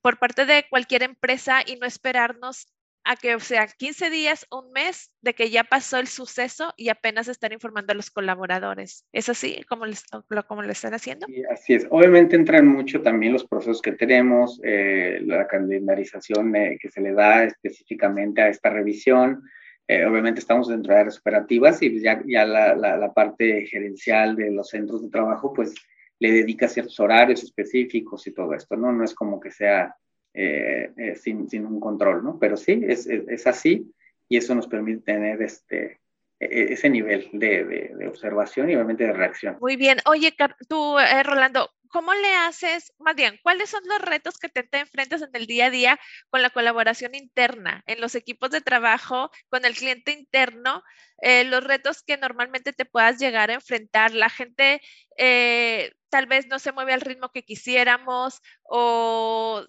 por 0.02 0.20
parte 0.20 0.46
de 0.46 0.68
cualquier 0.70 1.02
empresa 1.04 1.64
y 1.66 1.78
no 1.78 1.88
esperarnos 1.88 2.68
a 3.04 3.16
que 3.16 3.40
sea 3.40 3.68
15 3.68 4.10
días, 4.10 4.48
un 4.52 4.72
mes 4.72 5.12
de 5.22 5.34
que 5.34 5.50
ya 5.50 5.64
pasó 5.64 5.98
el 5.98 6.08
suceso 6.08 6.74
y 6.78 6.90
apenas 6.90 7.28
están 7.28 7.52
informando 7.54 7.94
a 7.94 7.96
los 7.96 8.12
colaboradores. 8.12 9.06
¿Es 9.12 9.30
así 9.30 9.64
como, 9.68 9.86
les, 9.86 10.04
como 10.48 10.62
lo 10.62 10.72
están 10.72 10.94
haciendo? 10.94 11.26
Sí, 11.28 11.44
así 11.52 11.74
es. 11.74 11.88
Obviamente 11.90 12.36
entran 12.36 12.68
mucho 12.68 13.02
también 13.02 13.34
los 13.34 13.46
procesos 13.46 13.82
que 13.82 13.94
tenemos, 13.94 14.60
eh, 14.64 15.20
la 15.26 15.48
calendarización 15.48 16.56
eh, 16.56 16.78
que 16.80 16.90
se 16.90 17.02
le 17.02 17.14
da 17.14 17.44
específicamente 17.46 18.42
a 18.42 18.50
esta 18.50 18.70
revisión, 18.70 19.44
eh, 19.88 20.06
obviamente 20.06 20.40
estamos 20.40 20.70
dentro 20.70 20.94
de 20.94 21.02
áreas 21.02 21.20
operativas 21.20 21.82
y 21.82 22.00
ya, 22.00 22.22
ya 22.26 22.46
la, 22.46 22.76
la, 22.76 23.14
parte 23.14 23.66
gerencial 23.66 24.38
de 24.38 24.50
los 24.52 24.70
centros 24.70 25.02
de 25.02 25.10
trabajo, 25.10 25.52
pues 25.52 25.74
le 26.18 26.32
dedica 26.32 26.70
ciertos 26.70 26.98
horarios 27.00 27.44
específicos 27.44 28.26
y 28.26 28.34
todo 28.34 28.54
esto, 28.54 28.78
¿no? 28.78 28.94
No 28.94 29.04
es 29.04 29.14
como 29.14 29.40
que 29.40 29.52
sea 29.52 29.94
eh, 30.34 30.92
eh, 30.98 31.16
sin, 31.16 31.50
sin, 31.50 31.66
un 31.66 31.80
control, 31.80 32.24
¿no? 32.24 32.40
Pero 32.40 32.58
sí, 32.58 32.82
es, 32.88 33.08
es, 33.08 33.48
así 33.48 33.92
y 34.30 34.38
eso 34.38 34.56
nos 34.56 34.68
permite 34.68 35.04
tener 35.04 35.42
este, 35.42 36.00
e, 36.40 36.46
e, 36.46 36.74
ese 36.74 36.90
nivel 36.90 37.30
de, 37.34 37.66
de, 37.66 37.92
de, 37.98 38.08
observación 38.08 38.70
y 38.70 38.76
obviamente 38.76 39.04
de 39.06 39.14
reacción. 39.14 39.58
Muy 39.60 39.76
bien. 39.76 39.98
Oye, 40.06 40.34
tú, 40.70 40.98
Rolando, 41.24 41.70
¿cómo 41.92 42.14
le 42.14 42.34
haces, 42.36 42.94
más 43.00 43.16
bien, 43.16 43.40
cuáles 43.44 43.70
son 43.70 43.84
los 43.86 44.00
retos 44.02 44.38
que 44.38 44.50
te, 44.50 44.66
enfrentas 44.80 45.22
en 45.22 45.30
el 45.34 45.46
día 45.46 45.68
a 45.68 45.70
día 45.70 46.00
con 46.30 46.42
la 46.42 46.50
colaboración 46.50 47.14
interna, 47.14 47.84
en 47.86 48.02
los 48.02 48.16
equipos 48.16 48.50
de 48.50 48.62
trabajo, 48.62 49.30
con 49.50 49.66
el 49.66 49.76
cliente 49.76 50.12
interno, 50.14 50.84
eh, 51.22 51.44
los 51.44 51.64
retos 51.64 52.04
que 52.04 52.18
normalmente 52.18 52.74
te 52.74 52.86
puedas 52.86 53.20
llegar 53.20 53.52
a 53.52 53.56
enfrentar? 53.56 54.14
La 54.14 54.30
gente 54.30 54.82
eh, 55.18 55.92
tal 56.10 56.26
vez 56.26 56.48
no 56.48 56.60
se 56.60 56.72
mueve 56.72 56.94
al 56.94 57.02
ritmo 57.02 57.30
que 57.30 57.44
quisiéramos 57.44 58.42
o 58.64 59.66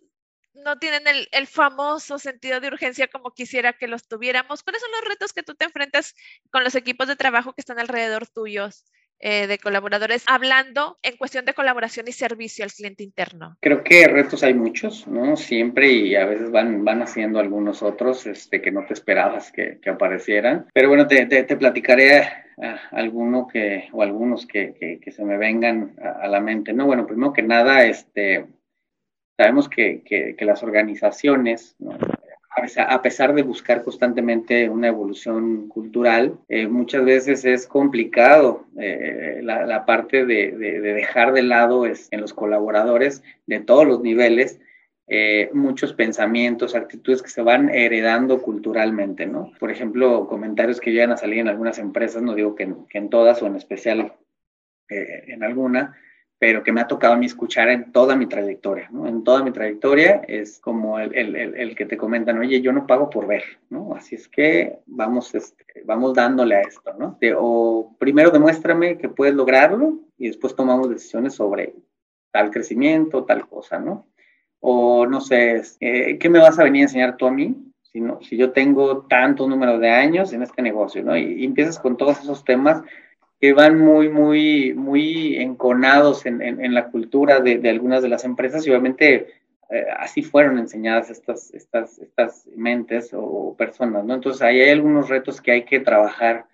no 0.54 0.78
tienen 0.78 1.06
el, 1.06 1.28
el, 1.32 1.46
famoso 1.46 2.18
sentido 2.18 2.60
de 2.60 2.68
urgencia 2.68 3.08
como 3.08 3.32
quisiera 3.32 3.72
que 3.72 3.88
los 3.88 4.06
tuviéramos. 4.06 4.62
¿Cuáles 4.62 4.82
son 4.82 4.92
los 4.92 5.08
retos 5.08 5.32
que 5.32 5.42
tú 5.42 5.54
te 5.54 5.64
enfrentas 5.64 6.14
con 6.50 6.64
los 6.64 6.74
equipos 6.74 7.08
de 7.08 7.16
trabajo 7.16 7.52
que 7.52 7.60
están 7.60 7.78
alrededor 7.78 8.26
tuyos? 8.26 8.84
Eh, 9.24 9.46
de 9.46 9.56
colaboradores, 9.56 10.24
hablando 10.26 10.98
en 11.00 11.16
cuestión 11.16 11.44
de 11.44 11.54
colaboración 11.54 12.08
y 12.08 12.12
servicio 12.12 12.64
al 12.64 12.72
cliente 12.72 13.04
interno? 13.04 13.56
Creo 13.60 13.84
que 13.84 14.08
retos 14.08 14.42
hay 14.42 14.52
muchos, 14.52 15.06
¿no? 15.06 15.36
Siempre 15.36 15.92
y 15.92 16.16
a 16.16 16.24
veces 16.24 16.50
van, 16.50 16.84
van 16.84 17.02
haciendo 17.02 17.38
algunos 17.38 17.84
otros 17.84 18.26
este, 18.26 18.60
que 18.60 18.72
no 18.72 18.84
te 18.84 18.94
esperabas 18.94 19.52
que, 19.52 19.78
que 19.80 19.90
aparecieran. 19.90 20.66
Pero 20.74 20.88
bueno, 20.88 21.06
te, 21.06 21.24
te, 21.26 21.56
platicaré 21.56 22.28
alguno 22.90 23.46
que, 23.46 23.88
o 23.92 24.02
algunos 24.02 24.44
que, 24.44 24.74
que, 25.00 25.12
se 25.12 25.24
me 25.24 25.36
vengan 25.36 25.94
a, 26.02 26.24
a, 26.24 26.26
la 26.26 26.40
mente, 26.40 26.72
¿no? 26.72 26.86
Bueno, 26.86 27.06
primero 27.06 27.32
que 27.32 27.42
nada, 27.42 27.84
este, 27.84 28.46
sabemos 29.36 29.68
que, 29.68 30.02
que 30.04 30.44
las 30.44 30.62
organizaciones, 30.62 31.76
a 32.76 33.02
pesar 33.02 33.34
de 33.34 33.42
buscar 33.42 33.82
constantemente 33.82 34.68
una 34.68 34.88
evolución 34.88 35.68
cultural, 35.68 36.38
eh, 36.48 36.66
muchas 36.66 37.04
veces 37.04 37.44
es 37.44 37.66
complicado 37.66 38.66
eh, 38.78 39.40
la, 39.42 39.86
parte 39.86 40.26
de, 40.26 40.52
dejar 40.52 41.32
de 41.32 41.42
lado 41.42 41.86
en 41.86 42.20
los 42.20 42.34
colaboradores 42.34 43.22
de 43.46 43.60
todos 43.60 43.86
los 43.86 44.02
niveles 44.02 44.60
eh, 45.08 45.50
muchos 45.52 45.94
pensamientos, 45.94 46.74
actitudes 46.74 47.22
que 47.22 47.30
se 47.30 47.42
van 47.42 47.70
heredando 47.70 48.40
culturalmente, 48.40 49.26
¿no? 49.26 49.52
Por 49.58 49.70
ejemplo, 49.70 50.26
comentarios 50.26 50.80
que 50.80 50.92
llegan 50.92 51.12
a 51.12 51.16
salir 51.16 51.40
en 51.40 51.48
algunas 51.48 51.78
empresas, 51.78 52.22
no 52.22 52.34
digo 52.34 52.54
que, 52.54 52.72
que 52.88 52.98
en 52.98 53.10
todas 53.10 53.42
o 53.42 53.46
en 53.46 53.56
especial 53.56 54.14
en 54.88 55.42
alguna, 55.42 55.96
pero 56.42 56.64
que 56.64 56.72
me 56.72 56.80
ha 56.80 56.88
tocado 56.88 57.14
a 57.14 57.16
mí 57.16 57.26
escuchar 57.26 57.68
en 57.68 57.92
toda 57.92 58.16
mi 58.16 58.26
trayectoria, 58.26 58.88
¿no? 58.90 59.06
En 59.06 59.22
toda 59.22 59.44
mi 59.44 59.52
trayectoria 59.52 60.22
es 60.26 60.58
como 60.58 60.98
el, 60.98 61.14
el, 61.14 61.36
el, 61.36 61.76
que 61.76 61.86
te 61.86 61.96
comentan, 61.96 62.36
oye, 62.36 62.60
yo 62.60 62.72
no 62.72 62.84
pago 62.84 63.08
por 63.10 63.28
ver, 63.28 63.44
¿no? 63.70 63.94
Así 63.94 64.16
es 64.16 64.26
que 64.26 64.80
vamos, 64.86 65.36
este, 65.36 65.64
vamos 65.84 66.14
dándole 66.14 66.56
a 66.56 66.62
esto, 66.62 66.94
¿no? 66.98 67.16
o 67.38 67.94
primero 67.96 68.32
demuéstrame 68.32 68.98
que 68.98 69.08
puedes 69.08 69.36
lograrlo 69.36 70.00
y 70.18 70.26
después 70.26 70.56
tomamos 70.56 70.90
decisiones 70.90 71.36
sobre 71.36 71.76
tal 72.32 72.50
crecimiento, 72.50 73.22
tal 73.22 73.46
cosa, 73.46 73.78
¿no? 73.78 74.08
O 74.58 75.06
no 75.06 75.20
sé, 75.20 75.62
eh, 75.78 76.18
¿qué 76.18 76.28
me 76.28 76.40
vas 76.40 76.58
a 76.58 76.64
venir 76.64 76.80
a 76.80 76.86
enseñar 76.86 77.16
tú 77.16 77.28
a 77.28 77.30
mí? 77.30 77.54
Si, 77.82 78.00
no, 78.00 78.20
si 78.20 78.36
yo 78.36 78.50
tengo 78.50 79.02
tanto 79.02 79.48
número 79.48 79.78
de 79.78 79.90
años 79.90 80.32
en 80.32 80.42
este 80.42 80.60
negocio, 80.60 81.04
¿no? 81.04 81.16
Y, 81.16 81.34
y 81.34 81.44
empiezas 81.44 81.78
con 81.78 81.96
todos 81.96 82.20
esos 82.20 82.44
temas 82.44 82.82
que 83.42 83.52
van 83.52 83.76
muy, 83.76 84.08
muy, 84.08 84.72
muy 84.72 85.36
enconados 85.36 86.26
en, 86.26 86.40
en, 86.40 86.74
la 86.74 86.90
cultura 86.90 87.40
de, 87.40 87.58
de, 87.58 87.70
algunas 87.70 88.00
de 88.00 88.08
las 88.08 88.24
empresas 88.24 88.64
y 88.64 88.70
obviamente 88.70 89.26
eh, 89.68 89.84
así 89.98 90.22
fueron 90.22 90.60
enseñadas 90.60 91.10
estas, 91.10 91.52
estas, 91.52 91.98
estas 91.98 92.46
mentes 92.54 93.10
o 93.12 93.56
personas, 93.58 94.04
¿no? 94.04 94.14
Entonces 94.14 94.42
ahí 94.42 94.60
hay 94.60 94.70
algunos 94.70 95.08
retos 95.08 95.40
que 95.40 95.50
hay 95.50 95.64
que 95.64 95.80
trabajar 95.80 96.46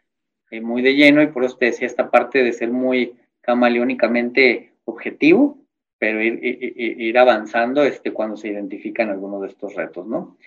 eh, 0.51 0.63
muy 0.63 0.81
de 0.81 0.95
lleno 0.95 1.21
y 1.21 1.27
por 1.27 1.45
eso 1.45 1.59
te 1.59 1.67
decía 1.67 1.87
esta 1.87 2.11
parte 2.11 2.43
de 2.43 2.55
ser 2.55 2.71
muy 2.71 3.17
camaleónicamente 3.43 4.73
objetivo, 4.87 5.59
pero 5.99 6.23
ir, 6.23 6.43
ir, 6.43 7.03
ir 7.03 7.19
avanzando 7.19 7.83
este, 7.83 8.15
cuando 8.15 8.39
se 8.39 8.49
identifican 8.49 9.11
algunos 9.11 9.43
de 9.43 9.49
estos 9.49 9.75
retos, 9.75 10.07
¿no? 10.07 10.39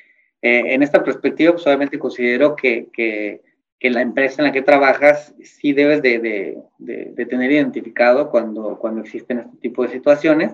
Eh, 0.41 0.73
en 0.73 0.81
esta 0.81 1.03
perspectiva, 1.03 1.51
pues 1.51 1.67
obviamente 1.67 1.99
considero 1.99 2.55
que, 2.55 2.87
que 2.91 3.41
que 3.81 3.89
la 3.89 4.01
empresa 4.01 4.41
en 4.41 4.45
la 4.45 4.51
que 4.51 4.61
trabajas 4.61 5.33
sí 5.41 5.73
debes 5.73 6.03
de, 6.03 6.19
de, 6.19 7.11
de, 7.15 7.25
tener 7.25 7.51
identificado 7.51 8.29
cuando, 8.29 8.77
cuando 8.77 9.01
existen 9.01 9.39
este 9.39 9.57
tipo 9.57 9.81
de 9.81 9.89
situaciones 9.89 10.53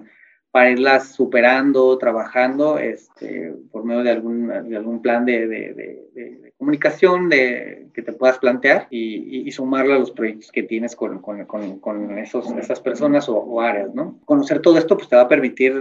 para 0.49 0.71
irlas 0.71 1.11
superando, 1.11 1.97
trabajando 1.97 2.79
este, 2.79 3.53
por 3.69 3.83
medio 3.83 4.03
de 4.03 4.11
algún, 4.11 4.47
de 4.47 4.77
algún 4.77 5.01
plan 5.01 5.25
de, 5.25 5.45
de 5.45 6.53
comunicación 6.57 7.29
de, 7.29 7.87
que 7.93 8.01
te 8.01 8.13
puedas 8.13 8.39
plantear 8.39 8.87
y, 8.89 9.47
y, 9.47 9.51
sumarlo 9.51 9.93
a 9.93 9.99
los 9.99 10.11
proyectos 10.11 10.51
que 10.51 10.63
tienes 10.63 10.95
con, 10.95 11.19
con, 11.19 11.45
con, 11.45 12.17
esos, 12.17 12.51
esas 12.53 12.79
personas 12.79 13.29
o, 13.29 13.61
áreas, 13.61 13.93
¿no? 13.93 14.19
Conocer 14.25 14.59
todo 14.59 14.77
esto 14.77 14.97
pues 14.97 15.09
te 15.09 15.15
va 15.15 15.23
a 15.23 15.27
permitir 15.27 15.73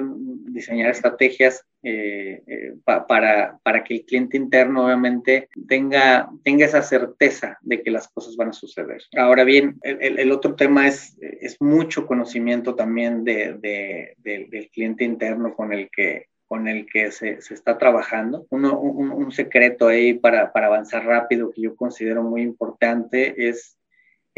diseñar 0.56 0.90
estrategias 0.90 1.64
eh, 1.82 2.42
eh, 2.46 2.74
para, 2.84 3.58
para 3.62 3.84
que 3.84 3.94
el 3.94 4.04
cliente 4.04 4.36
interno 4.36 4.86
obviamente 4.86 5.48
tenga, 5.68 6.28
tenga 6.42 6.66
esa 6.66 6.82
certeza 6.82 7.58
de 7.60 7.82
que 7.82 7.90
las 7.90 8.08
cosas 8.08 8.34
van 8.36 8.48
a 8.48 8.52
suceder. 8.52 9.02
Ahora 9.16 9.44
bien, 9.44 9.78
el, 9.82 10.18
el 10.18 10.32
otro 10.32 10.56
tema 10.56 10.88
es, 10.88 11.16
es 11.20 11.60
mucho 11.60 12.06
conocimiento 12.06 12.74
también 12.74 13.22
de, 13.22 13.54
de, 13.54 14.48
del 14.48 14.68
cliente 14.70 15.04
interno 15.04 15.54
con 15.54 15.72
el 15.72 15.88
que 15.90 16.26
con 16.48 16.68
el 16.68 16.86
que 16.86 17.10
se, 17.10 17.40
se 17.42 17.54
está 17.54 17.76
trabajando. 17.76 18.46
Uno, 18.50 18.78
un, 18.78 19.10
un, 19.10 19.32
secreto 19.32 19.88
ahí 19.88 20.14
para, 20.14 20.52
para, 20.52 20.66
avanzar 20.66 21.04
rápido 21.04 21.50
que 21.50 21.62
yo 21.62 21.74
considero 21.74 22.22
muy 22.22 22.42
importante 22.42 23.48
es 23.48 23.76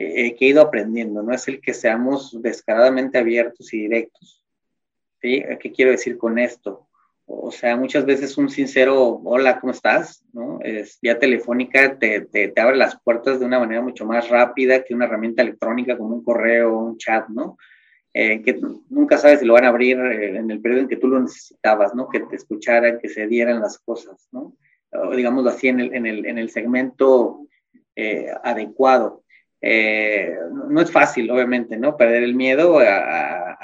eh, 0.00 0.36
que 0.36 0.46
he 0.46 0.48
ido 0.50 0.62
aprendiendo, 0.62 1.22
¿no? 1.22 1.34
Es 1.34 1.48
el 1.48 1.60
que 1.60 1.74
seamos 1.74 2.40
descaradamente 2.40 3.18
abiertos 3.18 3.74
y 3.74 3.80
directos. 3.80 4.37
¿Sí? 5.20 5.42
¿Qué 5.60 5.72
quiero 5.72 5.90
decir 5.90 6.18
con 6.18 6.38
esto? 6.38 6.88
O 7.26 7.50
sea, 7.50 7.76
muchas 7.76 8.06
veces 8.06 8.38
un 8.38 8.48
sincero, 8.48 9.20
hola, 9.24 9.60
¿cómo 9.60 9.72
estás? 9.72 10.24
¿no? 10.32 10.60
Es, 10.62 10.98
vía 11.02 11.18
telefónica 11.18 11.98
te, 11.98 12.22
te, 12.22 12.48
te 12.48 12.60
abre 12.60 12.76
las 12.76 12.98
puertas 13.00 13.38
de 13.38 13.44
una 13.44 13.58
manera 13.58 13.82
mucho 13.82 14.06
más 14.06 14.30
rápida 14.30 14.82
que 14.82 14.94
una 14.94 15.04
herramienta 15.04 15.42
electrónica 15.42 15.98
como 15.98 16.16
un 16.16 16.24
correo 16.24 16.74
o 16.74 16.84
un 16.84 16.96
chat, 16.96 17.28
¿no? 17.28 17.58
Eh, 18.14 18.42
que 18.42 18.58
nunca 18.88 19.18
sabes 19.18 19.40
si 19.40 19.46
lo 19.46 19.52
van 19.52 19.66
a 19.66 19.68
abrir 19.68 19.98
eh, 19.98 20.38
en 20.38 20.50
el 20.50 20.60
periodo 20.60 20.82
en 20.82 20.88
que 20.88 20.96
tú 20.96 21.08
lo 21.08 21.20
necesitabas, 21.20 21.94
¿no? 21.94 22.08
Que 22.08 22.20
te 22.20 22.36
escucharan, 22.36 22.98
que 22.98 23.08
se 23.08 23.26
dieran 23.26 23.60
las 23.60 23.78
cosas, 23.78 24.26
¿no? 24.32 24.56
O, 24.90 25.14
digámoslo 25.14 25.50
así, 25.50 25.68
en 25.68 25.80
el, 25.80 25.94
en 25.94 26.06
el, 26.06 26.26
en 26.26 26.38
el 26.38 26.48
segmento 26.48 27.46
eh, 27.94 28.28
adecuado. 28.42 29.22
No 29.60 30.80
es 30.80 30.90
fácil, 30.90 31.30
obviamente, 31.30 31.76
¿no? 31.76 31.96
Perder 31.96 32.22
el 32.22 32.34
miedo 32.34 32.78
a, 32.78 33.54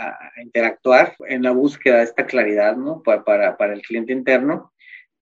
interactuar 0.42 1.14
en 1.28 1.42
la 1.42 1.53
búsqueda 1.53 1.99
de 1.99 2.05
esta 2.05 2.26
claridad, 2.26 2.76
¿no? 2.76 3.03
Para, 3.03 3.57
para, 3.57 3.72
el 3.72 3.82
cliente 3.82 4.12
interno 4.12 4.72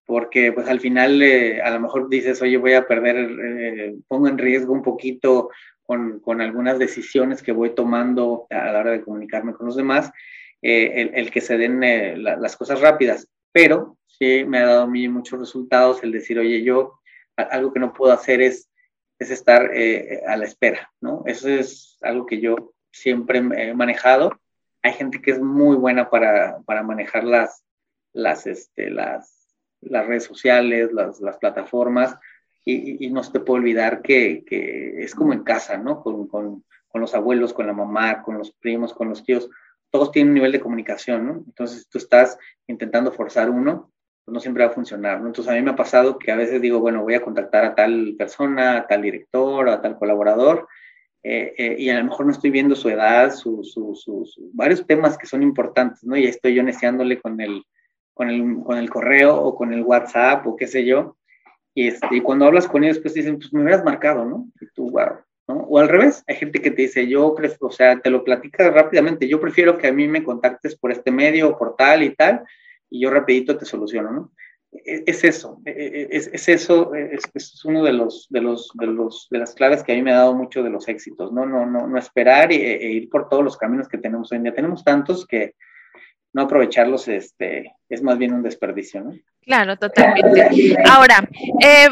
porque 0.05 0.51
pues 0.51 0.67
al 0.67 0.81
final 0.81 1.21
a 1.63 1.69
lo 1.69 1.79
mejor 1.79 2.09
dices, 2.09 2.41
oye, 2.41 2.57
voy 2.57 2.73
a 2.73 2.85
perder, 2.85 3.95
pongo 4.07 4.27
en 4.27 4.37
riesgo 4.37 4.73
un 4.73 4.81
poquito 4.81 5.49
con, 5.83 6.19
con, 6.19 6.41
algunas 6.41 6.79
decisiones 6.79 7.41
que 7.41 7.51
voy 7.51 7.73
tomando 7.75 8.47
a 8.49 8.71
la 8.71 8.79
hora 8.79 8.91
de 8.91 9.01
comunicarme 9.01 9.53
con 9.53 9.65
los 9.65 9.75
demás, 9.75 10.11
eh, 10.61 11.11
el, 11.13 11.29
que 11.29 11.41
se 11.41 11.57
den 11.57 11.83
eh, 11.83 12.15
la, 12.17 12.37
las 12.37 12.55
cosas 12.55 12.79
rápidas. 12.79 13.27
Pero 13.51 13.97
sí 14.07 14.45
me 14.45 14.59
ha 14.59 14.65
dado 14.65 14.83
a 14.83 14.87
mí 14.87 15.07
muchos 15.09 15.39
resultados 15.39 16.01
el 16.03 16.11
decir, 16.11 16.39
oye, 16.39 16.63
yo 16.63 16.99
algo 17.35 17.73
que 17.73 17.79
no 17.79 17.93
puedo 17.93 18.13
hacer 18.13 18.41
es, 18.41 18.69
es 19.23 19.31
estar 19.31 19.71
eh, 19.73 20.21
a 20.27 20.37
la 20.37 20.45
espera, 20.45 20.91
¿no? 21.01 21.23
Eso 21.25 21.49
es 21.49 21.97
algo 22.01 22.25
que 22.25 22.39
yo 22.39 22.73
siempre 22.91 23.39
he 23.39 23.73
manejado. 23.73 24.39
Hay 24.81 24.93
gente 24.93 25.21
que 25.21 25.31
es 25.31 25.41
muy 25.41 25.75
buena 25.75 26.09
para, 26.09 26.59
para 26.65 26.83
manejar 26.83 27.23
las, 27.23 27.63
las, 28.13 28.45
este, 28.45 28.89
las, 28.89 29.47
las 29.81 30.05
redes 30.05 30.25
sociales, 30.25 30.91
las, 30.93 31.19
las 31.19 31.37
plataformas, 31.37 32.15
y, 32.65 33.09
no 33.09 33.23
se 33.23 33.33
te 33.33 33.39
puede 33.41 33.59
olvidar 33.59 34.01
que, 34.01 34.45
que, 34.45 35.03
es 35.03 35.13
como 35.15 35.33
en 35.33 35.43
casa, 35.43 35.77
¿no? 35.77 36.01
Con, 36.01 36.27
con, 36.27 36.63
con, 36.87 37.01
los 37.01 37.13
abuelos, 37.13 37.53
con 37.53 37.67
la 37.67 37.73
mamá, 37.73 38.23
con 38.23 38.37
los 38.37 38.51
primos, 38.51 38.93
con 38.93 39.09
los 39.09 39.23
tíos, 39.25 39.49
todos 39.91 40.11
tienen 40.11 40.29
un 40.29 40.35
nivel 40.35 40.53
de 40.53 40.61
comunicación, 40.61 41.27
¿no? 41.27 41.33
Entonces 41.45 41.89
tú 41.89 41.97
estás 41.97 42.37
intentando 42.67 43.11
forzar 43.11 43.49
uno, 43.49 43.91
no 44.27 44.39
siempre 44.39 44.63
va 44.63 44.71
a 44.71 44.73
funcionar, 44.73 45.19
¿no? 45.19 45.27
Entonces 45.27 45.51
a 45.51 45.55
mí 45.55 45.61
me 45.61 45.71
ha 45.71 45.75
pasado 45.75 46.17
que 46.17 46.31
a 46.31 46.35
veces 46.35 46.61
digo, 46.61 46.79
bueno, 46.79 47.03
voy 47.03 47.15
a 47.15 47.21
contactar 47.21 47.65
a 47.65 47.75
tal 47.75 48.15
persona, 48.17 48.77
a 48.77 48.87
tal 48.87 49.01
director, 49.01 49.69
a 49.69 49.81
tal 49.81 49.97
colaborador, 49.97 50.67
eh, 51.23 51.53
eh, 51.57 51.75
y 51.77 51.89
a 51.89 51.97
lo 51.99 52.05
mejor 52.05 52.25
no 52.25 52.31
estoy 52.31 52.49
viendo 52.49 52.75
su 52.75 52.89
edad, 52.89 53.33
sus 53.33 53.73
su, 53.73 54.51
varios 54.53 54.85
temas 54.85 55.17
que 55.17 55.25
son 55.25 55.43
importantes, 55.43 56.03
¿no? 56.03 56.15
Y 56.17 56.25
estoy 56.25 56.53
yo 56.53 56.63
neceándole 56.63 57.21
con 57.21 57.39
el, 57.41 57.63
con, 58.13 58.29
el, 58.29 58.63
con 58.63 58.77
el 58.77 58.89
correo 58.89 59.35
o 59.35 59.55
con 59.55 59.73
el 59.73 59.83
WhatsApp 59.83 60.45
o 60.47 60.55
qué 60.55 60.67
sé 60.67 60.85
yo, 60.85 61.17
y, 61.75 61.87
este, 61.87 62.07
y 62.11 62.21
cuando 62.21 62.45
hablas 62.45 62.67
con 62.67 62.83
ellos, 62.83 62.99
pues 62.99 63.13
dicen, 63.13 63.37
pues 63.37 63.51
me 63.51 63.61
hubieras 63.61 63.83
marcado, 63.83 64.25
¿no? 64.25 64.47
Y 64.61 64.67
tú, 64.73 64.91
wow, 64.91 65.17
¿no? 65.47 65.55
O 65.55 65.79
al 65.79 65.89
revés, 65.89 66.23
hay 66.27 66.35
gente 66.35 66.61
que 66.61 66.71
te 66.71 66.83
dice, 66.83 67.07
yo, 67.07 67.35
o 67.59 67.71
sea, 67.71 67.99
te 67.99 68.09
lo 68.09 68.23
platica 68.23 68.69
rápidamente, 68.69 69.27
yo 69.27 69.39
prefiero 69.39 69.77
que 69.77 69.87
a 69.87 69.93
mí 69.93 70.07
me 70.07 70.23
contactes 70.23 70.77
por 70.77 70.91
este 70.91 71.11
medio 71.11 71.49
o 71.49 71.57
por 71.57 71.75
tal 71.75 72.03
y 72.03 72.15
tal, 72.15 72.43
y 72.93 72.99
yo 72.99 73.09
rapidito 73.09 73.57
te 73.57 73.65
soluciono, 73.65 74.11
¿no? 74.11 74.31
E, 74.71 75.03
es 75.07 75.23
eso, 75.23 75.59
e, 75.65 75.71
e, 75.71 76.07
es, 76.15 76.29
es 76.31 76.47
eso, 76.47 76.93
es, 76.93 77.23
es, 77.33 77.65
uno 77.65 77.83
de 77.83 77.91
los, 77.91 78.27
de 78.29 78.39
los, 78.39 78.69
de 78.75 78.85
los, 78.85 79.27
de 79.31 79.39
las 79.39 79.55
claves 79.55 79.81
que 79.81 79.93
a 79.93 79.95
mí 79.95 80.03
me 80.03 80.11
ha 80.11 80.17
dado 80.17 80.35
mucho 80.35 80.61
de 80.61 80.69
los 80.69 80.87
éxitos, 80.87 81.33
¿no? 81.33 81.43
No, 81.47 81.65
no, 81.65 81.87
no 81.87 81.97
esperar 81.97 82.51
e, 82.51 82.55
ir 82.55 83.09
por 83.09 83.29
todos 83.29 83.43
los 83.43 83.57
caminos 83.57 83.87
que 83.87 83.97
tenemos 83.97 84.31
hoy 84.31 84.37
en 84.37 84.43
día. 84.43 84.53
Tenemos 84.53 84.83
tantos 84.83 85.25
que 85.25 85.55
no 86.33 86.43
aprovecharlos 86.43 87.07
este, 87.07 87.73
es 87.89 88.03
más 88.03 88.19
bien 88.19 88.33
un 88.33 88.43
desperdicio, 88.43 89.01
¿no? 89.01 89.13
Claro, 89.41 89.75
totalmente. 89.75 90.77
Ahora, 90.85 91.27
eh, 91.63 91.89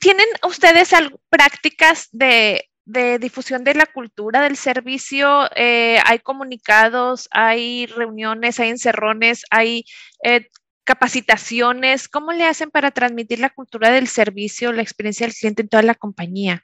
¿tienen 0.00 0.28
ustedes 0.46 0.94
prácticas 1.28 2.08
de, 2.12 2.68
difusión 2.84 3.64
de 3.64 3.74
la 3.74 3.86
cultura 3.86 4.42
del 4.42 4.56
servicio? 4.56 5.48
Eh, 5.56 5.98
¿Hay 6.04 6.18
comunicados, 6.18 7.28
hay 7.30 7.86
reuniones, 7.86 8.60
hay 8.60 8.70
encerrones, 8.70 9.44
hay 9.50 9.84
eh, 10.22 10.48
capacitaciones? 10.84 12.08
¿Cómo 12.08 12.32
le 12.32 12.44
hacen 12.44 12.70
para 12.70 12.90
transmitir 12.90 13.38
la 13.38 13.50
cultura 13.50 13.90
del 13.90 14.08
servicio, 14.08 14.72
la 14.72 14.82
experiencia 14.82 15.26
del 15.26 15.34
cliente 15.34 15.62
en 15.62 15.68
toda 15.68 15.82
la 15.82 15.94
compañía? 15.94 16.62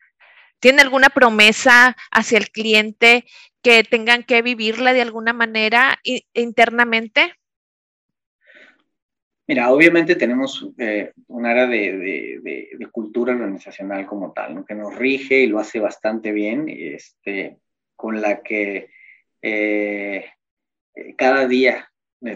¿Tienen 0.61 0.81
alguna 0.81 1.09
promesa 1.09 1.97
hacia 2.11 2.39
el 2.39 2.51
cliente 2.51 3.25
que 3.63 3.83
tengan 3.83 4.23
que 4.25 4.43
vivirla 4.43 4.93
de 4.93 5.03
alguna 5.03 5.33
manera 5.33 5.99
internamente? 6.35 7.35
Mira, 9.51 9.73
obviamente 9.73 10.15
tenemos 10.15 10.65
eh, 10.79 11.11
un 11.27 11.45
área 11.45 11.67
de, 11.67 12.71
cultura 12.93 13.33
organizacional 13.33 14.07
como 14.07 14.33
tal, 14.33 14.65
que 14.65 14.77
nos 14.77 14.95
rige 14.95 15.41
y 15.41 15.49
lo 15.49 15.59
hace 15.59 15.81
bastante 15.81 16.31
bien, 16.31 16.67
este, 16.69 17.59
con 17.97 18.21
la 18.23 18.43
que 18.43 18.91
eh, 19.43 20.27
cada 21.19 21.49
día 21.49 21.91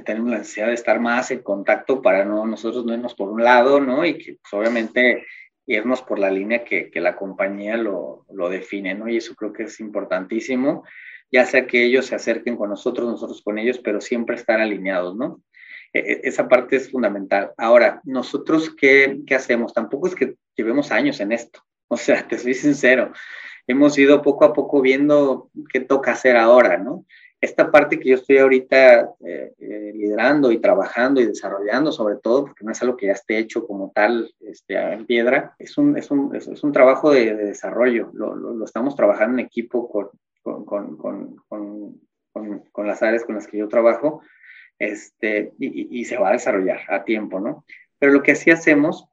tenemos 0.04 0.28
la 0.28 0.38
necesidad 0.38 0.66
de 0.66 0.74
estar 0.74 0.98
más 0.98 1.30
en 1.30 1.44
contacto 1.44 2.02
para 2.02 2.24
no 2.24 2.46
nosotros 2.46 2.84
no 2.84 2.94
irnos 2.94 3.14
por 3.14 3.30
un 3.30 3.44
lado, 3.44 3.78
¿no? 3.78 4.04
Y 4.04 4.18
que 4.18 4.38
pues, 4.42 4.52
obviamente 4.52 5.24
irnos 5.66 6.02
por 6.02 6.18
la 6.18 6.32
línea 6.32 6.64
que, 6.64 6.90
que 6.90 7.00
la 7.00 7.14
compañía 7.14 7.76
lo, 7.76 8.26
lo, 8.32 8.48
define, 8.48 8.96
¿no? 8.96 9.08
Y 9.08 9.18
eso 9.18 9.36
creo 9.36 9.52
que 9.52 9.62
es 9.62 9.78
importantísimo 9.78 10.82
ya 11.30 11.44
sea 11.46 11.66
que 11.66 11.84
ellos 11.84 12.06
se 12.06 12.14
acerquen 12.14 12.56
con 12.56 12.70
nosotros, 12.70 13.08
nosotros 13.08 13.42
con 13.42 13.58
ellos, 13.58 13.80
pero 13.82 14.00
siempre 14.00 14.36
estar 14.36 14.60
alineados, 14.60 15.16
¿no? 15.16 15.42
E, 15.94 16.00
e, 16.00 16.20
esa 16.24 16.48
parte 16.48 16.76
es 16.76 16.90
fundamental. 16.90 17.52
Ahora, 17.56 18.00
nosotros, 18.04 18.74
¿qué, 18.74 19.20
qué 19.26 19.36
hacemos? 19.36 19.72
Tampoco 19.72 20.08
es 20.08 20.14
que 20.14 20.34
llevemos 20.56 20.90
años 20.90 21.20
en 21.20 21.32
esto, 21.32 21.60
o 21.88 21.96
sea, 21.96 22.26
te 22.26 22.38
soy 22.38 22.54
sincero, 22.54 23.12
hemos 23.66 23.96
ido 23.96 24.20
poco 24.20 24.44
a 24.44 24.52
poco 24.52 24.80
viendo 24.82 25.50
qué 25.72 25.80
toca 25.80 26.12
hacer 26.12 26.36
ahora, 26.36 26.76
¿no? 26.76 27.06
Esta 27.40 27.70
parte 27.70 28.00
que 28.00 28.08
yo 28.08 28.14
estoy 28.14 28.38
ahorita 28.38 29.10
eh, 29.26 29.52
eh, 29.58 29.92
liderando 29.94 30.50
y 30.50 30.60
trabajando 30.60 31.20
y 31.20 31.26
desarrollando, 31.26 31.92
sobre 31.92 32.16
todo, 32.16 32.46
porque 32.46 32.64
no 32.64 32.72
es 32.72 32.80
algo 32.80 32.96
que 32.96 33.06
ya 33.06 33.12
esté 33.12 33.36
hecho 33.36 33.66
como 33.66 33.92
tal 33.94 34.32
este, 34.40 34.76
en 34.76 35.04
piedra, 35.04 35.54
es 35.58 35.76
un, 35.76 35.98
es 35.98 36.10
un, 36.10 36.34
es 36.34 36.64
un 36.64 36.72
trabajo 36.72 37.10
de, 37.10 37.34
desarrollo. 37.34 38.10
Lo, 38.14 38.64
estamos 38.64 38.96
trabajando 38.96 39.38
en 39.38 39.46
equipo 39.46 39.90
con, 39.90 40.08
con, 40.64 40.96
con, 40.96 42.00
con, 42.72 42.86
las 42.86 43.02
áreas 43.02 43.24
con 43.26 43.34
las 43.34 43.46
que 43.46 43.58
yo 43.58 43.68
trabajo, 43.68 44.22
este, 44.78 45.52
y, 45.58 46.04
se 46.04 46.16
va 46.16 46.30
a 46.30 46.32
desarrollar 46.32 46.80
a 46.88 47.04
tiempo, 47.04 47.40
¿no? 47.40 47.64
Pero 47.98 48.12
lo 48.12 48.22
que 48.22 48.34
sí 48.34 48.50
hacemos 48.50 49.08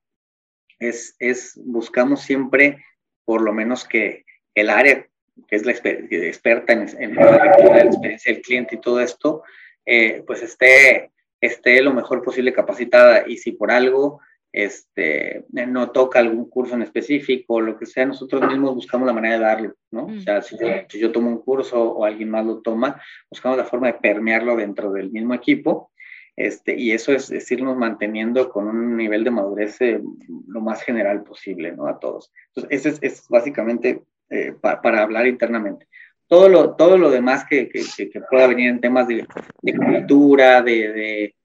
es, 0.80 1.16
es 1.20 1.60
buscamos 1.64 2.22
siempre, 2.22 2.84
por 3.26 3.42
lo 3.42 3.54
menos 3.54 3.86
que 3.86 4.26
el 4.56 4.70
área 4.70 5.08
que 5.48 5.56
es 5.56 5.66
la 5.66 5.72
experta 5.72 6.74
en, 6.74 6.90
en 7.02 7.16
la 7.16 7.86
experiencia 7.86 8.34
del 8.34 8.42
cliente 8.42 8.76
y 8.76 8.82
todo 8.82 9.00
esto, 9.00 9.44
eh, 9.86 10.24
pues 10.26 10.42
esté, 10.44 11.12
esté 11.40 11.82
lo 11.82 11.94
mejor 11.94 12.22
posible 12.22 12.54
capacitada 12.54 13.24
y 13.28 13.38
si 13.38 13.52
por 13.52 13.72
algo 13.72 14.22
este, 14.54 15.46
no 15.50 15.92
toca 15.92 16.20
algún 16.20 16.50
curso 16.50 16.76
en 16.76 16.82
específico 16.82 17.62
lo 17.62 17.78
que 17.78 17.86
sea, 17.86 18.06
nosotros 18.06 18.46
mismos 18.48 18.76
buscamos 18.76 19.08
la 19.08 19.14
manera 19.14 19.36
de 19.36 19.42
darlo, 19.42 19.76
¿no? 19.92 20.06
O 20.06 20.20
sea, 20.20 20.42
si 20.42 20.58
yo, 21.00 21.12
tomo 21.12 21.30
un 21.30 21.42
curso 21.42 21.82
o 21.82 22.06
alguien 22.06 22.30
más 22.30 22.46
lo 22.46 22.60
toma, 22.62 23.02
buscamos 23.30 23.58
la 23.58 23.64
forma 23.64 23.88
de 23.88 23.94
permearlo 23.94 24.56
dentro 24.58 24.92
del 24.92 25.12
mismo 25.12 25.34
equipo, 25.34 25.92
este, 26.36 26.76
y 26.78 26.92
eso 26.92 27.14
es, 27.14 27.32
es 27.32 27.50
irnos 27.52 27.78
manteniendo 27.78 28.50
con 28.50 28.68
un 28.68 28.98
nivel 28.98 29.24
de 29.24 29.32
madurez 29.32 29.80
eh, 29.82 30.02
lo 30.48 30.62
más 30.62 30.82
general 30.82 31.24
posible, 31.24 31.72
¿no? 31.72 31.88
A 31.88 32.00
todos. 32.00 32.32
Entonces, 32.48 32.86
ese 32.86 33.06
es, 33.06 33.28
básicamente 33.30 34.04
eh, 34.30 34.54
para 34.62 35.02
hablar 35.02 35.28
internamente. 35.28 35.88
Todo 36.28 36.48
lo, 36.48 36.76
todo 36.76 36.98
lo 36.98 37.10
demás 37.10 37.46
que, 37.50 37.68
que, 37.68 37.84
que 38.10 38.22
pueda 38.22 38.48
venir 38.48 38.70
en 38.70 38.80
temas 38.80 39.08
de, 39.08 39.28
de 39.62 39.76
cultura, 39.76 40.62
de 40.62 40.94
de, 40.94 41.36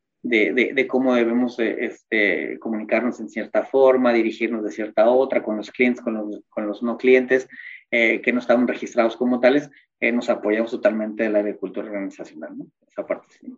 cómo 0.89 1.15
debemos 1.15 1.59
eh, 1.59 1.77
este, 1.81 2.59
comunicarnos 2.59 3.21
en 3.21 3.29
cierta 3.29 3.65
forma, 3.65 4.13
dirigirnos 4.13 4.65
de 4.65 4.71
cierta 4.71 5.09
otra, 5.09 5.43
con 5.43 5.57
los 5.57 5.71
clientes, 5.71 6.03
con 6.03 6.15
los, 6.15 6.43
con 6.49 6.67
los 6.67 6.83
no 6.83 6.97
clientes, 6.97 7.49
eh, 7.91 8.21
que 8.21 8.33
no 8.33 8.41
estaban 8.41 8.67
registrados 8.67 9.17
como 9.17 9.41
tales, 9.41 9.71
eh, 10.01 10.13
nos 10.13 10.29
apoyamos 10.29 10.71
totalmente 10.71 11.25
en 11.25 11.33
la 11.33 11.41
agricultura 11.41 11.87
organizacional, 11.87 12.57
¿no? 12.57 12.67
Esa 12.89 13.07
parte 13.07 13.27
sí. 13.31 13.53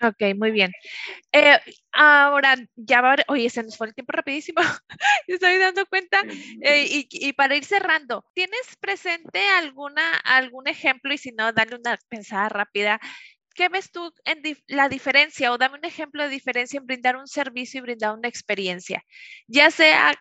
Ok, 0.00 0.36
muy 0.36 0.50
bien. 0.50 0.72
ahora, 1.92 2.56
ya 2.74 3.00
va, 3.00 3.14
oye, 3.28 3.48
se 3.48 3.62
nos 3.62 3.76
fue 3.76 3.86
el 3.86 3.94
tiempo 3.94 4.10
rapidísimo, 4.10 4.60
estoy 5.28 5.58
dando 5.58 5.86
cuenta. 5.86 6.18
y, 6.28 7.06
y, 7.08 7.32
para 7.34 7.54
ir 7.54 7.64
cerrando, 7.64 8.24
¿tienes 8.34 8.76
presente 8.80 9.46
alguna, 9.60 10.16
algún 10.24 10.66
ejemplo? 10.66 11.14
Y 11.14 11.18
si 11.18 11.30
no, 11.30 11.52
dale 11.52 11.76
una 11.76 11.96
pensada 12.08 12.48
rápida 12.48 13.00
¿qué 13.52 13.68
ves 13.68 13.90
tú 13.90 14.12
en 14.24 14.42
la 14.66 14.88
diferencia 14.88 15.52
o 15.52 15.58
dame 15.58 15.78
un 15.78 15.84
ejemplo 15.84 16.22
de 16.22 16.28
diferencia 16.30 16.78
en 16.78 16.86
brindar 16.86 17.16
un 17.16 17.26
servicio 17.26 17.78
y 17.78 17.82
brindar 17.82 18.14
una 18.16 18.28
experiencia? 18.28 19.04
Ya 19.46 19.70
sea 19.70 20.14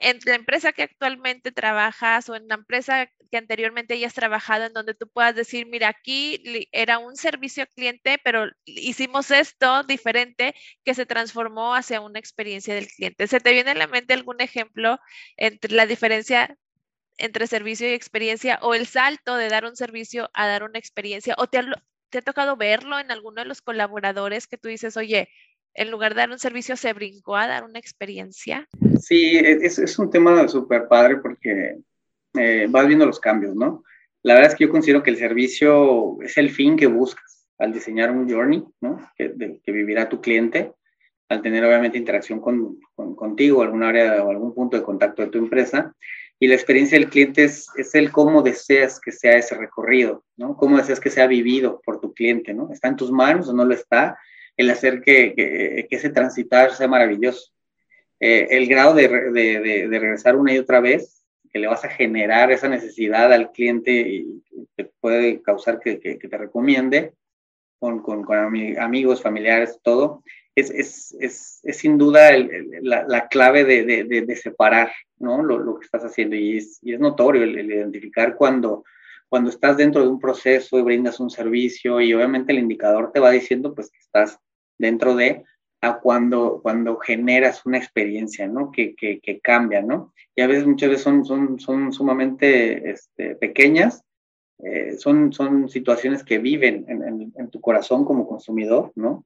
en 0.00 0.18
la 0.24 0.34
empresa 0.34 0.72
que 0.72 0.82
actualmente 0.82 1.52
trabajas 1.52 2.28
o 2.28 2.36
en 2.36 2.48
la 2.48 2.54
empresa 2.54 3.10
que 3.30 3.36
anteriormente 3.36 3.94
hayas 3.94 4.14
trabajado 4.14 4.64
en 4.64 4.72
donde 4.72 4.94
tú 4.94 5.08
puedas 5.08 5.34
decir, 5.34 5.66
mira, 5.66 5.88
aquí 5.88 6.42
era 6.72 6.98
un 6.98 7.16
servicio 7.16 7.64
al 7.64 7.68
cliente, 7.70 8.18
pero 8.24 8.46
hicimos 8.64 9.30
esto 9.30 9.82
diferente 9.84 10.54
que 10.84 10.94
se 10.94 11.06
transformó 11.06 11.74
hacia 11.74 12.00
una 12.00 12.18
experiencia 12.18 12.74
del 12.74 12.88
cliente. 12.88 13.26
¿Se 13.26 13.40
te 13.40 13.52
viene 13.52 13.72
a 13.72 13.74
la 13.74 13.86
mente 13.86 14.14
algún 14.14 14.40
ejemplo 14.40 14.98
entre 15.36 15.74
la 15.74 15.86
diferencia 15.86 16.56
entre 17.18 17.48
servicio 17.48 17.88
y 17.88 17.94
experiencia 17.94 18.58
o 18.62 18.74
el 18.74 18.86
salto 18.86 19.36
de 19.36 19.48
dar 19.48 19.64
un 19.64 19.74
servicio 19.76 20.30
a 20.34 20.46
dar 20.46 20.62
una 20.62 20.78
experiencia 20.78 21.34
o 21.36 21.48
te, 21.48 21.60
¿Te 22.10 22.18
ha 22.18 22.22
tocado 22.22 22.56
verlo 22.56 22.98
en 22.98 23.10
alguno 23.10 23.42
de 23.42 23.48
los 23.48 23.60
colaboradores 23.60 24.46
que 24.46 24.58
tú 24.58 24.68
dices, 24.68 24.96
oye, 24.96 25.28
en 25.74 25.90
lugar 25.90 26.14
de 26.14 26.20
dar 26.20 26.30
un 26.30 26.38
servicio 26.38 26.76
se 26.76 26.92
brincó 26.92 27.36
a 27.36 27.46
dar 27.46 27.64
una 27.64 27.78
experiencia? 27.78 28.66
Sí, 29.00 29.36
e, 29.36 29.64
es, 29.64 29.78
es 29.78 29.98
un 29.98 30.10
tema 30.10 30.48
súper 30.48 30.88
padre 30.88 31.18
porque 31.18 31.78
eh, 32.34 32.66
vas 32.68 32.86
viendo 32.86 33.06
los 33.06 33.20
cambios, 33.20 33.54
¿no? 33.54 33.84
La 34.22 34.34
verdad 34.34 34.52
es 34.52 34.56
que 34.56 34.64
yo 34.64 34.70
considero 34.70 35.02
que 35.02 35.10
el 35.10 35.16
servicio 35.16 36.20
es 36.22 36.36
el 36.38 36.50
fin 36.50 36.76
que 36.76 36.86
buscas 36.86 37.46
al 37.58 37.72
diseñar 37.72 38.10
un 38.10 38.28
journey, 38.28 38.64
¿no? 38.80 39.10
Que, 39.16 39.60
que 39.62 39.72
vivirá 39.72 40.08
tu 40.08 40.20
cliente, 40.20 40.72
al 41.28 41.42
tener 41.42 41.64
obviamente 41.64 41.98
interacción 41.98 42.40
con, 42.40 42.78
con, 42.94 43.14
contigo, 43.14 43.62
algún 43.62 43.82
área 43.82 44.24
o 44.24 44.30
algún 44.30 44.54
punto 44.54 44.76
de 44.76 44.82
contacto 44.82 45.22
de 45.22 45.28
tu 45.28 45.38
empresa 45.38 45.94
y 46.40 46.46
la 46.46 46.54
experiencia 46.54 46.98
del 46.98 47.08
cliente 47.08 47.44
es, 47.44 47.68
es, 47.76 47.94
el 47.94 48.12
cómo 48.12 48.42
deseas 48.42 49.00
que 49.00 49.10
sea 49.10 49.36
ese 49.36 49.56
recorrido, 49.56 50.24
¿no? 50.36 50.56
Cómo 50.56 50.76
deseas 50.76 51.00
que 51.00 51.10
sea 51.10 51.26
vivido 51.26 51.80
por 51.84 52.00
tu 52.00 52.14
cliente, 52.14 52.54
¿no? 52.54 52.70
¿Está 52.72 52.88
en 52.88 52.96
tus 52.96 53.10
manos 53.10 53.48
o 53.48 53.52
no 53.52 53.64
lo 53.64 53.74
está? 53.74 54.16
El 54.56 54.70
hacer 54.70 55.00
que, 55.00 55.34
que, 55.34 55.86
que 55.88 55.96
ese 55.96 56.10
transitar 56.10 56.72
sea 56.72 56.86
maravilloso. 56.86 57.52
Eh, 58.20 58.48
el 58.50 58.66
grado 58.66 58.94
de, 58.94 59.08
de, 59.08 59.88
de, 59.88 59.98
regresar 59.98 60.36
una 60.36 60.52
y 60.52 60.58
otra 60.58 60.80
vez, 60.80 61.24
que 61.50 61.58
le 61.58 61.68
vas 61.68 61.84
a 61.84 61.90
generar 61.90 62.50
esa 62.50 62.68
necesidad 62.68 63.32
al 63.32 63.52
cliente 63.52 63.92
y 63.92 64.42
que 64.76 64.84
puede 65.00 65.40
causar 65.42 65.78
que, 65.80 65.96
te 65.96 66.38
recomiende, 66.38 67.14
con, 67.78 68.02
con, 68.02 68.26
amigos, 68.78 69.22
familiares, 69.22 69.78
todo, 69.82 70.22
es, 70.58 70.70
es, 70.70 71.16
es, 71.62 71.76
sin 71.76 71.98
duda 71.98 72.30
la, 72.82 73.04
la, 73.06 73.28
clave 73.28 73.64
de, 73.64 73.84
de, 74.04 74.36
separar 74.36 74.90
¿no? 75.18 75.42
Lo, 75.42 75.78
que 75.78 75.84
estás 75.84 76.04
haciendo 76.04 76.36
y 76.36 76.58
es, 76.58 76.80
notorio 76.82 77.42
el, 77.42 77.70
identificar 77.70 78.36
cuando, 78.36 78.84
cuando 79.28 79.50
estás 79.50 79.76
dentro 79.76 80.02
de 80.02 80.08
un 80.08 80.20
proceso 80.20 80.78
y 80.78 80.82
brindas 80.82 81.20
un 81.20 81.30
servicio 81.30 82.00
y 82.00 82.14
obviamente 82.14 82.52
el 82.52 82.58
indicador 82.58 83.12
te 83.12 83.20
va 83.20 83.30
diciendo 83.30 83.74
pues 83.74 83.90
que 83.90 83.98
estás 83.98 84.38
dentro 84.78 85.14
de 85.14 85.44
a 85.80 86.00
cuando, 86.00 86.60
cuando 86.60 86.96
generas 86.96 87.64
una 87.64 87.78
experiencia, 87.78 88.48
¿no? 88.48 88.72
Que, 88.72 88.96
que, 88.96 89.20
que 89.20 89.38
cambia, 89.38 89.80
¿no? 89.80 90.12
Y 90.34 90.42
a 90.42 90.46
veces, 90.48 90.66
muchas 90.66 90.90
veces 90.90 91.04
son, 91.04 91.24
son, 91.24 91.60
son 91.60 91.92
sumamente 91.92 92.90
este, 92.90 93.36
pequeñas, 93.36 94.02
eh, 94.58 94.96
son, 94.98 95.32
son 95.32 95.68
situaciones 95.68 96.24
que 96.24 96.38
viven 96.38 96.84
en, 96.88 97.32
en, 97.36 97.50
tu 97.50 97.60
corazón 97.60 98.04
como 98.04 98.26
consumidor, 98.26 98.90
¿no? 98.96 99.24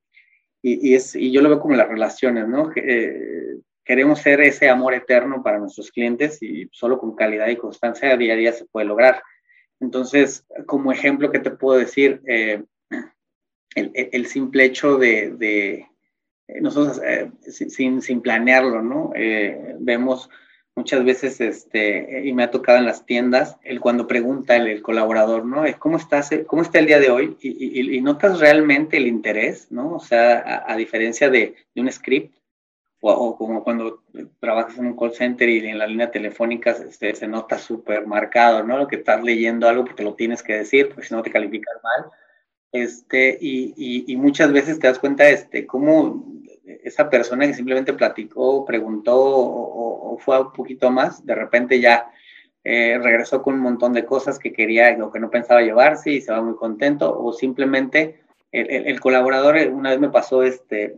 Y, 0.62 0.90
y, 0.90 0.94
es, 0.94 1.14
y 1.16 1.32
yo 1.32 1.42
lo 1.42 1.48
veo 1.48 1.60
como 1.60 1.74
las 1.74 1.88
relaciones, 1.88 2.46
¿no? 2.46 2.70
Eh, 2.76 3.58
queremos 3.84 4.20
ser 4.20 4.40
ese 4.40 4.68
amor 4.68 4.94
eterno 4.94 5.42
para 5.42 5.58
nuestros 5.58 5.90
clientes 5.90 6.40
y 6.42 6.68
solo 6.72 6.98
con 6.98 7.16
calidad 7.16 7.48
y 7.48 7.56
constancia 7.56 8.16
día 8.16 8.34
a 8.34 8.36
día 8.36 8.52
se 8.52 8.66
puede 8.66 8.86
lograr. 8.86 9.22
Entonces, 9.80 10.46
como 10.66 10.92
ejemplo, 10.92 11.32
¿qué 11.32 11.40
te 11.40 11.50
puedo 11.50 11.78
decir? 11.78 12.22
Eh, 12.26 12.62
el, 13.74 13.90
el, 13.94 14.26
simple 14.26 14.64
hecho 14.64 14.98
de, 14.98 15.32
de 15.32 15.88
nosotros, 16.60 17.00
sin, 17.48 18.02
sin, 18.02 18.20
planearlo, 18.20 18.82
¿no? 18.82 19.12
vemos 19.80 20.28
muchas 20.74 21.04
veces, 21.04 21.40
este, 21.40 22.22
y 22.24 22.32
me 22.32 22.44
ha 22.44 22.50
tocado 22.50 22.78
en 22.78 22.86
las 22.86 23.04
tiendas, 23.04 23.56
el 23.62 23.80
cuando 23.80 24.06
pregunta 24.06 24.56
el, 24.56 24.82
colaborador, 24.82 25.44
¿no? 25.44 25.64
¿Cómo 25.78 25.96
estás, 25.96 26.30
cómo 26.46 26.62
está 26.62 26.78
el 26.78 26.86
día 26.86 26.98
de 26.98 27.10
hoy? 27.10 27.36
Y, 27.40 28.00
notas 28.00 28.40
realmente 28.40 28.96
el 28.96 29.06
interés, 29.06 29.70
¿no? 29.70 29.94
O 29.94 30.00
sea, 30.00 30.64
a, 30.66 30.76
diferencia 30.76 31.28
de, 31.30 31.54
de, 31.74 31.80
un 31.80 31.90
script, 31.92 32.34
o, 33.00 33.36
como 33.36 33.64
cuando 33.64 34.02
trabajas 34.38 34.78
en 34.78 34.86
un 34.86 34.96
call 34.96 35.12
center 35.12 35.48
y 35.48 35.58
en 35.66 35.78
la 35.78 35.88
línea 35.88 36.10
telefónica 36.10 36.70
este, 36.70 37.14
se 37.14 37.26
nota 37.26 37.58
súper 37.58 38.06
marcado, 38.06 38.62
¿no? 38.62 38.78
Lo 38.78 38.88
que 38.88 38.96
estás 38.96 39.22
leyendo 39.22 39.68
algo 39.68 39.84
porque 39.84 40.04
lo 40.04 40.14
tienes 40.14 40.42
que 40.42 40.54
decir, 40.54 40.88
porque 40.88 41.08
si 41.08 41.14
no 41.14 41.22
te 41.22 41.30
calificas 41.30 41.74
mal. 41.82 42.10
Este, 42.72 43.36
y, 43.40 43.74
y, 44.10 44.16
muchas 44.16 44.50
veces 44.50 44.78
te 44.78 44.86
das 44.86 44.98
cuenta, 44.98 45.28
este, 45.28 45.66
cómo 45.66 46.24
esa 46.64 47.10
persona 47.10 47.46
que 47.46 47.54
simplemente 47.54 47.92
platicó, 47.92 48.64
preguntó 48.64 49.16
o, 49.16 49.81
fue 50.18 50.40
un 50.40 50.52
poquito 50.52 50.90
más, 50.90 51.24
de 51.24 51.34
repente 51.34 51.80
ya 51.80 52.10
eh, 52.64 52.98
regresó 53.02 53.42
con 53.42 53.54
un 53.54 53.60
montón 53.60 53.92
de 53.92 54.04
cosas 54.04 54.38
que 54.38 54.52
quería 54.52 54.96
o 55.02 55.10
que 55.10 55.20
no 55.20 55.30
pensaba 55.30 55.62
llevarse 55.62 56.12
y 56.12 56.20
se 56.20 56.32
va 56.32 56.42
muy 56.42 56.54
contento, 56.54 57.16
o 57.18 57.32
simplemente 57.32 58.22
el, 58.52 59.00
colaborador, 59.00 59.56
eh, 59.56 59.68
una 59.68 59.90
vez 59.90 59.98
me 59.98 60.10
pasó, 60.10 60.42
este, 60.42 60.94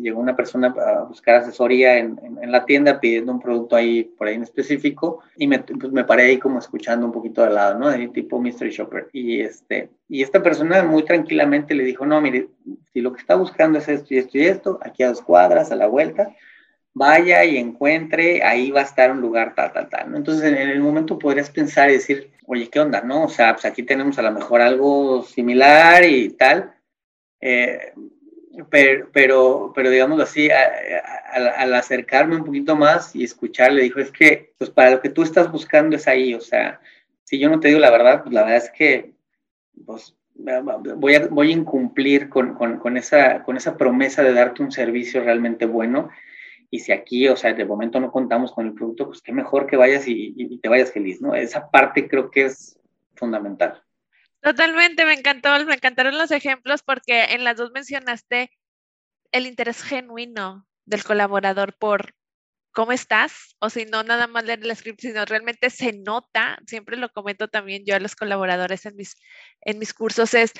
llegó 0.00 0.18
una 0.18 0.34
persona 0.34 0.68
a 0.68 1.02
buscar 1.02 1.36
asesoría 1.36 1.98
en, 1.98 2.18
la 2.46 2.64
tienda 2.64 2.98
pidiendo 2.98 3.30
un 3.30 3.40
producto 3.40 3.76
ahí, 3.76 4.04
por 4.04 4.26
ahí 4.26 4.36
en 4.36 4.42
específico, 4.42 5.20
y 5.36 5.46
me, 5.46 5.58
pues 5.58 5.92
me 5.92 6.04
paré 6.04 6.24
ahí 6.24 6.38
como 6.38 6.58
escuchando 6.58 7.04
un 7.04 7.12
poquito 7.12 7.42
de 7.42 7.50
lado, 7.50 7.78
¿no? 7.78 7.90
De 7.90 8.08
tipo 8.08 8.40
Mystery 8.40 8.70
Shopper. 8.70 9.08
Y, 9.12 9.42
este, 9.42 9.90
y 10.08 10.22
esta 10.22 10.42
persona 10.42 10.82
muy 10.82 11.02
tranquilamente 11.02 11.74
le 11.74 11.84
dijo, 11.84 12.06
no, 12.06 12.22
mire, 12.22 12.48
si 12.92 13.02
lo 13.02 13.12
que 13.12 13.20
está 13.20 13.34
buscando 13.34 13.78
es 13.78 13.88
esto 13.88 14.14
y 14.14 14.18
esto 14.18 14.38
y 14.38 14.44
esto, 14.46 14.78
aquí 14.82 15.02
a 15.02 15.08
dos 15.08 15.20
cuadras, 15.20 15.72
a 15.72 15.76
la 15.76 15.88
vuelta, 15.88 16.34
vaya 16.94 17.44
y 17.44 17.58
encuentre, 17.58 18.42
ahí 18.42 18.70
va 18.70 18.80
a 18.80 18.84
estar 18.84 19.10
un 19.10 19.20
lugar 19.20 19.54
tal, 19.54 19.72
tal, 19.72 19.88
tal. 19.88 20.14
Entonces, 20.14 20.44
en, 20.44 20.56
el 20.56 20.80
momento 20.80 21.18
podrías 21.18 21.50
pensar 21.50 21.90
y 21.90 21.94
decir, 21.94 22.30
oye, 22.46 22.68
¿qué 22.70 22.80
onda? 22.80 23.02
¿No? 23.02 23.24
O 23.24 23.28
sea, 23.28 23.52
pues 23.54 23.64
aquí 23.64 23.82
tenemos 23.82 24.18
a 24.18 24.22
lo 24.22 24.30
mejor 24.30 24.60
algo 24.60 25.24
similar 25.24 26.04
y 26.04 26.30
tal, 26.30 26.72
eh, 27.40 27.92
pero, 28.70 29.10
pero, 29.12 29.72
pero, 29.74 30.22
así, 30.22 30.48
al 30.50 31.74
acercarme 31.74 32.36
un 32.36 32.44
poquito 32.44 32.76
más 32.76 33.14
y 33.16 33.24
escuchar, 33.24 33.72
le 33.72 33.82
dijo, 33.82 33.98
es 33.98 34.12
que, 34.12 34.54
pues 34.56 34.70
para 34.70 34.92
lo 34.92 35.00
que 35.00 35.10
tú 35.10 35.22
estás 35.22 35.50
buscando 35.50 35.96
es 35.96 36.06
ahí, 36.06 36.34
o 36.34 36.40
sea, 36.40 36.80
si 37.24 37.38
yo 37.40 37.50
no 37.50 37.58
te 37.58 37.68
digo 37.68 37.80
la 37.80 37.90
verdad, 37.90 38.22
pues 38.22 38.32
la 38.32 38.42
verdad 38.42 38.58
es 38.58 38.70
que, 38.70 39.14
pues, 39.84 40.14
voy 40.34 41.14
a, 41.14 41.26
voy 41.28 41.48
a 41.48 41.52
incumplir 41.52 42.28
con, 42.28 42.54
con, 42.54 42.96
esa, 42.96 43.42
con 43.42 43.56
esa 43.56 43.76
promesa 43.76 44.22
de 44.22 44.32
darte 44.32 44.62
un 44.62 44.70
servicio 44.70 45.22
realmente 45.22 45.66
bueno. 45.66 46.10
Y 46.70 46.80
si 46.80 46.92
aquí, 46.92 47.28
o 47.28 47.36
sea, 47.36 47.52
de 47.52 47.64
momento 47.64 48.00
no 48.00 48.10
contamos 48.10 48.52
con 48.52 48.66
el 48.66 48.74
producto, 48.74 49.06
pues 49.06 49.22
qué 49.22 49.32
mejor 49.32 49.66
que 49.66 49.76
vayas 49.76 50.06
y, 50.08 50.34
y 50.36 50.58
te 50.58 50.68
vayas 50.68 50.92
feliz, 50.92 51.20
¿no? 51.20 51.34
Esa 51.34 51.70
parte 51.70 52.08
creo 52.08 52.30
que 52.30 52.46
es 52.46 52.78
fundamental. 53.14 53.82
Totalmente, 54.40 55.06
me 55.06 55.14
encantó, 55.14 55.48
me 55.64 55.74
encantaron 55.74 56.18
los 56.18 56.30
ejemplos 56.30 56.82
porque 56.82 57.24
en 57.30 57.44
las 57.44 57.56
dos 57.56 57.70
mencionaste 57.72 58.50
el 59.32 59.46
interés 59.46 59.82
genuino 59.82 60.66
del 60.84 61.02
colaborador 61.02 61.74
por 61.78 62.14
cómo 62.74 62.92
estás, 62.92 63.56
o 63.60 63.70
si 63.70 63.86
no, 63.86 64.02
nada 64.02 64.26
más 64.26 64.44
leer 64.44 64.60
el 64.62 64.76
script, 64.76 65.00
sino 65.00 65.24
realmente 65.24 65.70
se 65.70 65.92
nota, 65.92 66.58
siempre 66.66 66.96
lo 66.96 67.08
comento 67.08 67.48
también 67.48 67.84
yo 67.86 67.94
a 67.94 68.00
los 68.00 68.16
colaboradores 68.16 68.84
en 68.84 68.96
mis, 68.96 69.16
en 69.62 69.78
mis 69.78 69.94
cursos, 69.94 70.34
es 70.34 70.52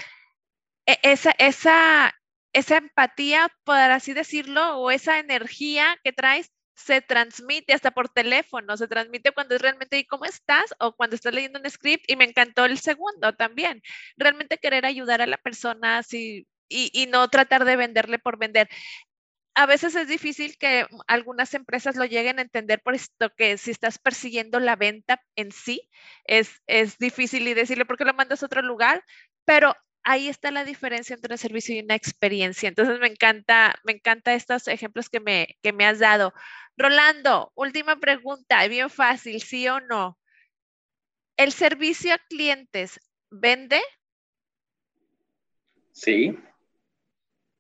e, 0.87 0.97
esa, 1.03 1.33
esa, 1.39 2.15
esa 2.55 2.79
empatía, 2.79 3.51
por 3.65 3.77
así 3.77 4.15
decirlo, 4.15 4.79
o 4.79 4.91
esa 4.91 5.19
energía 5.19 5.99
que 6.03 6.13
traes 6.13 6.51
se 6.77 7.01
transmite 7.03 7.73
hasta 7.75 7.91
por 7.91 8.09
teléfono, 8.09 8.77
se 8.77 8.89
transmite 8.89 9.33
cuando 9.33 9.55
es 9.55 9.63
realmente, 9.63 9.99
¿y 9.99 10.07
cómo 10.07 10.25
estás? 10.25 10.75
O 10.81 10.95
cuando 10.97 11.17
estás 11.17 11.35
leyendo 11.35 11.61
un 11.61 11.71
script 11.71 12.05
y 12.09 12.17
me 12.17 12.25
encantó 12.25 12.65
el 12.65 12.79
segundo 12.79 13.35
también. 13.35 13.83
Realmente 14.17 14.59
querer 14.59 14.87
ayudar 14.87 15.21
a 15.21 15.27
la 15.27 15.37
persona 15.37 16.03
y, 16.13 16.47
y 16.69 17.07
no 17.07 17.29
tratar 17.29 17.65
de 17.65 17.77
venderle 17.77 18.19
por 18.19 18.39
vender. 18.39 18.69
A 19.57 19.67
veces 19.67 19.95
es 19.95 20.09
difícil 20.09 20.57
que 20.59 20.87
algunas 21.07 21.55
empresas 21.55 21.97
lo 21.97 22.05
lleguen 22.05 22.39
a 22.39 22.43
entender 22.43 22.81
por 22.83 22.95
esto 22.95 23.31
que 23.37 23.57
si 23.59 23.71
estás 23.71 23.99
persiguiendo 23.99 24.59
la 24.59 24.75
venta 24.77 25.23
en 25.37 25.53
sí, 25.53 25.89
es, 26.25 26.61
es 26.67 26.99
difícil 26.99 27.47
y 27.47 27.55
decirle 27.55 27.85
por 27.85 27.97
qué 27.97 28.05
lo 28.05 28.15
mandas 28.15 28.43
a 28.43 28.47
otro 28.47 28.63
lugar, 28.63 29.05
pero 29.45 29.77
ahí 30.05 30.29
está 30.29 30.51
la 30.51 30.65
diferencia 30.65 31.15
entre 31.15 31.35
un 31.35 31.39
servicio 31.39 31.75
y 31.75 31.81
una 31.81 31.95
experiencia. 31.95 32.69
Entonces 32.69 33.01
me 33.01 33.09
encanta, 33.09 33.75
me 33.85 33.93
encanta 33.93 34.35
estos 34.35 34.69
ejemplos 34.69 35.09
que 35.09 35.21
me, 35.21 35.57
que 35.63 35.73
me 35.73 35.87
has 35.87 35.99
dado. 35.99 36.33
Rolando, 36.77 37.53
última 37.55 37.97
pregunta, 37.97 38.67
bien 38.69 38.91
fácil, 38.91 39.41
¿sí 39.41 39.67
o 39.69 39.81
no? 39.81 40.19
¿El 41.37 41.53
servicio 41.53 42.15
a 42.15 42.19
clientes 42.19 43.01
vende? 43.31 43.81
Sí, 45.93 46.39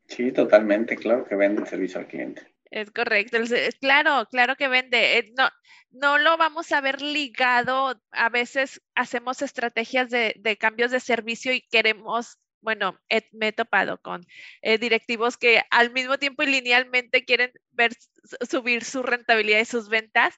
sí, 0.06 0.32
totalmente, 0.32 0.96
claro 0.96 1.24
que 1.24 1.34
vende 1.34 1.62
el 1.62 1.68
servicio 1.68 2.00
al 2.00 2.06
cliente. 2.06 2.53
Es 2.74 2.90
correcto, 2.90 3.38
claro, 3.80 4.26
claro 4.28 4.56
que 4.56 4.66
vende. 4.66 5.18
Eh, 5.18 5.32
no, 5.38 5.48
no 5.92 6.18
lo 6.18 6.36
vamos 6.36 6.72
a 6.72 6.80
ver 6.80 7.00
ligado. 7.02 8.02
A 8.10 8.28
veces 8.30 8.82
hacemos 8.96 9.42
estrategias 9.42 10.10
de, 10.10 10.56
cambios 10.58 10.90
de 10.90 10.98
servicio 10.98 11.52
y 11.52 11.62
queremos 11.62 12.38
bueno, 12.60 12.98
me 13.32 13.48
he 13.48 13.52
topado 13.52 14.00
con 14.00 14.22
eh, 14.62 14.78
directivos 14.78 15.36
que 15.36 15.62
al 15.70 15.92
mismo 15.92 16.18
tiempo 16.18 16.42
y 16.42 16.46
linealmente 16.46 17.24
quieren 17.26 17.52
ver 17.72 17.92
subir 18.50 18.84
su 18.84 19.02
rentabilidad 19.02 19.60
y 19.60 19.66
sus 19.66 19.88
ventas. 19.90 20.34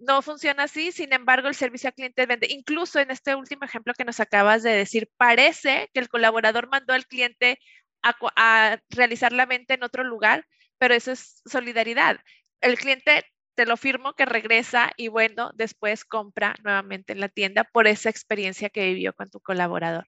No 0.00 0.20
funciona 0.22 0.64
así, 0.64 0.92
sin 0.92 1.12
embargo, 1.12 1.48
el 1.48 1.54
servicio 1.54 1.88
al 1.88 1.94
cliente 1.94 2.26
vende. 2.26 2.48
Incluso 2.50 2.98
en 3.00 3.12
este 3.12 3.34
último 3.36 3.64
ejemplo 3.64 3.94
que 3.96 4.04
nos 4.04 4.20
acabas 4.20 4.62
de 4.64 4.72
decir, 4.72 5.08
parece 5.16 5.88
que 5.94 6.00
el 6.00 6.08
colaborador 6.08 6.68
mandó 6.68 6.92
al 6.92 7.06
cliente 7.06 7.58
a 8.02 8.78
realizar 8.90 9.32
la 9.32 9.46
venta 9.46 9.74
en 9.74 9.84
otro 9.84 10.04
lugar, 10.04 10.44
pero 10.78 10.94
eso 10.94 11.12
es 11.12 11.42
solidaridad. 11.46 12.18
El 12.60 12.78
cliente 12.78 13.24
te 13.58 13.66
lo 13.66 13.76
firmo 13.76 14.12
que 14.12 14.24
regresa 14.24 14.92
y 14.96 15.08
bueno, 15.08 15.50
después 15.54 16.04
compra 16.04 16.54
nuevamente 16.62 17.12
en 17.12 17.20
la 17.20 17.28
tienda 17.28 17.64
por 17.64 17.88
esa 17.88 18.08
experiencia 18.08 18.70
que 18.70 18.84
vivió 18.84 19.12
con 19.12 19.30
tu 19.30 19.40
colaborador. 19.40 20.06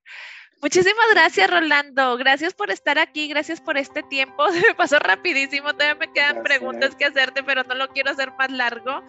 Muchísimas 0.63 1.07
gracias, 1.13 1.51
Rolando. 1.51 2.17
Gracias 2.19 2.53
por 2.53 2.71
estar 2.71 2.99
aquí, 2.99 3.29
gracias 3.29 3.61
por 3.61 3.77
este 3.77 4.03
tiempo. 4.05 4.47
Se 4.53 4.61
me 4.61 4.75
pasó 4.75 4.99
rapidísimo, 4.99 5.73
todavía 5.73 5.95
me 5.95 6.13
quedan 6.13 6.45
preguntas 6.45 6.95
que 6.95 7.07
hacerte, 7.07 7.43
pero 7.43 7.65
no 7.65 7.75
lo 7.75 7.89
quiero 7.89 8.11
hacer 8.11 8.31
más 8.39 8.53
largo. 8.53 9.03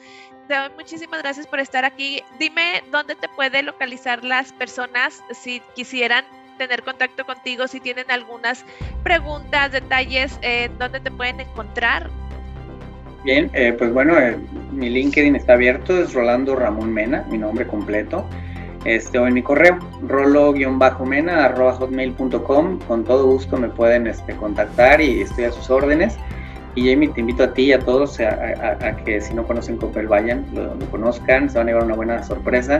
Te 0.48 0.56
doy 0.56 0.70
muchísimas 0.72 1.22
gracias 1.22 1.46
por 1.46 1.60
estar 1.60 1.86
aquí. 1.86 2.24
Dime 2.40 2.84
dónde 2.90 3.16
te 3.16 3.30
puede 3.30 3.62
localizar 3.62 4.24
las 4.24 4.54
personas 4.54 5.22
si 5.34 5.62
quisieran 5.76 6.26
tener 6.68 6.84
contacto 6.84 7.26
contigo, 7.26 7.68
si 7.68 7.80
tienen 7.80 8.12
algunas 8.12 8.64
preguntas, 9.04 9.72
detalles, 9.72 10.38
eh, 10.44 10.70
dónde 10.78 11.00
te 11.00 11.10
pueden 11.10 11.40
encontrar. 11.40 12.10
Bien, 13.24 13.50
eh, 13.54 13.74
pues 13.78 13.92
bueno, 13.92 14.18
eh, 14.20 14.38
mi 14.72 14.90
LinkedIn 14.90 15.36
está 15.36 15.54
abierto, 15.54 15.98
es 15.98 16.14
Rolando 16.14 16.56
Ramón 16.56 16.94
Mena, 16.94 17.26
mi 17.30 17.38
nombre 17.38 17.66
completo 17.66 18.28
este, 18.86 19.20
o 19.20 19.28
en 19.28 19.34
mi 19.34 19.44
correo, 19.44 19.78
rolo-mena.hotmail.com. 20.08 22.80
Con 22.80 23.04
todo 23.04 23.28
gusto 23.28 23.58
me 23.58 23.68
pueden 23.70 24.08
este, 24.08 24.34
contactar 24.36 25.02
y 25.02 25.22
estoy 25.22 25.44
a 25.46 25.52
sus 25.52 25.70
órdenes. 25.70 26.18
Y 26.74 26.90
Jamie, 26.90 27.10
te 27.10 27.20
invito 27.20 27.44
a 27.44 27.54
ti 27.54 27.66
y 27.66 27.74
a 27.74 27.80
todos 27.80 28.18
a, 28.22 28.96
que 29.04 29.20
si 29.20 29.34
no 29.34 29.46
conocen 29.46 29.76
Copel 29.78 30.08
vayan, 30.08 30.46
lo, 30.54 30.74
conozcan, 30.90 31.50
se 31.50 31.58
van 31.58 31.68
a 31.68 31.72
llevar 31.72 31.84
una 31.86 31.96
buena 31.96 32.24
sorpresa. 32.24 32.80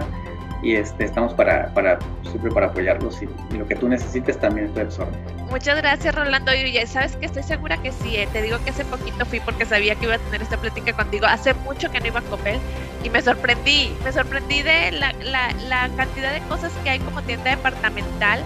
Y 0.62 0.76
este, 0.76 1.06
estamos 1.06 1.34
para, 1.34 1.74
para, 1.74 2.00
siempre 2.24 2.52
para 2.52 2.68
apoyarlos 2.68 3.22
y, 3.22 3.28
lo 3.58 3.68
que 3.68 3.76
tú 3.76 3.88
necesites 3.88 4.40
también 4.40 4.68
estoy 4.68 4.84
absorbiendo. 4.84 5.34
Muchas 5.50 5.78
gracias 5.78 6.16
Rolando 6.16 6.54
y 6.54 6.78
sabes 6.86 7.16
que 7.18 7.26
estoy 7.26 7.44
segura 7.44 7.78
que 7.78 7.92
sí, 7.92 8.16
eh. 8.16 8.28
te 8.32 8.42
digo 8.42 8.58
que 8.64 8.70
hace 8.70 8.86
poquito 8.86 9.26
fui 9.26 9.40
porque 9.42 9.66
sabía 9.66 9.96
que 9.96 10.06
iba 10.06 10.16
a 10.16 10.20
tener 10.20 10.42
esta 10.42 10.58
plática 10.58 10.94
contigo, 10.94 11.26
hace 11.26 11.54
mucho 11.54 11.92
que 11.92 12.00
no 12.00 12.08
iba 12.08 12.20
a 12.20 12.24
Coppel 12.24 12.60
y 13.04 13.10
me 13.10 13.22
sorprendí, 13.22 13.94
me 14.04 14.12
sorprendí 14.12 14.62
de 14.62 14.92
la, 14.92 15.14
la, 15.14 15.52
la 15.68 15.90
cantidad 15.98 16.32
de 16.32 16.40
cosas 16.42 16.72
que 16.84 16.92
hay 16.92 17.00
como 17.00 17.22
tienda 17.24 17.52
departamental 17.52 18.42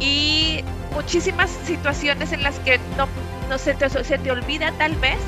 y 0.00 0.64
muchísimas 0.94 1.50
situaciones 1.64 2.32
en 2.32 2.42
las 2.42 2.58
que 2.60 2.78
no, 2.96 3.06
no 3.48 3.58
se, 3.58 3.74
te, 3.74 3.88
se 3.88 4.18
te 4.18 4.30
olvida 4.30 4.72
tal 4.78 4.94
vez 4.96 5.18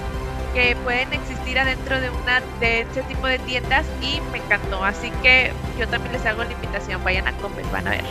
que 0.54 0.76
pueden 0.84 1.12
existir 1.12 1.58
adentro 1.58 2.00
de 2.00 2.08
una 2.10 2.40
de 2.60 2.82
ese 2.82 3.02
tipo 3.02 3.26
de 3.26 3.38
tiendas 3.40 3.84
y 4.00 4.20
me 4.32 4.38
encantó. 4.38 4.82
Así 4.84 5.10
que 5.22 5.52
yo 5.78 5.86
también 5.88 6.12
les 6.12 6.24
hago 6.24 6.44
la 6.44 6.52
invitación, 6.52 7.02
vayan 7.04 7.26
a 7.28 7.32
comer, 7.32 7.64
van 7.72 7.86
a 7.88 7.90
ver. 7.90 8.04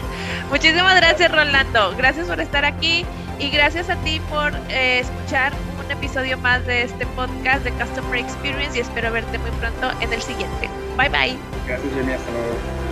Muchísimas 0.49 0.95
gracias 0.97 1.31
Rolando, 1.31 1.95
gracias 1.97 2.27
por 2.27 2.39
estar 2.39 2.65
aquí 2.65 3.05
y 3.39 3.49
gracias 3.49 3.89
a 3.89 3.95
ti 3.97 4.21
por 4.29 4.53
eh, 4.69 4.99
escuchar 4.99 5.53
un 5.83 5.89
episodio 5.89 6.37
más 6.37 6.65
de 6.67 6.83
este 6.83 7.05
podcast 7.07 7.63
de 7.63 7.71
Customer 7.71 8.19
Experience 8.19 8.77
y 8.77 8.81
espero 8.81 9.11
verte 9.11 9.39
muy 9.39 9.51
pronto 9.51 9.91
en 10.01 10.13
el 10.13 10.21
siguiente. 10.21 10.69
Bye 10.97 11.09
bye. 11.09 11.37
Gracias 11.65 11.93
Jenny, 11.93 12.13
hasta 12.13 12.31
luego. 12.31 12.82